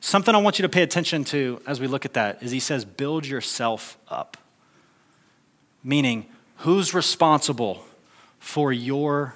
Something 0.00 0.34
I 0.34 0.38
want 0.38 0.58
you 0.58 0.62
to 0.62 0.68
pay 0.70 0.82
attention 0.82 1.24
to 1.24 1.60
as 1.66 1.78
we 1.78 1.86
look 1.86 2.06
at 2.06 2.14
that 2.14 2.42
is 2.42 2.52
he 2.52 2.60
says, 2.60 2.86
build 2.86 3.26
yourself 3.26 3.98
up. 4.08 4.38
Meaning, 5.84 6.26
who's 6.58 6.94
responsible 6.94 7.84
for 8.38 8.72
your 8.72 9.34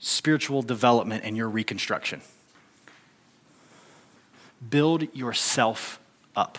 spiritual 0.00 0.62
development 0.62 1.22
and 1.24 1.36
your 1.36 1.48
reconstruction? 1.48 2.20
Build 4.68 5.14
yourself 5.14 6.00
up. 6.38 6.58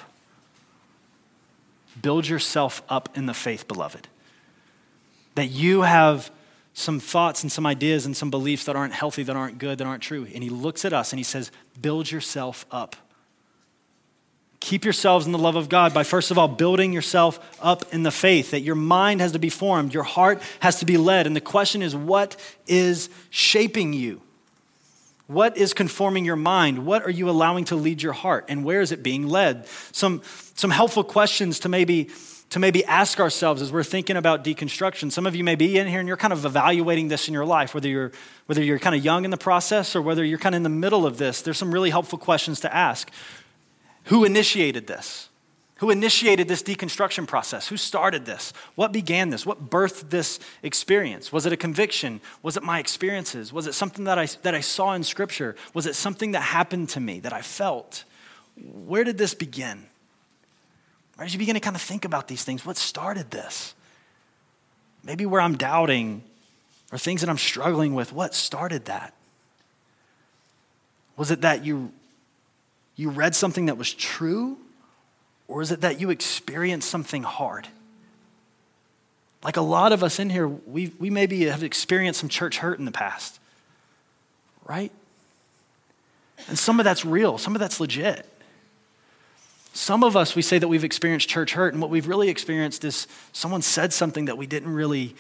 Build 2.02 2.28
yourself 2.28 2.82
up 2.90 3.18
in 3.18 3.26
the 3.26 3.34
faith, 3.34 3.68
beloved. 3.68 4.08
That 5.36 5.48
you 5.48 5.84
have 5.84 6.30
some 6.74 7.00
thoughts 7.00 7.44
and 7.44 7.52
some 7.52 7.66
ideas 7.66 8.06
and 8.06 8.16
some 8.16 8.30
beliefs 8.30 8.66
that 8.66 8.76
aren't 8.76 8.94
healthy, 8.94 9.24
that 9.24 9.36
aren't 9.36 9.58
good, 9.58 9.78
that 9.78 9.88
aren't 9.88 10.04
true. 10.04 10.28
And 10.34 10.44
he 10.44 10.50
looks 10.50 10.86
at 10.86 10.94
us 10.94 11.12
and 11.12 11.20
he 11.20 11.24
says, 11.24 11.52
Build 11.82 12.12
yourself 12.12 12.66
up. 12.72 12.96
Keep 14.60 14.84
yourselves 14.84 15.26
in 15.26 15.32
the 15.32 15.38
love 15.38 15.56
of 15.56 15.70
God 15.70 15.94
by 15.94 16.04
first 16.04 16.32
of 16.32 16.38
all 16.38 16.50
building 16.50 16.92
yourself 16.92 17.40
up 17.62 17.94
in 17.94 18.04
the 18.04 18.12
faith, 18.12 18.52
that 18.52 18.60
your 18.60 18.76
mind 18.76 19.22
has 19.22 19.32
to 19.32 19.40
be 19.40 19.50
formed, 19.50 19.94
your 19.94 20.04
heart 20.04 20.42
has 20.60 20.80
to 20.80 20.86
be 20.86 20.98
led. 20.98 21.26
And 21.26 21.36
the 21.36 21.42
question 21.42 21.82
is, 21.82 21.96
what 21.96 22.36
is 22.68 23.10
shaping 23.30 23.94
you? 23.94 24.22
What 25.30 25.58
is 25.58 25.76
conforming 25.76 26.26
your 26.26 26.36
mind? 26.36 26.88
What 26.88 27.04
are 27.04 27.12
you 27.12 27.30
allowing 27.30 27.66
to 27.66 27.76
lead 27.76 28.02
your 28.02 28.14
heart? 28.14 28.46
And 28.48 28.66
where 28.66 28.82
is 28.82 28.92
it 28.92 29.04
being 29.04 29.28
led? 29.28 29.68
Some, 29.92 30.24
some 30.56 30.72
helpful 30.72 31.04
questions 31.04 31.60
to 31.60 31.70
maybe, 31.70 32.10
to 32.50 32.58
maybe 32.58 32.84
ask 32.86 33.20
ourselves 33.20 33.62
as 33.62 33.72
we're 33.72 33.84
thinking 33.84 34.18
about 34.18 34.44
deconstruction. 34.44 35.12
Some 35.12 35.28
of 35.28 35.36
you 35.36 35.44
may 35.44 35.54
be 35.54 35.78
in 35.78 35.88
here 35.88 36.00
and 36.00 36.08
you're 36.08 36.18
kind 36.18 36.34
of 36.34 36.46
evaluating 36.46 37.10
this 37.10 37.28
in 37.28 37.36
your 37.36 37.46
life, 37.46 37.76
whether 37.76 37.88
you're, 37.88 38.12
whether 38.48 38.64
you're 38.64 38.80
kind 38.80 38.96
of 38.96 39.06
young 39.06 39.24
in 39.24 39.30
the 39.30 39.38
process 39.38 39.96
or 39.96 40.02
whether 40.02 40.24
you're 40.26 40.40
kind 40.40 40.56
of 40.56 40.58
in 40.58 40.64
the 40.64 40.70
middle 40.70 41.06
of 41.06 41.20
this. 41.20 41.44
There's 41.44 41.60
some 41.60 41.72
really 41.72 41.92
helpful 41.92 42.18
questions 42.18 42.60
to 42.62 42.76
ask. 42.76 43.12
Who 44.06 44.26
initiated 44.26 44.88
this? 44.88 45.29
Who 45.80 45.92
initiated 45.92 46.50
this 46.50 46.62
deconstruction 46.62 47.26
process? 47.26 47.70
Who 47.70 47.78
started 47.78 48.26
this? 48.26 48.52
What 48.76 48.92
began 48.92 49.30
this? 49.30 49.46
What 49.46 49.70
birthed 49.70 50.10
this 50.10 50.40
experience? 50.62 51.32
Was 51.32 51.46
it 51.46 51.54
a 51.54 51.58
conviction? 51.58 52.20
Was 52.44 52.58
it 52.58 52.64
my 52.64 52.80
experiences? 52.80 53.54
Was 53.54 53.66
it 53.66 53.74
something 53.74 54.04
that 54.04 54.20
I, 54.20 54.26
that 54.42 54.54
I 54.54 54.60
saw 54.60 54.94
in 54.94 55.04
Scripture? 55.04 55.56
Was 55.74 55.86
it 55.86 55.96
something 55.96 56.32
that 56.32 56.42
happened 56.42 56.90
to 56.90 57.00
me 57.00 57.22
that 57.22 57.32
I 57.32 57.42
felt? 57.42 58.04
Where 58.58 59.06
did 59.06 59.18
this 59.18 59.34
begin? 59.34 59.86
As 61.18 61.32
you 61.32 61.40
begin 61.40 61.54
to 61.54 61.62
kind 61.62 61.78
of 61.78 61.82
think 61.82 62.04
about 62.04 62.28
these 62.28 62.44
things, 62.44 62.66
what 62.66 62.76
started 62.76 63.32
this? 63.32 63.74
Maybe 65.02 65.26
where 65.26 65.40
I'm 65.40 65.56
doubting 65.56 66.24
or 66.92 66.98
things 66.98 67.22
that 67.22 67.30
I'm 67.30 67.38
struggling 67.38 67.94
with, 67.94 68.12
what 68.12 68.36
started 68.36 68.86
that? 68.86 69.14
Was 71.16 71.32
it 71.32 71.40
that 71.42 71.64
you, 71.64 71.94
you 72.98 73.10
read 73.10 73.34
something 73.34 73.68
that 73.68 73.78
was 73.78 73.94
true? 73.94 74.58
Or 75.50 75.64
is 75.64 75.72
it 75.72 75.82
that 75.82 76.00
you 76.00 76.12
experience 76.12 76.86
something 76.86 77.24
hard? 77.24 77.68
Like 79.44 79.58
a 79.58 79.62
lot 79.62 79.92
of 79.92 80.04
us 80.04 80.20
in 80.20 80.30
here, 80.30 80.48
we, 80.48 80.94
we 81.00 81.10
maybe 81.10 81.46
have 81.46 81.64
experienced 81.64 82.20
some 82.20 82.30
church 82.30 82.60
hurt 82.60 82.78
in 82.78 82.86
the 82.86 82.92
past, 82.92 83.40
right? 84.66 84.92
And 86.48 86.58
some 86.58 86.80
of 86.80 86.84
that's 86.84 87.04
real, 87.04 87.38
some 87.38 87.56
of 87.56 87.60
that's 87.60 87.80
legit. 87.80 88.28
Some 89.74 90.04
of 90.04 90.16
us, 90.16 90.36
we 90.36 90.42
say 90.44 90.60
that 90.60 90.68
we've 90.68 90.84
experienced 90.84 91.30
church 91.30 91.54
hurt, 91.54 91.74
and 91.74 91.82
what 91.82 91.90
we've 91.90 92.08
really 92.08 92.30
experienced 92.30 92.84
is 92.84 93.08
someone 93.34 93.62
said 93.62 93.92
something 93.92 94.26
that 94.26 94.38
we 94.38 94.46
didn't 94.46 94.74
really, 94.74 95.16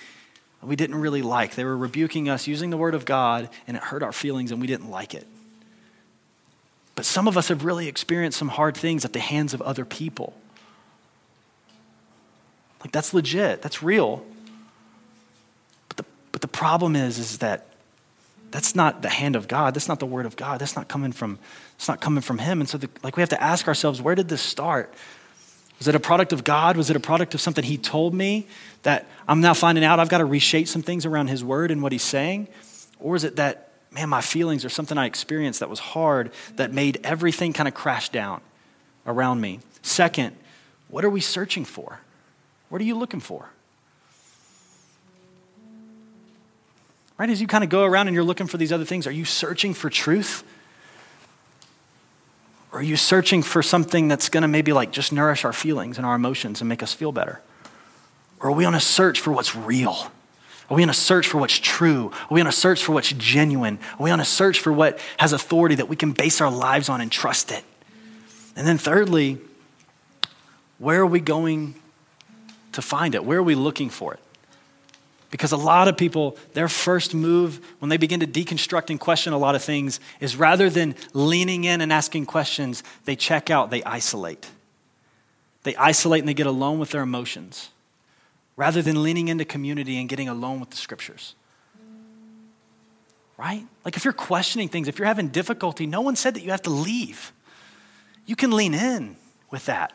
we 0.61 0.75
didn't 0.75 0.97
really 0.97 1.21
like. 1.23 1.55
They 1.55 1.63
were 1.63 1.77
rebuking 1.77 2.29
us 2.29 2.45
using 2.45 2.69
the 2.69 2.77
word 2.77 2.93
of 2.93 3.05
God, 3.05 3.49
and 3.67 3.77
it 3.77 3.83
hurt 3.83 4.03
our 4.03 4.11
feelings, 4.11 4.51
and 4.51 4.61
we 4.61 4.67
didn't 4.67 4.91
like 4.91 5.15
it. 5.15 5.25
But 6.99 7.05
some 7.05 7.29
of 7.29 7.38
us 7.38 7.47
have 7.47 7.63
really 7.63 7.88
experienced 7.88 8.38
some 8.38 8.49
hard 8.49 8.75
things 8.75 9.05
at 9.05 9.13
the 9.13 9.21
hands 9.21 9.53
of 9.53 9.62
other 9.62 9.85
people. 9.85 10.33
Like 12.81 12.91
that's 12.91 13.13
legit, 13.13 13.62
that's 13.62 13.81
real. 13.81 14.25
But 15.88 15.95
the, 15.95 16.05
but 16.33 16.41
the 16.41 16.49
problem 16.49 16.97
is, 16.97 17.17
is 17.17 17.38
that 17.38 17.67
that's 18.51 18.75
not 18.75 19.01
the 19.01 19.07
hand 19.07 19.38
of 19.38 19.47
God. 19.47 19.75
That's 19.75 19.88
not 19.88 20.01
the 20.01 20.05
word 20.05 20.25
of 20.25 20.35
God. 20.35 20.59
That's 20.59 20.75
not 20.75 20.89
coming 20.89 21.13
from, 21.13 21.39
it's 21.77 21.88
not 21.88 22.01
coming 22.01 22.21
from 22.21 22.39
him. 22.39 22.59
And 22.59 22.67
so 22.67 22.77
the, 22.77 22.89
like 23.01 23.15
we 23.15 23.21
have 23.21 23.29
to 23.29 23.41
ask 23.41 23.69
ourselves, 23.69 24.01
where 24.01 24.13
did 24.13 24.27
this 24.27 24.41
start? 24.41 24.93
Was 25.77 25.88
it 25.88 25.95
a 25.95 26.01
product 26.01 26.33
of 26.33 26.43
God? 26.43 26.75
Was 26.75 26.89
it 26.89 26.97
a 26.97 26.99
product 26.99 27.33
of 27.33 27.39
something 27.39 27.63
he 27.63 27.77
told 27.77 28.13
me 28.13 28.45
that 28.83 29.05
I'm 29.25 29.39
now 29.39 29.53
finding 29.53 29.85
out 29.85 30.01
I've 30.01 30.09
got 30.09 30.17
to 30.17 30.25
reshape 30.25 30.67
some 30.67 30.81
things 30.81 31.05
around 31.05 31.27
his 31.27 31.45
word 31.45 31.71
and 31.71 31.81
what 31.81 31.93
he's 31.93 32.03
saying? 32.03 32.49
Or 32.99 33.15
is 33.15 33.23
it 33.23 33.38
that 33.38 33.68
man, 33.91 34.10
my 34.10 34.21
feelings 34.21 34.63
or 34.63 34.69
something 34.69 34.97
I 34.97 35.06
experienced 35.06 35.60
that 35.62 35.69
was 35.69 35.80
hard 35.80 36.32
that 36.56 36.73
made 36.73 36.99
everything 37.04 37.54
kind 37.54 37.67
of 37.67 37.73
crash 37.73 38.10
down 38.10 38.41
around 39.06 39.41
me. 39.41 39.60
Second, 39.82 40.36
what 40.89 41.04
are 41.04 41.10
we 41.10 41.21
searching 41.21 41.65
for? 41.65 41.99
What 42.69 42.82
are 42.82 42.86
you 42.86 42.95
looking 42.95 43.19
for? 43.19 43.49
Right, 47.17 47.30
as 47.30 47.41
you 47.41 47.47
kind 47.47 47.63
of 47.63 47.69
go 47.69 47.84
around 47.84 48.08
and 48.08 48.15
you're 48.15 48.23
looking 48.23 48.47
for 48.47 48.58
these 48.58 48.71
other 48.71 48.86
things, 48.86 49.06
are 49.06 49.12
you 49.12 49.25
searching 49.25 49.73
for 49.73 49.89
truth? 49.89 50.43
Or 52.71 52.80
are 52.80 52.84
you 52.84 52.95
searching 52.95 53.41
for 53.41 53.62
something 53.62 54.08
that's 54.08 54.30
going 54.30 54.43
to 54.43 54.47
maybe 54.47 54.71
like 54.71 54.91
just 54.91 55.12
nourish 55.12 55.43
our 55.43 55.52
feelings 55.52 55.97
and 55.97 56.06
our 56.06 56.15
emotions 56.15 56.62
and 56.62 56.69
make 56.69 56.82
us 56.82 56.93
feel 56.93 57.12
better? 57.12 57.41
Or 58.39 58.49
are 58.49 58.54
we 58.54 58.63
on 58.63 58.73
a 58.73 58.80
search 58.80 59.19
for 59.19 59.32
what's 59.32 59.56
real? 59.56 60.12
Are 60.69 60.75
we 60.75 60.84
on 60.84 60.89
a 60.89 60.93
search 60.93 61.27
for 61.27 61.39
what's 61.39 61.58
true? 61.58 62.12
Are 62.13 62.34
we 62.34 62.41
on 62.41 62.47
a 62.47 62.51
search 62.51 62.84
for 62.84 62.91
what's 62.91 63.12
genuine? 63.12 63.79
Are 63.93 64.03
we 64.03 64.12
on 64.12 64.19
a 64.19 64.25
search 64.25 64.60
for 64.60 64.71
what 64.71 64.99
has 65.17 65.34
authority 65.34 65.75
that 65.75 65.89
we 65.89 65.95
can 65.95 66.12
base 66.12 66.41
our 66.41 66.51
lives 66.51 66.89
on 66.89 67.01
and 67.01 67.12
trust 67.12 67.51
it? 67.51 67.63
And 68.55 68.67
then, 68.67 68.77
thirdly, 68.77 69.39
where 70.77 71.01
are 71.01 71.08
we 71.08 71.21
going 71.21 71.73
to 72.73 72.82
find 72.82 73.15
it? 73.15 73.25
Where 73.25 73.39
are 73.39 73.43
we 73.43 73.55
looking 73.55 73.89
for 73.89 74.13
it? 74.13 74.19
Because 75.32 75.51
a 75.51 75.58
lot 75.58 75.88
of 75.88 75.97
people, 75.97 76.38
their 76.53 76.67
first 76.67 77.13
move 77.13 77.60
when 77.79 77.89
they 77.89 77.97
begin 77.97 78.19
to 78.19 78.27
deconstruct 78.27 78.89
and 78.89 78.99
question 78.99 79.34
a 79.34 79.38
lot 79.38 79.55
of 79.55 79.63
things 79.63 79.99
is 80.19 80.36
rather 80.36 80.69
than 80.69 80.95
leaning 81.13 81.63
in 81.63 81.82
and 81.82 81.91
asking 81.93 82.25
questions, 82.25 82.84
they 83.05 83.15
check 83.15 83.49
out, 83.49 83.69
they 83.69 83.84
isolate. 83.84 84.49
They 85.63 85.75
isolate 85.75 86.21
and 86.21 86.29
they 86.29 86.34
get 86.34 86.47
alone 86.47 86.79
with 86.79 86.91
their 86.91 87.01
emotions 87.01 87.69
rather 88.59 88.81
than 88.81 89.01
leaning 89.01 89.29
into 89.29 89.45
community 89.45 89.97
and 89.97 90.09
getting 90.09 90.27
alone 90.27 90.59
with 90.59 90.69
the 90.69 90.75
scriptures. 90.75 91.33
Right? 93.37 93.65
Like 93.85 93.95
if 93.95 94.03
you're 94.03 94.11
questioning 94.11 94.67
things, 94.67 94.89
if 94.89 94.99
you're 94.99 95.07
having 95.07 95.29
difficulty, 95.29 95.87
no 95.87 96.01
one 96.01 96.17
said 96.17 96.33
that 96.33 96.43
you 96.43 96.51
have 96.51 96.63
to 96.63 96.69
leave. 96.69 97.31
You 98.25 98.35
can 98.35 98.51
lean 98.51 98.73
in 98.73 99.15
with 99.49 99.65
that. 99.67 99.93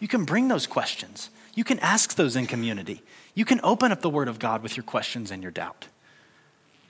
You 0.00 0.08
can 0.08 0.24
bring 0.24 0.48
those 0.48 0.66
questions. 0.66 1.30
You 1.54 1.62
can 1.62 1.78
ask 1.78 2.16
those 2.16 2.34
in 2.34 2.48
community. 2.48 3.00
You 3.36 3.44
can 3.44 3.60
open 3.62 3.92
up 3.92 4.00
the 4.00 4.10
Word 4.10 4.26
of 4.26 4.40
God 4.40 4.64
with 4.64 4.76
your 4.76 4.82
questions 4.82 5.30
and 5.30 5.40
your 5.40 5.52
doubt. 5.52 5.86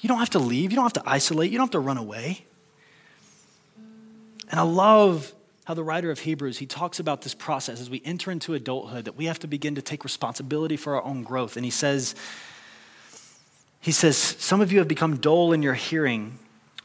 You 0.01 0.09
don't 0.09 0.21
have 0.21 0.31
to 0.31 0.39
leave. 0.39 0.71
You 0.73 0.77
don't 0.77 0.87
have 0.87 1.05
to 1.05 1.05
isolate. 1.05 1.51
You 1.51 1.59
don't 1.59 1.67
have 1.67 1.73
to 1.73 1.81
run 1.81 1.99
away. 1.99 2.47
And 4.49 4.59
I 4.59 4.63
love 4.63 5.35
how 5.65 5.75
the 5.75 5.85
writer 5.85 6.11
of 6.11 6.21
Hebrews, 6.21 6.59
he 6.59 6.67
talks 6.67 6.99
about 6.99 7.23
this 7.23 7.35
process 7.35 7.81
as 7.81 7.91
we 7.91 8.03
enter 8.05 8.31
into 8.31 8.55
adulthood 8.55 9.05
that 9.05 9.17
we 9.17 9.27
have 9.27 9.39
to 9.41 9.47
begin 9.47 9.75
to 9.75 9.83
take 9.83 10.05
responsibility 10.05 10.77
for 10.77 10.97
our 10.97 11.05
own 11.05 11.23
growth. 11.23 11.57
And 11.57 11.65
he 11.65 11.71
says, 11.71 12.15
he 13.81 13.93
says, 13.93 14.17
some 14.17 14.61
of 14.61 14.73
you 14.73 14.79
have 14.79 14.89
become 14.89 15.19
dull 15.19 15.53
in 15.53 15.63
your 15.63 15.75
hearing. 15.75 16.39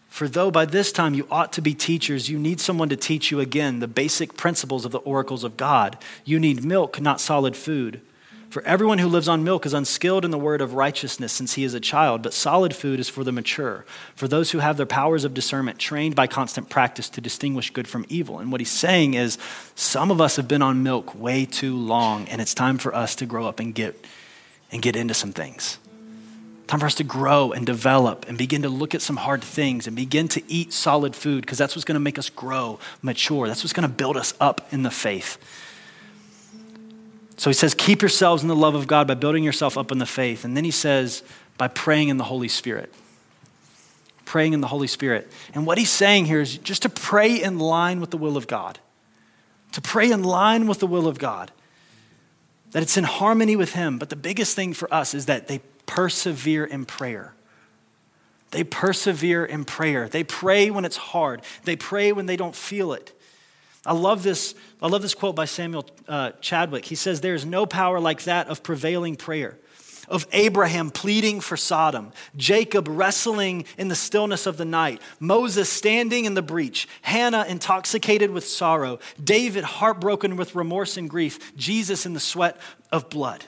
For 0.08 0.28
though 0.28 0.52
by 0.52 0.66
this 0.66 0.92
time 0.92 1.14
you 1.14 1.28
ought 1.30 1.52
to 1.54 1.62
be 1.62 1.74
teachers, 1.74 2.30
you 2.30 2.40
need 2.40 2.62
someone 2.62 2.90
to 2.90 2.96
teach 2.96 3.32
you 3.32 3.40
again 3.40 3.80
the 3.80 3.88
basic 3.88 4.38
principles 4.38 4.86
of 4.86 4.92
the 4.92 5.00
oracles 5.00 5.44
of 5.44 5.58
God. 5.58 5.98
You 6.24 6.40
need 6.40 6.64
milk, 6.64 7.02
not 7.02 7.20
solid 7.20 7.56
food. 7.58 8.02
For 8.56 8.64
everyone 8.66 9.00
who 9.00 9.10
lives 9.10 9.28
on 9.28 9.44
milk 9.44 9.66
is 9.66 9.74
unskilled 9.74 10.24
in 10.24 10.32
the 10.32 10.38
word 10.38 10.62
of 10.62 10.76
righteousness 10.76 11.34
since 11.34 11.56
he 11.56 11.66
is 11.66 11.74
a 11.74 11.80
child, 11.82 12.22
but 12.22 12.34
solid 12.34 12.74
food 12.74 13.02
is 13.02 13.10
for 13.10 13.26
the 13.26 13.34
mature, 13.34 13.84
for 14.16 14.30
those 14.30 14.52
who 14.52 14.60
have 14.60 14.78
their 14.78 14.86
powers 14.86 15.26
of 15.26 15.34
discernment 15.34 15.78
trained 15.78 16.16
by 16.16 16.26
constant 16.26 16.70
practice 16.70 17.10
to 17.10 17.20
distinguish 17.20 17.70
good 17.72 17.86
from 17.86 18.06
evil. 18.08 18.40
And 18.40 18.54
what 18.54 18.62
he's 18.62 18.72
saying 18.72 19.16
is 19.16 19.38
some 19.76 20.10
of 20.10 20.22
us 20.22 20.38
have 20.38 20.48
been 20.48 20.62
on 20.62 20.84
milk 20.84 21.14
way 21.20 21.44
too 21.44 21.76
long, 21.76 22.30
and 22.30 22.40
it's 22.40 22.54
time 22.54 22.78
for 22.78 22.96
us 22.96 23.14
to 23.16 23.26
grow 23.26 23.46
up 23.46 23.60
and 23.60 23.76
get, 23.76 23.94
and 24.72 24.82
get 24.82 24.96
into 24.96 25.14
some 25.14 25.34
things. 25.34 25.78
Time 26.68 26.80
for 26.80 26.86
us 26.86 26.96
to 26.96 27.04
grow 27.04 27.52
and 27.52 27.66
develop 27.66 28.26
and 28.30 28.38
begin 28.38 28.62
to 28.62 28.70
look 28.70 28.96
at 28.96 29.02
some 29.02 29.18
hard 29.18 29.44
things 29.44 29.86
and 29.86 29.98
begin 29.98 30.30
to 30.30 30.42
eat 30.50 30.72
solid 30.72 31.14
food 31.14 31.42
because 31.42 31.58
that's 31.58 31.76
what's 31.76 31.84
going 31.84 31.96
to 31.96 32.00
make 32.00 32.18
us 32.18 32.30
grow, 32.30 32.80
mature. 33.02 33.50
That's 33.50 33.66
what's 33.66 33.74
going 33.74 33.90
to 33.90 33.94
build 33.94 34.16
us 34.16 34.34
up 34.40 34.66
in 34.72 34.84
the 34.84 34.92
faith. 34.92 35.38
So 37.38 37.50
he 37.50 37.54
says, 37.54 37.74
keep 37.74 38.02
yourselves 38.02 38.44
in 38.44 38.48
the 38.48 38.56
love 38.56 38.76
of 38.76 38.88
God 38.88 39.08
by 39.08 39.14
building 39.14 39.44
yourself 39.44 39.78
up 39.78 39.92
in 39.92 39.98
the 39.98 40.06
faith. 40.06 40.46
And 40.46 40.56
then 40.56 40.64
he 40.64 40.72
says, 40.72 41.24
by 41.58 41.68
praying 41.68 42.10
in 42.10 42.18
the 42.18 42.24
Holy 42.24 42.48
Spirit. 42.48 42.94
Praying 44.24 44.54
in 44.54 44.62
the 44.62 44.68
Holy 44.68 44.88
Spirit. 44.88 45.30
And 45.54 45.66
what 45.66 45.78
he's 45.78 45.90
saying 45.90 46.26
here 46.26 46.42
is 46.42 46.58
just 46.58 46.82
to 46.84 46.90
pray 46.90 47.42
in 47.42 47.60
line 47.60 48.00
with 48.00 48.12
the 48.12 48.18
will 48.18 48.38
of 48.38 48.48
God. 48.48 48.80
To 49.74 49.82
pray 49.82 50.12
in 50.12 50.24
line 50.24 50.68
with 50.68 50.80
the 50.80 50.88
will 50.88 51.08
of 51.08 51.20
God. 51.20 51.52
That 52.72 52.84
it's 52.84 52.98
in 52.98 53.04
harmony 53.04 53.56
with 53.56 53.74
him. 53.74 54.00
But 54.00 54.10
the 54.10 54.16
biggest 54.16 54.56
thing 54.56 54.74
for 54.74 54.92
us 54.94 55.14
is 55.14 55.26
that 55.26 55.48
they 55.48 55.60
persevere 55.86 56.66
in 56.66 56.86
prayer. 56.86 57.34
They 58.52 58.64
persevere 58.64 59.46
in 59.46 59.66
prayer. 59.66 60.08
They 60.08 60.24
pray 60.24 60.70
when 60.72 60.86
it's 60.86 60.98
hard. 60.98 61.42
They 61.64 61.76
pray 61.76 62.12
when 62.12 62.26
they 62.26 62.38
don't 62.38 62.56
feel 62.56 62.94
it. 62.94 63.12
I 63.86 63.94
love 63.94 64.24
this, 64.24 64.56
I 64.82 64.88
love 64.88 65.02
this 65.02 65.14
quote 65.14 65.36
by 65.36 65.46
Samuel 65.46 65.86
uh, 66.08 66.32
Chadwick. 66.42 66.86
He 66.86 66.96
says, 66.96 67.22
There 67.22 67.36
is 67.36 67.46
no 67.46 67.66
power 67.66 68.00
like 68.00 68.24
that 68.24 68.48
of 68.48 68.64
prevailing 68.64 69.16
prayer, 69.16 69.58
of 70.08 70.26
Abraham 70.32 70.90
pleading 70.90 71.40
for 71.40 71.56
Sodom, 71.56 72.12
Jacob 72.36 72.88
wrestling 72.90 73.66
in 73.78 73.88
the 73.88 73.96
stillness 73.96 74.48
of 74.48 74.58
the 74.58 74.66
night, 74.66 75.02
Moses 75.20 75.70
standing 75.70 76.26
in 76.26 76.34
the 76.34 76.42
breach, 76.42 76.88
Hannah 77.04 77.46
intoxicated 77.48 78.32
with 78.32 78.48
sorrow, 78.48 79.00
David 79.24 79.64
heartbroken 79.64 80.36
with 80.36 80.56
remorse 80.56 80.98
and 80.98 81.10
grief, 81.10 81.56
Jesus 81.56 82.06
in 82.06 82.14
the 82.14 82.20
sweat 82.20 82.58
of 82.92 83.10
blood. 83.10 83.46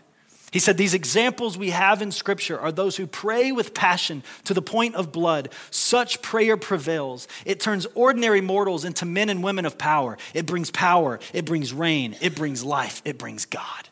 He 0.52 0.60
said, 0.60 0.78
These 0.78 0.94
examples 0.94 1.58
we 1.58 1.72
have 1.72 2.02
in 2.02 2.12
Scripture 2.12 2.60
are 2.60 2.72
those 2.72 2.96
who 2.96 3.06
pray 3.06 3.52
with 3.52 3.74
passion 3.74 4.24
to 4.46 4.54
the 4.54 4.62
point 4.62 4.96
of 4.96 5.12
blood. 5.12 5.50
Such 5.72 6.22
prayer 6.22 6.56
prevails. 6.56 7.28
It 7.46 7.60
turns 7.60 7.86
ordinary 7.96 8.42
mortals 8.42 8.86
into 8.86 9.06
men 9.06 9.30
and 9.30 9.44
women 9.44 9.66
of 9.66 9.78
power. 9.78 10.18
It 10.34 10.46
brings 10.46 10.72
power, 10.72 11.20
it 11.34 11.46
brings 11.46 11.74
rain, 11.74 12.16
it 12.22 12.36
brings 12.36 12.64
life, 12.64 13.02
it 13.04 13.18
brings 13.18 13.46
God. 13.46 13.90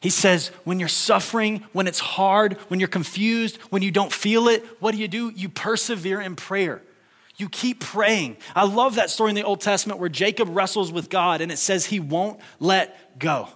He 0.00 0.10
says, 0.10 0.48
when 0.64 0.78
you're 0.78 0.88
suffering, 0.88 1.64
when 1.72 1.86
it's 1.86 1.98
hard, 1.98 2.58
when 2.68 2.78
you're 2.78 2.90
confused, 2.90 3.56
when 3.70 3.80
you 3.80 3.90
don't 3.90 4.12
feel 4.12 4.48
it, 4.48 4.62
what 4.78 4.92
do 4.92 4.98
you 4.98 5.08
do? 5.08 5.30
You 5.30 5.48
persevere 5.48 6.20
in 6.20 6.36
prayer. 6.36 6.82
You 7.36 7.48
keep 7.48 7.80
praying. 7.80 8.36
I 8.54 8.64
love 8.64 8.94
that 8.94 9.10
story 9.10 9.30
in 9.30 9.34
the 9.34 9.42
Old 9.42 9.60
Testament 9.60 9.98
where 9.98 10.08
Jacob 10.08 10.48
wrestles 10.50 10.92
with 10.92 11.10
God 11.10 11.40
and 11.40 11.50
it 11.50 11.58
says 11.58 11.86
he 11.86 11.98
won't 12.00 12.40
let 12.60 13.18
go. 13.18 13.48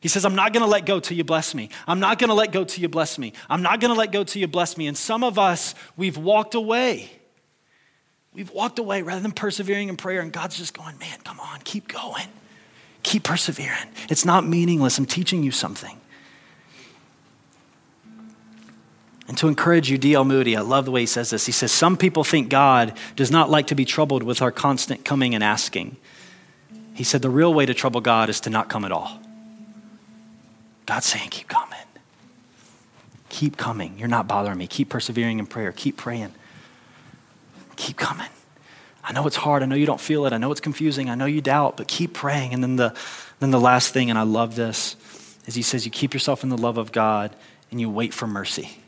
He 0.00 0.08
says, 0.08 0.24
I'm 0.24 0.34
not 0.34 0.52
going 0.52 0.62
to 0.62 0.70
let 0.70 0.86
go 0.86 1.00
till 1.00 1.16
you 1.16 1.24
bless 1.24 1.54
me. 1.54 1.70
I'm 1.86 1.98
not 1.98 2.18
going 2.18 2.28
to 2.28 2.34
let 2.34 2.52
go 2.52 2.64
till 2.64 2.82
you 2.82 2.88
bless 2.88 3.18
me. 3.18 3.32
I'm 3.50 3.62
not 3.62 3.80
going 3.80 3.92
to 3.92 3.98
let 3.98 4.12
go 4.12 4.22
till 4.22 4.40
you 4.40 4.46
bless 4.46 4.76
me. 4.76 4.86
And 4.86 4.96
some 4.96 5.24
of 5.24 5.38
us, 5.38 5.74
we've 5.96 6.16
walked 6.16 6.54
away. 6.54 7.10
We've 8.32 8.50
walked 8.50 8.78
away 8.78 9.02
rather 9.02 9.20
than 9.20 9.32
persevering 9.32 9.88
in 9.88 9.96
prayer. 9.96 10.20
And 10.20 10.32
God's 10.32 10.56
just 10.56 10.74
going, 10.74 10.98
man, 10.98 11.18
come 11.24 11.40
on, 11.40 11.60
keep 11.64 11.88
going. 11.88 12.28
Keep 13.02 13.24
persevering. 13.24 13.88
It's 14.08 14.24
not 14.24 14.46
meaningless. 14.46 14.98
I'm 14.98 15.06
teaching 15.06 15.42
you 15.42 15.50
something. 15.50 15.98
And 19.28 19.36
to 19.38 19.46
encourage 19.46 19.90
you, 19.90 19.98
D.L. 19.98 20.24
Moody, 20.24 20.56
I 20.56 20.62
love 20.62 20.86
the 20.86 20.90
way 20.90 21.00
he 21.00 21.06
says 21.06 21.30
this. 21.30 21.44
He 21.44 21.52
says, 21.52 21.70
Some 21.70 21.98
people 21.98 22.24
think 22.24 22.48
God 22.48 22.96
does 23.14 23.30
not 23.30 23.50
like 23.50 23.66
to 23.68 23.74
be 23.74 23.84
troubled 23.84 24.22
with 24.22 24.40
our 24.40 24.50
constant 24.50 25.04
coming 25.04 25.34
and 25.34 25.44
asking. 25.44 25.96
He 26.94 27.04
said, 27.04 27.20
The 27.20 27.30
real 27.30 27.52
way 27.52 27.66
to 27.66 27.74
trouble 27.74 28.00
God 28.00 28.30
is 28.30 28.40
to 28.40 28.50
not 28.50 28.70
come 28.70 28.86
at 28.86 28.90
all. 28.90 29.20
God's 30.86 31.06
saying, 31.06 31.28
Keep 31.28 31.48
coming. 31.48 31.78
Keep 33.28 33.58
coming. 33.58 33.98
You're 33.98 34.08
not 34.08 34.26
bothering 34.26 34.56
me. 34.56 34.66
Keep 34.66 34.88
persevering 34.88 35.38
in 35.38 35.46
prayer. 35.46 35.72
Keep 35.72 35.98
praying. 35.98 36.32
Keep 37.76 37.98
coming. 37.98 38.30
I 39.04 39.12
know 39.12 39.26
it's 39.26 39.36
hard. 39.36 39.62
I 39.62 39.66
know 39.66 39.76
you 39.76 39.86
don't 39.86 40.00
feel 40.00 40.24
it. 40.24 40.32
I 40.32 40.38
know 40.38 40.50
it's 40.50 40.60
confusing. 40.60 41.10
I 41.10 41.14
know 41.14 41.26
you 41.26 41.42
doubt, 41.42 41.76
but 41.76 41.86
keep 41.86 42.14
praying. 42.14 42.54
And 42.54 42.62
then 42.62 42.76
the, 42.76 42.96
then 43.40 43.50
the 43.50 43.60
last 43.60 43.92
thing, 43.92 44.08
and 44.08 44.18
I 44.18 44.22
love 44.22 44.54
this, 44.54 44.96
is 45.46 45.54
he 45.54 45.62
says, 45.62 45.84
You 45.84 45.90
keep 45.90 46.14
yourself 46.14 46.42
in 46.42 46.48
the 46.48 46.56
love 46.56 46.78
of 46.78 46.92
God 46.92 47.36
and 47.70 47.78
you 47.78 47.90
wait 47.90 48.14
for 48.14 48.26
mercy 48.26 48.78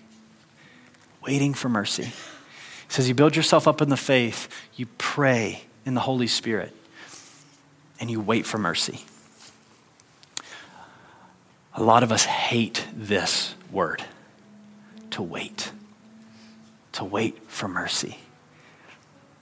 waiting 1.23 1.55
for 1.55 1.69
mercy. 1.69 2.05
He 2.05 2.13
says, 2.89 3.09
You 3.09 3.15
build 3.15 3.37
yourself 3.37 3.69
up 3.69 3.81
in 3.81 3.89
the 3.89 3.97
faith, 3.97 4.49
you 4.75 4.87
pray 4.99 5.65
in 5.85 5.95
the 5.95 6.01
Holy 6.01 6.27
Spirit, 6.27 6.75
and 7.99 8.11
you 8.11 8.21
wait 8.21 8.47
for 8.47 8.59
mercy. 8.59 9.05
A 11.75 11.83
lot 11.83 12.03
of 12.03 12.11
us 12.11 12.25
hate 12.25 12.87
this 12.95 13.55
word 13.71 14.03
to 15.11 15.23
wait, 15.23 15.73
to 16.93 17.05
wait 17.05 17.39
for 17.49 17.69
mercy. 17.69 18.19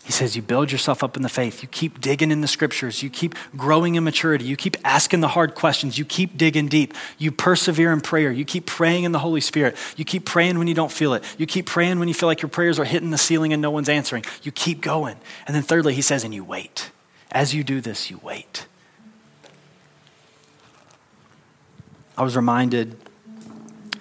He 0.09 0.13
says, 0.13 0.35
You 0.35 0.41
build 0.41 0.73
yourself 0.73 1.05
up 1.05 1.19
in 1.19 1.23
the 1.23 1.29
faith. 1.29 1.61
You 1.61 1.69
keep 1.69 2.01
digging 2.01 2.31
in 2.31 2.41
the 2.41 2.49
scriptures. 2.49 3.03
You 3.03 3.11
keep 3.11 3.35
growing 3.59 3.95
in 3.95 4.05
maturity. 4.05 4.47
You 4.47 4.57
keep 4.57 4.79
asking 4.83 5.21
the 5.21 5.29
hard 5.29 5.55
questions. 5.55 5.99
You 5.99 6.07
keep 6.07 6.39
digging 6.39 6.67
deep. 6.67 6.95
You 7.19 7.31
persevere 7.31 7.93
in 7.93 8.01
prayer. 8.01 8.33
You 8.33 8.47
keep 8.47 8.65
praying 8.65 9.05
in 9.05 9.13
the 9.13 9.19
Holy 9.19 9.43
Spirit. 9.43 9.77
You 9.99 10.07
keep 10.07 10.25
praying 10.25 10.59
when 10.59 10.67
you 10.67 10.73
don't 10.73 10.91
feel 10.91 11.13
it. 11.13 11.25
You 11.37 11.45
keep 11.45 11.67
praying 11.67 11.99
when 11.99 12.09
you 12.09 12.15
feel 12.15 12.27
like 12.27 12.41
your 12.41 12.49
prayers 12.49 12.79
are 12.79 12.87
hitting 12.87 13.11
the 13.11 13.19
ceiling 13.19 13.53
and 13.53 13.61
no 13.61 13.71
one's 13.71 13.91
answering. 13.91 14.25
You 14.43 14.51
keep 14.51 14.81
going. 14.81 15.19
And 15.47 15.55
then, 15.55 15.63
thirdly, 15.63 15.93
he 15.93 16.01
says, 16.01 16.25
And 16.25 16.33
you 16.33 16.43
wait. 16.43 16.91
As 17.31 17.55
you 17.55 17.63
do 17.63 17.83
this, 17.83 18.11
you 18.11 18.19
wait. 18.23 18.67
I 22.17 22.23
was 22.23 22.35
reminded 22.35 22.97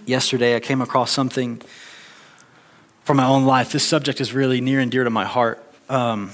yesterday, 0.06 0.56
I 0.56 0.62
came 0.62 0.80
across 0.80 1.12
something 1.12 1.62
from 3.04 3.18
my 3.18 3.26
own 3.26 3.46
life. 3.46 3.74
This 3.74 3.84
subject 3.84 4.22
is 4.22 4.32
really 4.32 4.62
near 4.62 4.80
and 4.80 4.90
dear 4.90 5.04
to 5.04 5.10
my 5.10 5.26
heart. 5.26 5.62
Um, 5.90 6.32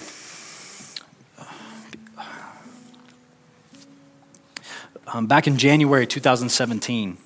um, 5.07 5.27
back 5.27 5.47
in 5.47 5.57
January 5.57 6.07
2017, 6.07 7.17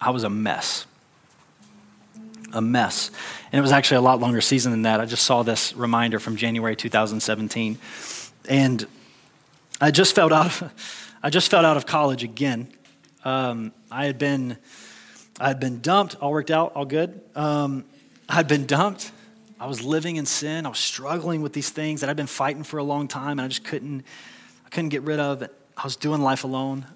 I 0.00 0.10
was 0.10 0.24
a 0.24 0.30
mess. 0.30 0.86
A 2.52 2.60
mess. 2.60 3.10
And 3.52 3.58
it 3.58 3.62
was 3.62 3.72
actually 3.72 3.98
a 3.98 4.02
lot 4.02 4.20
longer 4.20 4.40
season 4.40 4.72
than 4.72 4.82
that. 4.82 5.00
I 5.00 5.04
just 5.04 5.24
saw 5.24 5.42
this 5.42 5.74
reminder 5.74 6.18
from 6.18 6.36
January 6.36 6.76
2017. 6.76 7.78
And 8.48 8.86
I 9.80 9.90
just 9.90 10.14
felt 10.14 10.32
out 10.32 10.46
of, 10.46 10.72
I 11.22 11.30
just 11.30 11.50
felt 11.50 11.64
out 11.64 11.76
of 11.76 11.86
college 11.86 12.24
again. 12.24 12.68
Um, 13.24 13.72
I 13.90 14.06
had 14.06 14.18
been 14.18 14.56
I 15.38 15.48
had 15.48 15.60
been 15.60 15.80
dumped, 15.80 16.14
all 16.16 16.32
worked 16.32 16.50
out, 16.50 16.72
all 16.74 16.86
good. 16.86 17.20
Um, 17.34 17.84
I 18.26 18.34
had 18.34 18.48
been 18.48 18.64
dumped. 18.64 19.12
I 19.58 19.66
was 19.66 19.82
living 19.82 20.16
in 20.16 20.26
sin. 20.26 20.66
I 20.66 20.68
was 20.68 20.78
struggling 20.78 21.40
with 21.40 21.52
these 21.54 21.70
things 21.70 22.02
that 22.02 22.10
I'd 22.10 22.16
been 22.16 22.26
fighting 22.26 22.62
for 22.62 22.78
a 22.78 22.82
long 22.82 23.08
time, 23.08 23.32
and 23.32 23.42
I 23.42 23.48
just 23.48 23.64
couldn't, 23.64 24.04
I 24.66 24.68
couldn't 24.68 24.90
get 24.90 25.02
rid 25.02 25.18
of. 25.18 25.42
It. 25.42 25.54
I 25.76 25.84
was 25.84 25.96
doing 25.96 26.20
life 26.20 26.44
alone. 26.44 26.86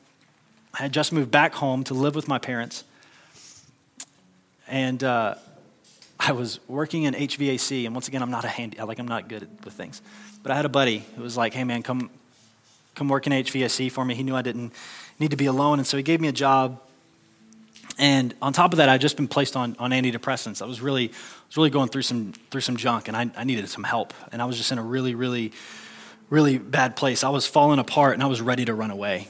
I 0.74 0.82
had 0.82 0.92
just 0.92 1.12
moved 1.12 1.30
back 1.30 1.54
home 1.54 1.84
to 1.84 1.94
live 1.94 2.14
with 2.14 2.28
my 2.28 2.38
parents, 2.38 2.84
and 4.68 5.02
uh, 5.02 5.36
I 6.18 6.32
was 6.32 6.60
working 6.68 7.04
in 7.04 7.14
HVAC. 7.14 7.86
And 7.86 7.94
once 7.94 8.08
again, 8.08 8.22
I'm 8.22 8.30
not 8.30 8.44
a 8.44 8.48
handy, 8.48 8.80
like 8.80 8.98
I'm 8.98 9.08
not 9.08 9.28
good 9.28 9.48
with 9.64 9.72
things, 9.72 10.02
but 10.42 10.52
I 10.52 10.54
had 10.54 10.66
a 10.66 10.70
buddy 10.70 11.04
who 11.16 11.22
was 11.22 11.36
like, 11.36 11.54
"Hey, 11.54 11.64
man, 11.64 11.82
come, 11.82 12.10
come 12.94 13.08
work 13.08 13.26
in 13.26 13.32
HVAC 13.32 13.90
for 13.90 14.04
me." 14.04 14.14
He 14.14 14.22
knew 14.22 14.36
I 14.36 14.42
didn't 14.42 14.72
need 15.18 15.30
to 15.30 15.36
be 15.36 15.46
alone, 15.46 15.78
and 15.78 15.86
so 15.86 15.96
he 15.96 16.02
gave 16.02 16.20
me 16.20 16.28
a 16.28 16.32
job 16.32 16.78
and 18.00 18.34
on 18.40 18.54
top 18.54 18.72
of 18.72 18.78
that, 18.78 18.88
I'd 18.88 19.02
just 19.02 19.16
been 19.16 19.28
placed 19.28 19.56
on, 19.56 19.76
on 19.78 19.90
antidepressants. 19.90 20.62
I 20.62 20.64
was 20.64 20.80
really, 20.80 21.08
was 21.08 21.56
really 21.58 21.68
going 21.68 21.90
through 21.90 22.02
some, 22.02 22.32
through 22.50 22.62
some 22.62 22.78
junk, 22.78 23.08
and 23.08 23.16
I, 23.16 23.30
I 23.36 23.44
needed 23.44 23.68
some 23.68 23.84
help. 23.84 24.14
And 24.32 24.40
I 24.40 24.46
was 24.46 24.56
just 24.56 24.72
in 24.72 24.78
a 24.78 24.82
really, 24.82 25.14
really, 25.14 25.52
really 26.30 26.56
bad 26.56 26.96
place. 26.96 27.22
I 27.22 27.28
was 27.28 27.46
falling 27.46 27.78
apart, 27.78 28.14
and 28.14 28.22
I 28.22 28.26
was 28.26 28.40
ready 28.40 28.64
to 28.64 28.72
run 28.72 28.90
away. 28.90 29.28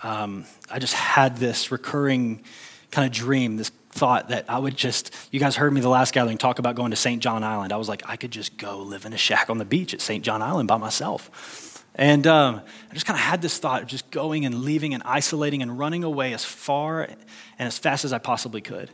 Um, 0.00 0.46
I 0.68 0.80
just 0.80 0.94
had 0.94 1.36
this 1.36 1.70
recurring 1.70 2.42
kind 2.90 3.06
of 3.06 3.12
dream, 3.12 3.56
this 3.56 3.70
thought 3.90 4.30
that 4.30 4.46
I 4.48 4.58
would 4.58 4.76
just, 4.76 5.14
you 5.30 5.38
guys 5.38 5.54
heard 5.54 5.72
me 5.72 5.80
the 5.80 5.88
last 5.88 6.12
gathering 6.12 6.38
talk 6.38 6.58
about 6.58 6.74
going 6.74 6.90
to 6.90 6.96
St. 6.96 7.22
John 7.22 7.44
Island. 7.44 7.72
I 7.72 7.76
was 7.76 7.88
like, 7.88 8.02
I 8.04 8.16
could 8.16 8.32
just 8.32 8.56
go 8.56 8.78
live 8.78 9.06
in 9.06 9.12
a 9.12 9.16
shack 9.16 9.48
on 9.48 9.58
the 9.58 9.64
beach 9.64 9.94
at 9.94 10.00
St. 10.00 10.24
John 10.24 10.42
Island 10.42 10.66
by 10.66 10.76
myself. 10.76 11.77
And 11.98 12.28
um, 12.28 12.60
I 12.90 12.94
just 12.94 13.06
kind 13.06 13.18
of 13.18 13.24
had 13.24 13.42
this 13.42 13.58
thought 13.58 13.82
of 13.82 13.88
just 13.88 14.08
going 14.12 14.46
and 14.46 14.62
leaving 14.62 14.94
and 14.94 15.02
isolating 15.04 15.62
and 15.62 15.76
running 15.76 16.04
away 16.04 16.32
as 16.32 16.44
far 16.44 17.02
and 17.02 17.16
as 17.58 17.76
fast 17.76 18.04
as 18.04 18.12
I 18.12 18.18
possibly 18.18 18.60
could. 18.60 18.88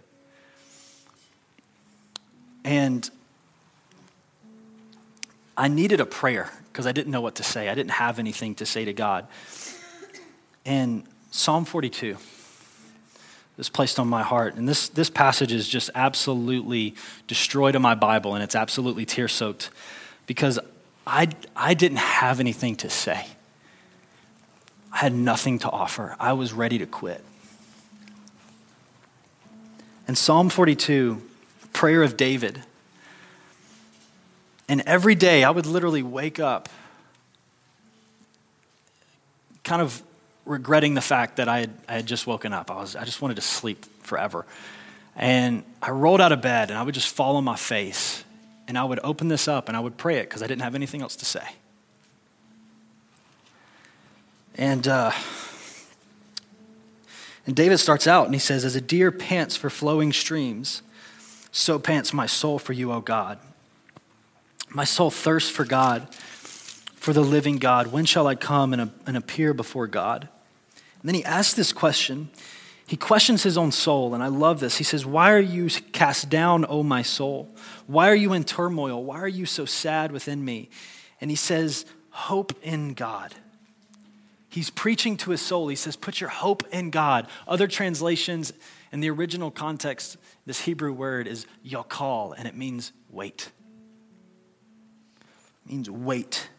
And 2.64 3.08
I 5.54 5.68
needed 5.68 6.00
a 6.00 6.06
prayer 6.06 6.50
because 6.72 6.86
I 6.86 6.92
didn't 6.92 7.12
know 7.12 7.20
what 7.20 7.34
to 7.36 7.42
say. 7.42 7.68
I 7.68 7.74
didn't 7.74 7.92
have 7.92 8.18
anything 8.18 8.54
to 8.56 8.66
say 8.66 8.86
to 8.86 8.94
God. 8.94 9.26
And 10.64 11.04
Psalm 11.30 11.66
42 11.66 12.16
is 13.58 13.68
placed 13.68 14.00
on 14.00 14.08
my 14.08 14.22
heart. 14.22 14.54
And 14.54 14.66
this, 14.66 14.88
this 14.88 15.10
passage 15.10 15.52
is 15.52 15.68
just 15.68 15.90
absolutely 15.94 16.94
destroyed 17.26 17.76
in 17.76 17.82
my 17.82 17.94
Bible, 17.94 18.34
and 18.34 18.42
it's 18.42 18.56
absolutely 18.56 19.04
tear 19.04 19.28
soaked 19.28 19.68
because 20.26 20.58
I, 21.06 21.28
I 21.54 21.74
didn't 21.74 21.98
have 21.98 22.40
anything 22.40 22.76
to 22.76 22.90
say. 22.90 23.26
I 24.92 24.98
had 24.98 25.12
nothing 25.12 25.58
to 25.60 25.70
offer. 25.70 26.16
I 26.18 26.32
was 26.32 26.52
ready 26.52 26.78
to 26.78 26.86
quit. 26.86 27.22
And 30.06 30.16
Psalm 30.16 30.48
42, 30.48 31.20
prayer 31.72 32.02
of 32.02 32.16
David. 32.16 32.62
And 34.68 34.82
every 34.86 35.14
day 35.14 35.44
I 35.44 35.50
would 35.50 35.66
literally 35.66 36.02
wake 36.02 36.40
up 36.40 36.68
kind 39.62 39.82
of 39.82 40.02
regretting 40.46 40.94
the 40.94 41.00
fact 41.00 41.36
that 41.36 41.48
I 41.48 41.60
had, 41.60 41.70
I 41.88 41.92
had 41.94 42.06
just 42.06 42.26
woken 42.26 42.52
up. 42.52 42.70
I, 42.70 42.76
was, 42.76 42.96
I 42.96 43.04
just 43.04 43.20
wanted 43.22 43.36
to 43.36 43.42
sleep 43.42 43.84
forever. 44.02 44.44
And 45.16 45.64
I 45.82 45.90
rolled 45.90 46.20
out 46.20 46.32
of 46.32 46.40
bed 46.40 46.70
and 46.70 46.78
I 46.78 46.82
would 46.82 46.94
just 46.94 47.08
fall 47.08 47.36
on 47.36 47.44
my 47.44 47.56
face 47.56 48.24
and 48.66 48.78
I 48.78 48.84
would 48.84 49.00
open 49.02 49.28
this 49.28 49.48
up 49.48 49.68
and 49.68 49.76
I 49.76 49.80
would 49.80 49.96
pray 49.96 50.18
it 50.18 50.28
because 50.28 50.42
I 50.42 50.46
didn't 50.46 50.62
have 50.62 50.74
anything 50.74 51.02
else 51.02 51.16
to 51.16 51.24
say. 51.24 51.44
And, 54.56 54.86
uh, 54.86 55.10
and 57.46 57.56
David 57.56 57.78
starts 57.78 58.06
out 58.06 58.26
and 58.26 58.34
he 58.34 58.38
says, 58.38 58.64
As 58.64 58.76
a 58.76 58.80
deer 58.80 59.10
pants 59.10 59.56
for 59.56 59.68
flowing 59.68 60.12
streams, 60.12 60.82
so 61.50 61.78
pants 61.78 62.12
my 62.12 62.26
soul 62.26 62.58
for 62.58 62.72
you, 62.72 62.92
O 62.92 63.00
God. 63.00 63.38
My 64.70 64.84
soul 64.84 65.10
thirsts 65.10 65.50
for 65.50 65.64
God, 65.64 66.12
for 66.14 67.12
the 67.12 67.20
living 67.22 67.58
God. 67.58 67.88
When 67.88 68.04
shall 68.04 68.26
I 68.26 68.34
come 68.34 68.72
and, 68.72 68.90
and 69.06 69.16
appear 69.16 69.54
before 69.54 69.86
God? 69.86 70.28
And 71.00 71.08
then 71.08 71.14
he 71.14 71.24
asks 71.24 71.54
this 71.54 71.72
question. 71.72 72.30
He 72.86 72.96
questions 72.96 73.42
his 73.42 73.56
own 73.56 73.72
soul, 73.72 74.14
and 74.14 74.22
I 74.22 74.26
love 74.26 74.60
this. 74.60 74.76
He 74.76 74.84
says, 74.84 75.06
Why 75.06 75.32
are 75.32 75.38
you 75.38 75.68
cast 75.92 76.28
down, 76.28 76.66
O 76.68 76.82
my 76.82 77.02
soul? 77.02 77.48
Why 77.86 78.10
are 78.10 78.14
you 78.14 78.34
in 78.34 78.44
turmoil? 78.44 79.02
Why 79.02 79.20
are 79.20 79.28
you 79.28 79.46
so 79.46 79.64
sad 79.64 80.12
within 80.12 80.44
me? 80.44 80.68
And 81.20 81.30
he 81.30 81.36
says, 81.36 81.86
Hope 82.10 82.52
in 82.62 82.92
God. 82.92 83.34
He's 84.50 84.70
preaching 84.70 85.16
to 85.18 85.30
his 85.30 85.40
soul. 85.40 85.68
He 85.68 85.76
says, 85.76 85.96
Put 85.96 86.20
your 86.20 86.30
hope 86.30 86.62
in 86.70 86.90
God. 86.90 87.26
Other 87.48 87.66
translations, 87.66 88.52
in 88.92 89.00
the 89.00 89.10
original 89.10 89.50
context, 89.50 90.18
this 90.46 90.60
Hebrew 90.60 90.92
word 90.92 91.26
is 91.26 91.46
yakal, 91.66 92.34
and 92.36 92.46
it 92.46 92.54
means 92.54 92.92
wait. 93.10 93.50
It 95.64 95.72
means 95.72 95.90
wait. 95.90 96.50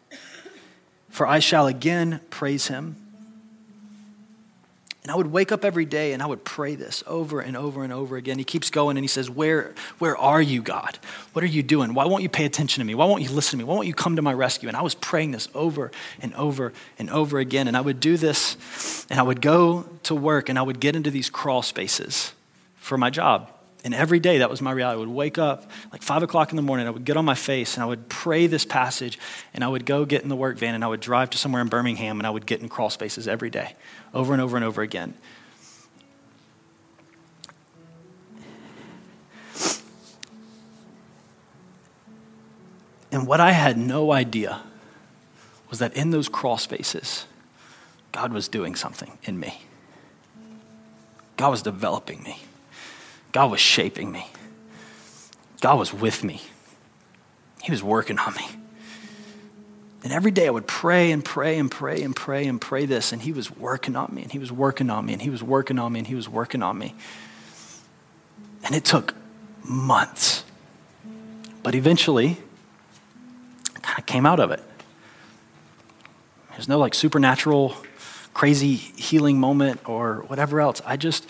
For 1.08 1.26
I 1.26 1.38
shall 1.38 1.66
again 1.66 2.20
praise 2.28 2.66
him. 2.66 2.96
And 5.06 5.12
I 5.12 5.14
would 5.14 5.28
wake 5.28 5.52
up 5.52 5.64
every 5.64 5.84
day 5.84 6.14
and 6.14 6.20
I 6.20 6.26
would 6.26 6.42
pray 6.42 6.74
this 6.74 7.04
over 7.06 7.38
and 7.38 7.56
over 7.56 7.84
and 7.84 7.92
over 7.92 8.16
again. 8.16 8.38
He 8.38 8.44
keeps 8.44 8.70
going 8.70 8.96
and 8.96 9.04
he 9.04 9.08
says, 9.08 9.30
Where, 9.30 9.72
where 10.00 10.16
are 10.16 10.42
you, 10.42 10.60
God? 10.60 10.98
What 11.32 11.44
are 11.44 11.46
you 11.46 11.62
doing? 11.62 11.94
Why 11.94 12.06
won't 12.06 12.24
you 12.24 12.28
pay 12.28 12.44
attention 12.44 12.80
to 12.80 12.84
me? 12.84 12.96
Why 12.96 13.04
won't 13.04 13.22
you 13.22 13.30
listen 13.30 13.52
to 13.52 13.56
me? 13.58 13.68
Why 13.68 13.76
won't 13.76 13.86
you 13.86 13.94
come 13.94 14.16
to 14.16 14.22
my 14.22 14.34
rescue? 14.34 14.66
And 14.66 14.76
I 14.76 14.82
was 14.82 14.96
praying 14.96 15.30
this 15.30 15.48
over 15.54 15.92
and 16.20 16.34
over 16.34 16.72
and 16.98 17.08
over 17.08 17.38
again. 17.38 17.68
And 17.68 17.76
I 17.76 17.82
would 17.82 18.00
do 18.00 18.16
this 18.16 19.06
and 19.08 19.20
I 19.20 19.22
would 19.22 19.40
go 19.40 19.84
to 20.02 20.14
work 20.16 20.48
and 20.48 20.58
I 20.58 20.62
would 20.62 20.80
get 20.80 20.96
into 20.96 21.12
these 21.12 21.30
crawl 21.30 21.62
spaces 21.62 22.32
for 22.74 22.98
my 22.98 23.08
job. 23.08 23.55
And 23.86 23.94
every 23.94 24.18
day, 24.18 24.38
that 24.38 24.50
was 24.50 24.60
my 24.60 24.72
reality. 24.72 24.96
I 24.96 24.98
would 24.98 25.08
wake 25.08 25.38
up 25.38 25.70
like 25.92 26.02
five 26.02 26.24
o'clock 26.24 26.50
in 26.50 26.56
the 26.56 26.62
morning, 26.62 26.88
I 26.88 26.90
would 26.90 27.04
get 27.04 27.16
on 27.16 27.24
my 27.24 27.36
face 27.36 27.74
and 27.74 27.84
I 27.84 27.86
would 27.86 28.08
pray 28.08 28.48
this 28.48 28.64
passage, 28.64 29.16
and 29.54 29.62
I 29.62 29.68
would 29.68 29.86
go 29.86 30.04
get 30.04 30.24
in 30.24 30.28
the 30.28 30.34
work 30.34 30.58
van 30.58 30.74
and 30.74 30.82
I 30.82 30.88
would 30.88 30.98
drive 30.98 31.30
to 31.30 31.38
somewhere 31.38 31.62
in 31.62 31.68
Birmingham 31.68 32.18
and 32.18 32.26
I 32.26 32.30
would 32.30 32.46
get 32.46 32.60
in 32.60 32.68
crawl 32.68 32.90
spaces 32.90 33.28
every 33.28 33.48
day, 33.48 33.76
over 34.12 34.32
and 34.32 34.42
over 34.42 34.56
and 34.56 34.64
over 34.64 34.82
again. 34.82 35.14
And 43.12 43.24
what 43.24 43.38
I 43.38 43.52
had 43.52 43.78
no 43.78 44.10
idea 44.10 44.62
was 45.70 45.78
that 45.78 45.96
in 45.96 46.10
those 46.10 46.28
crawl 46.28 46.58
spaces, 46.58 47.24
God 48.10 48.32
was 48.32 48.48
doing 48.48 48.74
something 48.74 49.16
in 49.22 49.38
me. 49.38 49.62
God 51.36 51.50
was 51.50 51.62
developing 51.62 52.24
me. 52.24 52.40
God 53.36 53.50
was 53.50 53.60
shaping 53.60 54.10
me. 54.10 54.26
God 55.60 55.78
was 55.78 55.92
with 55.92 56.24
me. 56.24 56.40
He 57.62 57.70
was 57.70 57.82
working 57.82 58.18
on 58.18 58.32
me. 58.32 58.46
And 60.02 60.10
every 60.10 60.30
day 60.30 60.46
I 60.46 60.50
would 60.50 60.66
pray 60.66 61.10
and 61.10 61.22
pray 61.22 61.58
and 61.58 61.70
pray 61.70 62.00
and 62.00 62.16
pray 62.16 62.46
and 62.46 62.58
pray 62.58 62.86
this, 62.86 63.12
and 63.12 63.20
He 63.20 63.32
was 63.32 63.54
working 63.54 63.94
on 63.94 64.14
me, 64.14 64.22
and 64.22 64.32
He 64.32 64.38
was 64.38 64.50
working 64.50 64.88
on 64.88 65.04
me, 65.04 65.12
and 65.12 65.20
He 65.20 65.28
was 65.28 65.42
working 65.42 65.78
on 65.78 65.92
me, 65.92 65.98
and 65.98 66.08
He 66.08 66.14
was 66.14 66.30
working 66.30 66.62
on 66.62 66.78
me. 66.78 66.94
And 68.64 68.74
it 68.74 68.86
took 68.86 69.14
months. 69.62 70.42
But 71.62 71.74
eventually, 71.74 72.38
I 73.76 73.80
kind 73.80 73.98
of 73.98 74.06
came 74.06 74.24
out 74.24 74.40
of 74.40 74.50
it. 74.50 74.62
There's 76.52 76.68
no 76.68 76.78
like 76.78 76.94
supernatural, 76.94 77.76
crazy 78.32 78.76
healing 78.76 79.38
moment 79.38 79.86
or 79.86 80.24
whatever 80.26 80.58
else. 80.58 80.80
I 80.86 80.96
just, 80.96 81.26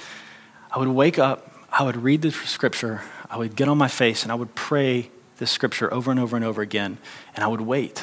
I 0.70 0.78
would 0.78 0.86
wake 0.86 1.18
up 1.18 1.54
I 1.78 1.82
would 1.82 2.02
read 2.02 2.22
the 2.22 2.30
scripture, 2.30 3.02
I 3.28 3.36
would 3.36 3.54
get 3.54 3.68
on 3.68 3.76
my 3.76 3.88
face, 3.88 4.22
and 4.22 4.32
I 4.32 4.34
would 4.34 4.54
pray 4.54 5.10
this 5.36 5.50
scripture 5.50 5.92
over 5.92 6.10
and 6.10 6.18
over 6.18 6.34
and 6.34 6.42
over 6.42 6.62
again, 6.62 6.96
and 7.34 7.44
I 7.44 7.48
would 7.48 7.60
wait 7.60 8.02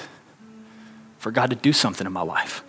for 1.18 1.32
God 1.32 1.50
to 1.50 1.56
do 1.56 1.74
something 1.74 2.06
in 2.06 2.14
my 2.14 2.22
life. 2.22 2.64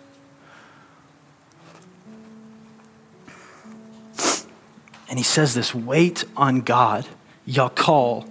And 5.07 5.19
he 5.19 5.23
says 5.23 5.53
this 5.53 5.75
wait 5.75 6.23
on 6.35 6.61
God, 6.61 7.05
Yakal, 7.47 8.27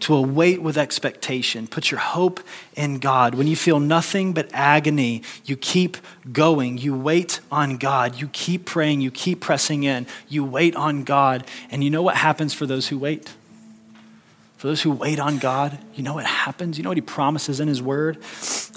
to 0.00 0.14
await 0.14 0.62
with 0.62 0.76
expectation. 0.76 1.66
Put 1.66 1.90
your 1.90 2.00
hope 2.00 2.40
in 2.74 2.98
God. 2.98 3.34
When 3.34 3.46
you 3.46 3.56
feel 3.56 3.80
nothing 3.80 4.32
but 4.32 4.48
agony, 4.52 5.22
you 5.44 5.56
keep 5.56 5.96
going. 6.32 6.78
You 6.78 6.96
wait 6.96 7.40
on 7.50 7.76
God. 7.76 8.16
You 8.20 8.28
keep 8.28 8.64
praying. 8.64 9.00
You 9.00 9.10
keep 9.10 9.40
pressing 9.40 9.82
in. 9.82 10.06
You 10.28 10.44
wait 10.44 10.76
on 10.76 11.04
God. 11.04 11.44
And 11.70 11.82
you 11.82 11.90
know 11.90 12.02
what 12.02 12.16
happens 12.16 12.54
for 12.54 12.66
those 12.66 12.88
who 12.88 12.98
wait? 12.98 13.34
For 14.58 14.66
those 14.66 14.82
who 14.82 14.90
wait 14.90 15.20
on 15.20 15.38
God, 15.38 15.78
you 15.94 16.02
know 16.02 16.14
what 16.14 16.26
happens? 16.26 16.78
You 16.78 16.82
know 16.82 16.90
what 16.90 16.96
He 16.96 17.02
promises 17.02 17.60
in 17.60 17.68
His 17.68 17.80
Word? 17.80 18.18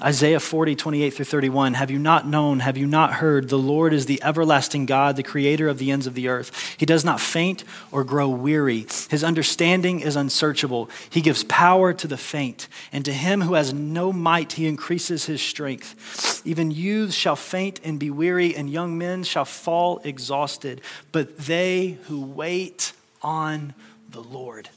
Isaiah 0.00 0.38
40, 0.38 0.76
28 0.76 1.10
through 1.10 1.24
31. 1.24 1.74
Have 1.74 1.90
you 1.90 1.98
not 1.98 2.24
known? 2.24 2.60
Have 2.60 2.76
you 2.76 2.86
not 2.86 3.14
heard? 3.14 3.48
The 3.48 3.58
Lord 3.58 3.92
is 3.92 4.06
the 4.06 4.22
everlasting 4.22 4.86
God, 4.86 5.16
the 5.16 5.24
creator 5.24 5.68
of 5.68 5.78
the 5.78 5.90
ends 5.90 6.06
of 6.06 6.14
the 6.14 6.28
earth. 6.28 6.76
He 6.78 6.86
does 6.86 7.04
not 7.04 7.20
faint 7.20 7.64
or 7.90 8.04
grow 8.04 8.28
weary. 8.28 8.86
His 9.10 9.24
understanding 9.24 9.98
is 9.98 10.14
unsearchable. 10.14 10.88
He 11.10 11.20
gives 11.20 11.42
power 11.42 11.92
to 11.94 12.06
the 12.06 12.16
faint, 12.16 12.68
and 12.92 13.04
to 13.04 13.12
him 13.12 13.40
who 13.40 13.54
has 13.54 13.74
no 13.74 14.12
might, 14.12 14.52
He 14.52 14.68
increases 14.68 15.24
his 15.24 15.42
strength. 15.42 16.46
Even 16.46 16.70
youths 16.70 17.16
shall 17.16 17.34
faint 17.34 17.80
and 17.82 17.98
be 17.98 18.08
weary, 18.08 18.54
and 18.54 18.70
young 18.70 18.96
men 18.96 19.24
shall 19.24 19.44
fall 19.44 20.00
exhausted. 20.04 20.80
But 21.10 21.38
they 21.38 21.98
who 22.04 22.24
wait 22.24 22.92
on 23.20 23.74
the 24.08 24.22
Lord, 24.22 24.68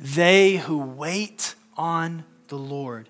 they 0.00 0.56
who 0.56 0.78
wait 0.78 1.54
on 1.76 2.24
the 2.48 2.56
Lord. 2.56 3.08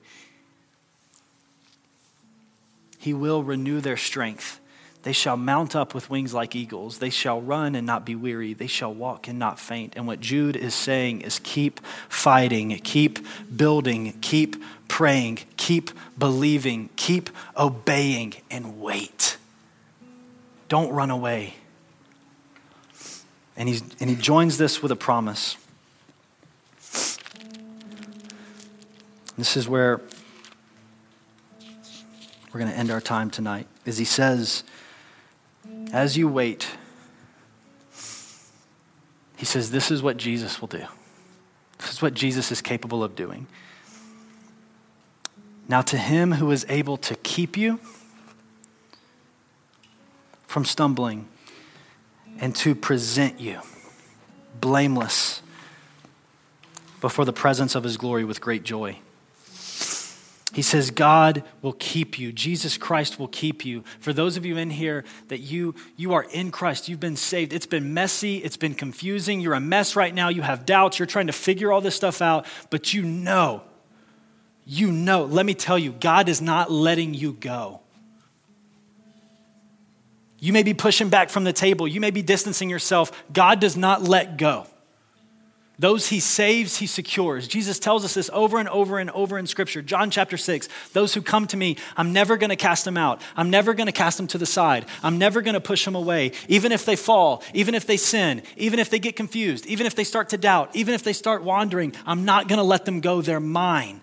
He 2.98 3.14
will 3.14 3.44
renew 3.44 3.80
their 3.80 3.96
strength. 3.96 4.60
They 5.02 5.12
shall 5.12 5.36
mount 5.36 5.74
up 5.74 5.94
with 5.94 6.10
wings 6.10 6.34
like 6.34 6.54
eagles. 6.54 6.98
They 6.98 7.08
shall 7.08 7.40
run 7.40 7.74
and 7.74 7.86
not 7.86 8.04
be 8.04 8.14
weary. 8.14 8.52
They 8.52 8.66
shall 8.66 8.92
walk 8.92 9.28
and 9.28 9.38
not 9.38 9.58
faint. 9.58 9.94
And 9.96 10.06
what 10.06 10.20
Jude 10.20 10.56
is 10.56 10.74
saying 10.74 11.22
is 11.22 11.40
keep 11.42 11.80
fighting, 12.08 12.78
keep 12.84 13.18
building, 13.56 14.18
keep 14.20 14.56
praying, 14.88 15.38
keep 15.56 15.90
believing, 16.18 16.90
keep 16.96 17.30
obeying, 17.56 18.34
and 18.50 18.80
wait. 18.80 19.38
Don't 20.68 20.90
run 20.92 21.10
away. 21.10 21.54
And, 23.56 23.68
he's, 23.68 23.82
and 24.00 24.10
he 24.10 24.16
joins 24.16 24.58
this 24.58 24.82
with 24.82 24.92
a 24.92 24.96
promise. 24.96 25.56
This 29.40 29.56
is 29.56 29.66
where 29.66 30.02
we're 32.52 32.60
going 32.60 32.70
to 32.70 32.76
end 32.76 32.90
our 32.90 33.00
time 33.00 33.30
tonight. 33.30 33.66
As 33.86 33.96
he 33.96 34.04
says, 34.04 34.64
as 35.94 36.14
you 36.14 36.28
wait, 36.28 36.68
he 39.38 39.46
says, 39.46 39.70
this 39.70 39.90
is 39.90 40.02
what 40.02 40.18
Jesus 40.18 40.60
will 40.60 40.68
do. 40.68 40.84
This 41.78 41.90
is 41.90 42.02
what 42.02 42.12
Jesus 42.12 42.52
is 42.52 42.60
capable 42.60 43.02
of 43.02 43.16
doing. 43.16 43.46
Now, 45.66 45.80
to 45.80 45.96
him 45.96 46.32
who 46.32 46.50
is 46.50 46.66
able 46.68 46.98
to 46.98 47.14
keep 47.14 47.56
you 47.56 47.80
from 50.46 50.66
stumbling 50.66 51.26
and 52.40 52.54
to 52.56 52.74
present 52.74 53.40
you 53.40 53.60
blameless 54.60 55.40
before 57.00 57.24
the 57.24 57.32
presence 57.32 57.74
of 57.74 57.84
his 57.84 57.96
glory 57.96 58.24
with 58.24 58.42
great 58.42 58.64
joy. 58.64 58.98
He 60.52 60.62
says, 60.62 60.90
God 60.90 61.44
will 61.62 61.74
keep 61.74 62.18
you. 62.18 62.32
Jesus 62.32 62.76
Christ 62.76 63.20
will 63.20 63.28
keep 63.28 63.64
you. 63.64 63.84
For 64.00 64.12
those 64.12 64.36
of 64.36 64.44
you 64.44 64.56
in 64.56 64.70
here 64.70 65.04
that 65.28 65.38
you, 65.38 65.76
you 65.96 66.12
are 66.12 66.24
in 66.24 66.50
Christ, 66.50 66.88
you've 66.88 66.98
been 66.98 67.16
saved. 67.16 67.52
It's 67.52 67.66
been 67.66 67.94
messy, 67.94 68.38
it's 68.38 68.56
been 68.56 68.74
confusing. 68.74 69.40
You're 69.40 69.54
a 69.54 69.60
mess 69.60 69.94
right 69.94 70.14
now. 70.14 70.28
You 70.28 70.42
have 70.42 70.66
doubts. 70.66 70.98
You're 70.98 71.06
trying 71.06 71.28
to 71.28 71.32
figure 71.32 71.70
all 71.70 71.80
this 71.80 71.94
stuff 71.94 72.20
out, 72.20 72.46
but 72.68 72.92
you 72.92 73.02
know, 73.02 73.62
you 74.66 74.90
know, 74.92 75.24
let 75.24 75.46
me 75.46 75.54
tell 75.54 75.78
you, 75.78 75.92
God 75.92 76.28
is 76.28 76.40
not 76.40 76.70
letting 76.70 77.14
you 77.14 77.32
go. 77.32 77.80
You 80.38 80.52
may 80.52 80.62
be 80.62 80.74
pushing 80.74 81.10
back 81.10 81.28
from 81.28 81.44
the 81.44 81.52
table, 81.52 81.86
you 81.86 82.00
may 82.00 82.10
be 82.10 82.22
distancing 82.22 82.70
yourself. 82.70 83.12
God 83.32 83.60
does 83.60 83.76
not 83.76 84.02
let 84.02 84.36
go. 84.36 84.66
Those 85.80 86.08
he 86.08 86.20
saves, 86.20 86.76
he 86.76 86.86
secures. 86.86 87.48
Jesus 87.48 87.78
tells 87.78 88.04
us 88.04 88.12
this 88.12 88.28
over 88.34 88.58
and 88.58 88.68
over 88.68 88.98
and 88.98 89.08
over 89.12 89.38
in 89.38 89.46
Scripture. 89.46 89.80
John 89.80 90.10
chapter 90.10 90.36
6 90.36 90.68
Those 90.92 91.14
who 91.14 91.22
come 91.22 91.46
to 91.46 91.56
me, 91.56 91.78
I'm 91.96 92.12
never 92.12 92.36
going 92.36 92.50
to 92.50 92.56
cast 92.56 92.84
them 92.84 92.98
out. 92.98 93.22
I'm 93.34 93.48
never 93.48 93.72
going 93.72 93.86
to 93.86 93.92
cast 93.92 94.18
them 94.18 94.26
to 94.26 94.36
the 94.36 94.44
side. 94.44 94.84
I'm 95.02 95.16
never 95.16 95.40
going 95.40 95.54
to 95.54 95.60
push 95.60 95.86
them 95.86 95.94
away. 95.94 96.32
Even 96.48 96.70
if 96.70 96.84
they 96.84 96.96
fall, 96.96 97.42
even 97.54 97.74
if 97.74 97.86
they 97.86 97.96
sin, 97.96 98.42
even 98.58 98.78
if 98.78 98.90
they 98.90 98.98
get 98.98 99.16
confused, 99.16 99.64
even 99.64 99.86
if 99.86 99.94
they 99.94 100.04
start 100.04 100.28
to 100.28 100.36
doubt, 100.36 100.76
even 100.76 100.92
if 100.92 101.02
they 101.02 101.14
start 101.14 101.44
wandering, 101.44 101.94
I'm 102.04 102.26
not 102.26 102.46
going 102.46 102.58
to 102.58 102.62
let 102.62 102.84
them 102.84 103.00
go. 103.00 103.22
They're 103.22 103.40
mine. 103.40 104.02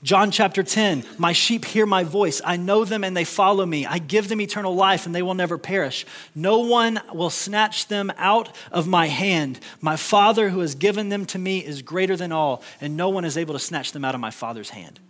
John 0.00 0.30
chapter 0.30 0.62
10, 0.62 1.04
my 1.18 1.32
sheep 1.32 1.64
hear 1.64 1.84
my 1.84 2.04
voice. 2.04 2.40
I 2.44 2.56
know 2.56 2.84
them 2.84 3.02
and 3.02 3.16
they 3.16 3.24
follow 3.24 3.66
me. 3.66 3.84
I 3.84 3.98
give 3.98 4.28
them 4.28 4.40
eternal 4.40 4.72
life 4.72 5.06
and 5.06 5.14
they 5.14 5.22
will 5.22 5.34
never 5.34 5.58
perish. 5.58 6.06
No 6.36 6.60
one 6.60 7.00
will 7.12 7.30
snatch 7.30 7.88
them 7.88 8.12
out 8.16 8.54
of 8.70 8.86
my 8.86 9.06
hand. 9.06 9.58
My 9.80 9.96
Father 9.96 10.50
who 10.50 10.60
has 10.60 10.76
given 10.76 11.08
them 11.08 11.26
to 11.26 11.38
me 11.38 11.58
is 11.58 11.82
greater 11.82 12.16
than 12.16 12.30
all, 12.30 12.62
and 12.80 12.96
no 12.96 13.08
one 13.08 13.24
is 13.24 13.36
able 13.36 13.54
to 13.54 13.58
snatch 13.58 13.90
them 13.90 14.04
out 14.04 14.14
of 14.14 14.20
my 14.20 14.30
Father's 14.30 14.70
hand. 14.70 15.00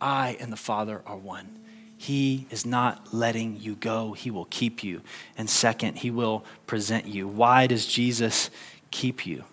I 0.00 0.36
and 0.40 0.52
the 0.52 0.56
Father 0.56 1.02
are 1.06 1.16
one. 1.16 1.60
He 1.96 2.48
is 2.50 2.66
not 2.66 3.14
letting 3.14 3.60
you 3.60 3.76
go, 3.76 4.12
He 4.12 4.32
will 4.32 4.46
keep 4.46 4.82
you. 4.82 5.02
And 5.38 5.48
second, 5.48 5.98
He 5.98 6.10
will 6.10 6.44
present 6.66 7.06
you. 7.06 7.28
Why 7.28 7.68
does 7.68 7.86
Jesus 7.86 8.50
keep 8.90 9.24
you? 9.24 9.44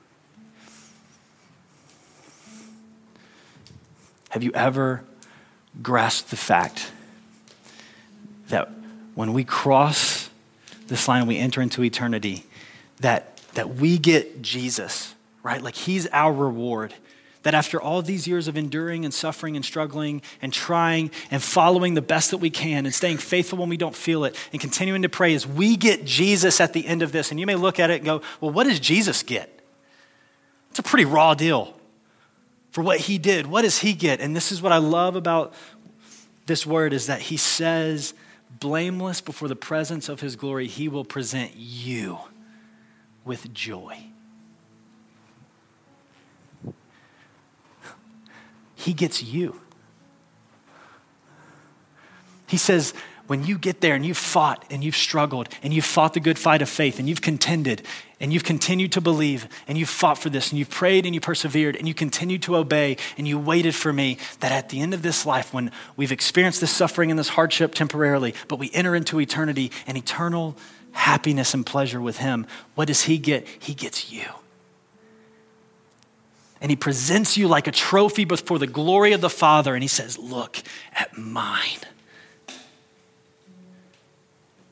Have 4.29 4.43
you 4.43 4.51
ever 4.53 5.03
grasped 5.81 6.29
the 6.29 6.37
fact 6.37 6.91
that 8.49 8.69
when 9.15 9.33
we 9.33 9.43
cross 9.43 10.29
this 10.87 11.07
line 11.07 11.27
we 11.27 11.37
enter 11.37 11.61
into 11.61 11.83
eternity, 11.83 12.45
that, 12.99 13.37
that 13.53 13.75
we 13.75 13.97
get 13.97 14.41
Jesus, 14.41 15.13
right? 15.43 15.61
Like 15.61 15.75
he's 15.75 16.07
our 16.07 16.33
reward. 16.33 16.93
That 17.43 17.53
after 17.53 17.81
all 17.81 18.01
these 18.01 18.27
years 18.27 18.49
of 18.49 18.57
enduring 18.57 19.05
and 19.05 19.13
suffering 19.13 19.55
and 19.55 19.63
struggling 19.63 20.21
and 20.41 20.51
trying 20.51 21.09
and 21.31 21.41
following 21.41 21.93
the 21.93 22.01
best 22.01 22.31
that 22.31 22.39
we 22.39 22.49
can 22.49 22.85
and 22.85 22.93
staying 22.93 23.17
faithful 23.17 23.57
when 23.57 23.69
we 23.69 23.77
don't 23.77 23.95
feel 23.95 24.25
it 24.25 24.35
and 24.51 24.59
continuing 24.59 25.03
to 25.03 25.09
pray, 25.09 25.33
is 25.33 25.47
we 25.47 25.77
get 25.77 26.03
Jesus 26.03 26.59
at 26.59 26.73
the 26.73 26.85
end 26.85 27.01
of 27.01 27.13
this. 27.13 27.31
And 27.31 27.39
you 27.39 27.45
may 27.45 27.55
look 27.55 27.79
at 27.79 27.89
it 27.89 27.95
and 27.95 28.05
go, 28.05 28.21
well, 28.41 28.51
what 28.51 28.65
does 28.65 28.79
Jesus 28.81 29.23
get? 29.23 29.61
It's 30.69 30.79
a 30.79 30.83
pretty 30.83 31.05
raw 31.05 31.33
deal 31.33 31.78
for 32.71 32.83
what 32.83 32.99
he 32.99 33.17
did. 33.17 33.47
What 33.47 33.63
does 33.63 33.79
he 33.79 33.93
get? 33.93 34.19
And 34.19 34.35
this 34.35 34.51
is 34.51 34.61
what 34.61 34.71
I 34.71 34.77
love 34.77 35.15
about 35.15 35.53
this 36.45 36.65
word 36.65 36.93
is 36.93 37.07
that 37.07 37.21
he 37.21 37.37
says, 37.37 38.13
blameless 38.59 39.21
before 39.21 39.47
the 39.47 39.55
presence 39.55 40.09
of 40.09 40.21
his 40.21 40.35
glory, 40.35 40.67
he 40.67 40.87
will 40.87 41.05
present 41.05 41.55
you 41.55 42.19
with 43.23 43.53
joy. 43.53 43.97
He 48.75 48.93
gets 48.93 49.21
you. 49.21 49.59
He 52.47 52.57
says, 52.57 52.93
when 53.29 53.45
you 53.45 53.59
get 53.59 53.79
there 53.79 53.93
and 53.93 54.03
you've 54.03 54.17
fought 54.17 54.65
and 54.71 54.83
you've 54.83 54.95
struggled 54.95 55.47
and 55.61 55.71
you've 55.71 55.85
fought 55.85 56.15
the 56.15 56.19
good 56.19 56.39
fight 56.39 56.63
of 56.63 56.67
faith 56.67 56.97
and 56.97 57.07
you've 57.07 57.21
contended 57.21 57.83
and 58.19 58.33
you've 58.33 58.43
continued 58.43 58.91
to 58.91 58.99
believe 58.99 59.47
and 59.67 59.77
you've 59.77 59.87
fought 59.87 60.17
for 60.17 60.31
this 60.31 60.49
and 60.49 60.57
you've 60.57 60.71
prayed 60.71 61.05
and 61.05 61.13
you 61.13 61.21
persevered 61.21 61.75
and 61.75 61.87
you 61.87 61.93
continued 61.93 62.41
to 62.41 62.55
obey 62.55 62.97
and 63.19 63.27
you 63.27 63.37
waited 63.37 63.75
for 63.75 63.93
me, 63.93 64.17
that 64.39 64.51
at 64.51 64.69
the 64.69 64.81
end 64.81 64.95
of 64.95 65.03
this 65.03 65.27
life, 65.27 65.53
when 65.53 65.69
we've 65.95 66.11
experienced 66.11 66.59
this 66.59 66.71
suffering 66.71 67.11
and 67.11 67.19
this 67.19 67.29
hardship 67.29 67.75
temporarily, 67.75 68.33
but 68.47 68.57
we 68.57 68.71
enter 68.73 68.95
into 68.95 69.19
eternity 69.19 69.71
and 69.85 69.95
eternal 69.95 70.57
happiness 70.93 71.53
and 71.53 71.67
pleasure 71.67 72.01
with 72.01 72.17
Him, 72.17 72.47
what 72.73 72.87
does 72.87 73.03
He 73.03 73.19
get? 73.19 73.47
He 73.47 73.75
gets 73.75 74.11
you. 74.11 74.25
And 76.61 76.71
He 76.71 76.75
presents 76.75 77.37
you 77.37 77.47
like 77.47 77.67
a 77.67 77.71
trophy 77.71 78.25
before 78.25 78.57
the 78.57 78.65
glory 78.65 79.13
of 79.13 79.21
the 79.21 79.29
Father 79.29 79.75
and 79.75 79.83
He 79.83 79.87
says, 79.87 80.17
Look 80.17 80.63
at 80.95 81.15
mine 81.15 81.77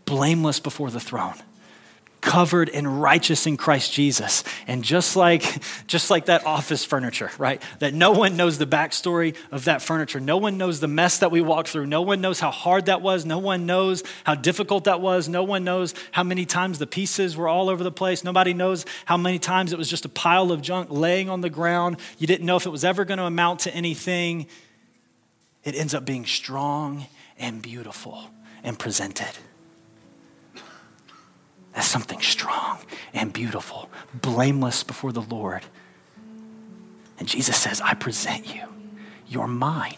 blameless 0.08 0.60
before 0.60 0.90
the 0.90 1.00
throne 1.00 1.36
covered 2.28 2.68
in 2.68 2.86
righteous 2.86 3.46
in 3.48 3.56
Christ 3.56 3.94
Jesus. 3.94 4.44
And 4.68 4.84
just 4.84 5.16
like, 5.16 5.62
just 5.88 6.10
like 6.10 6.26
that 6.26 6.46
office 6.46 6.84
furniture, 6.84 7.32
right? 7.38 7.62
That 7.80 7.94
no 7.94 8.12
one 8.12 8.36
knows 8.36 8.58
the 8.58 8.68
backstory 8.68 9.36
of 9.50 9.66
that 9.66 9.82
furniture. 9.82 10.20
No 10.20 10.36
one 10.36 10.58
knows 10.58 10.82
the 10.82 10.90
mess 10.90 11.20
that 11.20 11.32
we 11.32 11.40
walked 11.40 11.70
through. 11.70 11.86
No 11.86 12.02
one 12.02 12.20
knows 12.20 12.40
how 12.40 12.52
hard 12.52 12.88
that 12.88 13.02
was. 13.02 13.26
No 13.26 13.38
one 13.38 13.66
knows 13.66 14.04
how 14.26 14.36
difficult 14.36 14.86
that 14.86 15.00
was. 15.00 15.30
No 15.30 15.44
one 15.44 15.64
knows 15.64 15.94
how 16.12 16.24
many 16.24 16.46
times 16.46 16.80
the 16.80 16.88
pieces 16.88 17.38
were 17.38 17.48
all 17.48 17.70
over 17.70 17.84
the 17.84 17.94
place. 17.94 18.26
Nobody 18.26 18.54
knows 18.54 18.86
how 19.06 19.16
many 19.16 19.40
times 19.40 19.72
it 19.72 19.78
was 19.78 19.90
just 19.90 20.04
a 20.04 20.10
pile 20.10 20.52
of 20.52 20.62
junk 20.62 20.90
laying 20.92 21.30
on 21.30 21.40
the 21.40 21.50
ground. 21.50 21.98
You 22.18 22.28
didn't 22.28 22.46
know 22.46 22.58
if 22.58 22.66
it 22.66 22.72
was 22.72 22.84
ever 22.84 23.06
going 23.06 23.20
to 23.20 23.26
amount 23.26 23.62
to 23.62 23.74
anything. 23.74 24.48
It 25.64 25.76
ends 25.76 25.94
up 25.94 26.04
being 26.04 26.26
strong 26.26 27.06
and 27.38 27.62
beautiful 27.62 28.30
and 28.64 28.78
presented 28.78 29.32
as 31.78 31.86
something 31.86 32.20
strong 32.20 32.80
and 33.14 33.32
beautiful, 33.32 33.90
blameless 34.14 34.84
before 34.84 35.12
the 35.14 35.22
Lord. 35.22 35.62
And 37.20 37.28
Jesus 37.28 37.56
says, 37.56 37.80
I 37.82 37.94
present 37.94 38.54
you. 38.54 38.64
You're 39.28 39.48
mine. 39.48 39.96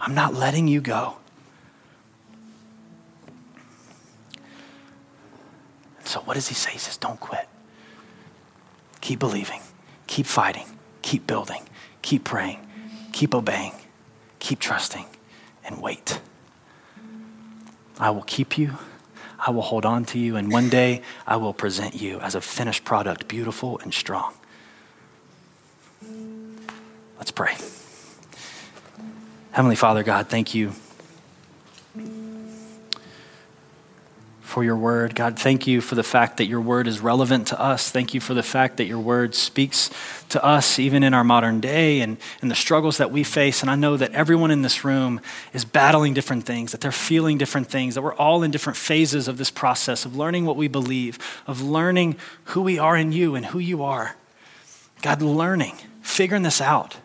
I'm 0.00 0.14
not 0.14 0.32
letting 0.34 0.68
you 0.68 0.80
go. 0.80 1.16
So, 6.04 6.20
what 6.20 6.34
does 6.34 6.48
he 6.48 6.54
say? 6.54 6.70
He 6.70 6.78
says, 6.78 6.96
Don't 6.96 7.20
quit. 7.20 7.46
Keep 9.02 9.18
believing, 9.18 9.60
keep 10.06 10.24
fighting, 10.24 10.66
keep 11.02 11.26
building, 11.26 11.62
keep 12.00 12.24
praying, 12.24 12.66
keep 13.12 13.34
obeying, 13.34 13.72
keep 14.38 14.58
trusting, 14.58 15.04
and 15.64 15.82
wait. 15.82 16.20
I 17.98 18.10
will 18.10 18.22
keep 18.22 18.56
you. 18.56 18.78
I 19.38 19.50
will 19.50 19.62
hold 19.62 19.86
on 19.86 20.04
to 20.06 20.18
you, 20.18 20.36
and 20.36 20.50
one 20.50 20.68
day 20.68 21.02
I 21.26 21.36
will 21.36 21.54
present 21.54 21.94
you 21.94 22.18
as 22.20 22.34
a 22.34 22.40
finished 22.40 22.84
product, 22.84 23.28
beautiful 23.28 23.78
and 23.78 23.94
strong. 23.94 24.34
Let's 27.18 27.30
pray. 27.30 27.56
Heavenly 29.52 29.76
Father, 29.76 30.02
God, 30.02 30.28
thank 30.28 30.54
you 30.54 30.72
for 34.48 34.64
your 34.64 34.76
word. 34.76 35.14
God, 35.14 35.38
thank 35.38 35.66
you 35.66 35.82
for 35.82 35.94
the 35.94 36.02
fact 36.02 36.38
that 36.38 36.46
your 36.46 36.62
word 36.62 36.86
is 36.86 37.00
relevant 37.00 37.48
to 37.48 37.60
us. 37.60 37.90
Thank 37.90 38.14
you 38.14 38.20
for 38.20 38.32
the 38.32 38.42
fact 38.42 38.78
that 38.78 38.86
your 38.86 38.98
word 38.98 39.34
speaks 39.34 39.90
to 40.30 40.42
us 40.42 40.78
even 40.78 41.02
in 41.02 41.12
our 41.12 41.22
modern 41.22 41.60
day 41.60 42.00
and, 42.00 42.16
and 42.40 42.50
the 42.50 42.54
struggles 42.54 42.96
that 42.96 43.10
we 43.10 43.24
face. 43.24 43.60
And 43.60 43.70
I 43.70 43.74
know 43.74 43.98
that 43.98 44.12
everyone 44.12 44.50
in 44.50 44.62
this 44.62 44.86
room 44.86 45.20
is 45.52 45.66
battling 45.66 46.14
different 46.14 46.46
things, 46.46 46.72
that 46.72 46.80
they're 46.80 46.90
feeling 46.90 47.36
different 47.36 47.66
things, 47.66 47.94
that 47.94 48.00
we're 48.00 48.14
all 48.14 48.42
in 48.42 48.50
different 48.50 48.78
phases 48.78 49.28
of 49.28 49.36
this 49.36 49.50
process 49.50 50.06
of 50.06 50.16
learning 50.16 50.46
what 50.46 50.56
we 50.56 50.66
believe, 50.66 51.18
of 51.46 51.60
learning 51.60 52.16
who 52.44 52.62
we 52.62 52.78
are 52.78 52.96
in 52.96 53.12
you 53.12 53.34
and 53.34 53.44
who 53.44 53.58
you 53.58 53.82
are. 53.82 54.16
God, 55.02 55.20
learning, 55.20 55.76
figuring 56.00 56.42
this 56.42 56.62
out. 56.62 56.96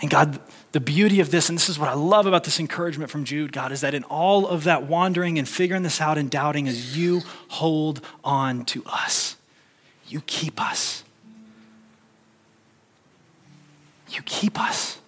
And 0.00 0.10
God, 0.10 0.38
the 0.72 0.80
beauty 0.80 1.20
of 1.20 1.30
this, 1.30 1.48
and 1.48 1.56
this 1.56 1.68
is 1.68 1.78
what 1.78 1.88
I 1.88 1.94
love 1.94 2.26
about 2.26 2.44
this 2.44 2.60
encouragement 2.60 3.10
from 3.10 3.24
Jude, 3.24 3.52
God, 3.52 3.72
is 3.72 3.80
that 3.80 3.94
in 3.94 4.04
all 4.04 4.46
of 4.46 4.64
that 4.64 4.86
wandering 4.86 5.38
and 5.38 5.48
figuring 5.48 5.82
this 5.82 6.00
out 6.00 6.18
and 6.18 6.30
doubting, 6.30 6.66
is 6.66 6.96
you 6.96 7.22
hold 7.48 8.02
on 8.22 8.64
to 8.66 8.82
us. 8.84 9.36
You 10.06 10.20
keep 10.26 10.60
us. 10.60 11.02
You 14.10 14.20
keep 14.24 14.60
us. 14.60 14.98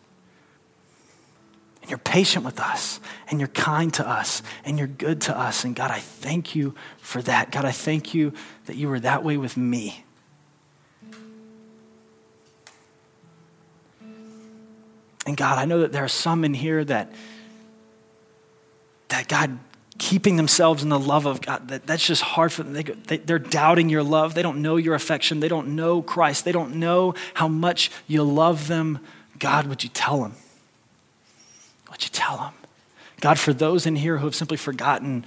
And 1.83 1.91
you're 1.91 1.99
patient 1.99 2.45
with 2.45 2.61
us, 2.61 2.99
and 3.31 3.39
you're 3.39 3.49
kind 3.49 3.93
to 3.95 4.09
us, 4.09 4.43
and 4.65 4.79
you're 4.79 4.87
good 4.87 5.21
to 5.23 5.39
us. 5.39 5.65
And 5.65 5.77
God, 5.77 5.91
I 5.91 6.01
thank 6.01 6.55
you 6.55 6.75
for 6.99 7.23
that. 7.23 7.51
God, 7.53 7.65
I 7.65 7.73
thank 7.73 8.15
you 8.15 8.33
that 8.67 8.77
you 8.77 8.89
were 8.89 9.01
that 9.01 9.23
way 9.23 9.37
with 9.37 9.57
me. 9.57 10.05
And 15.29 15.37
God, 15.37 15.59
I 15.59 15.67
know 15.67 15.81
that 15.81 15.93
there 15.93 16.03
are 16.03 16.09
some 16.09 16.43
in 16.43 16.55
here 16.55 16.83
that, 16.85 17.13
that 19.09 19.29
God, 19.29 19.59
keeping 19.99 20.37
themselves 20.37 20.83
in 20.83 20.89
the 20.89 20.99
love 20.99 21.27
of 21.27 21.43
God, 21.43 21.69
that, 21.69 21.87
that's 21.87 22.07
just 22.07 22.23
hard 22.23 22.51
for 22.51 22.63
them. 22.63 22.73
They, 22.73 22.83
they, 22.83 23.19
they're 23.19 23.39
doubting 23.39 23.91
your 23.91 24.03
love. 24.03 24.33
They 24.33 24.43
don't 24.43 24.63
know 24.63 24.77
your 24.77 24.95
affection. 24.95 25.41
They 25.41 25.49
don't 25.49 25.77
know 25.77 26.01
Christ. 26.01 26.47
They 26.47 26.53
don't 26.53 26.77
know 26.77 27.15
how 27.35 27.47
much 27.47 27.91
you 28.07 28.25
love 28.25 28.69
them 28.69 29.01
God, 29.39 29.67
would 29.67 29.85
you 29.85 29.91
tell 29.91 30.23
them? 30.23 30.35
Would 31.91 32.03
you 32.03 32.11
tell 32.11 32.37
them? 32.39 32.55
God, 33.21 33.39
for 33.39 33.53
those 33.53 33.87
in 33.87 33.97
here 33.97 34.19
who 34.19 34.27
have 34.27 34.35
simply 34.35 34.57
forgotten 34.57 35.25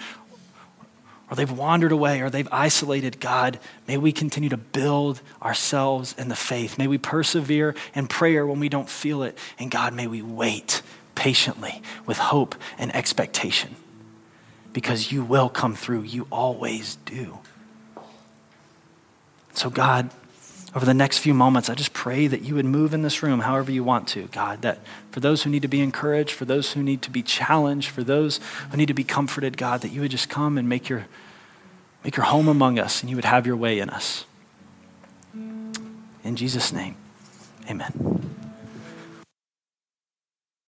or 1.32 1.36
they've 1.36 1.52
wandered 1.52 1.94
away 1.94 2.22
or 2.22 2.30
they've 2.30 2.48
isolated, 2.52 3.22
God, 3.22 3.58
may 3.88 3.98
we 3.98 4.12
continue 4.12 4.50
to 4.50 4.58
build 4.58 5.22
ourselves 5.42 6.14
in 6.18 6.28
the 6.28 6.36
faith. 6.36 6.78
May 6.78 6.88
we 6.88 6.98
persevere 6.98 7.74
in 7.96 8.08
prayer 8.08 8.46
when 8.46 8.60
we 8.60 8.68
don't 8.68 8.90
feel 8.90 9.24
it. 9.24 9.38
And 9.58 9.72
God, 9.72 9.94
may 9.94 10.08
we 10.08 10.22
wait 10.22 10.82
patiently 11.16 11.82
with 12.06 12.18
hope 12.18 12.56
and 12.78 12.94
expectation 12.94 13.78
because 14.74 15.14
you 15.14 15.24
will 15.24 15.48
come 15.48 15.74
through. 15.74 16.02
You 16.02 16.28
always 16.32 16.98
do. 17.06 17.40
So, 19.54 19.70
God, 19.70 20.10
over 20.74 20.86
the 20.86 20.94
next 20.94 21.18
few 21.18 21.34
moments, 21.34 21.70
I 21.70 21.76
just 21.76 21.92
pray 21.92 22.28
that 22.28 22.44
you 22.44 22.56
would 22.56 22.66
move 22.66 22.94
in 22.94 23.02
this 23.02 23.22
room 23.22 23.42
however 23.42 23.72
you 23.72 23.84
want 23.84 24.08
to, 24.10 24.28
God. 24.32 24.62
That 24.62 24.80
for 25.12 25.20
those 25.20 25.44
who 25.44 25.50
need 25.50 25.64
to 25.64 25.68
be 25.68 25.82
encouraged, 25.82 26.32
for 26.32 26.46
those 26.46 26.72
who 26.72 26.82
need 26.82 27.02
to 27.02 27.10
be 27.10 27.22
challenged, 27.22 27.90
for 27.90 28.04
those 28.04 28.40
who 28.70 28.78
need 28.78 28.88
to 28.88 28.94
be 28.94 29.04
comforted, 29.04 29.58
God, 29.58 29.82
that 29.82 29.90
you 29.90 30.02
would 30.02 30.12
just 30.12 30.30
come 30.30 30.58
and 30.58 30.70
make 30.70 30.88
your, 30.88 31.08
make 32.06 32.16
your 32.16 32.26
home 32.26 32.48
among 32.48 32.80
us 32.80 33.02
and 33.02 33.10
you 33.10 33.18
would 33.18 33.26
have 33.26 33.46
your 33.46 33.58
way 33.58 33.80
in 33.80 33.90
us. 33.90 34.26
In 36.24 36.36
Jesus' 36.36 36.72
name, 36.72 36.96
amen. 37.70 38.41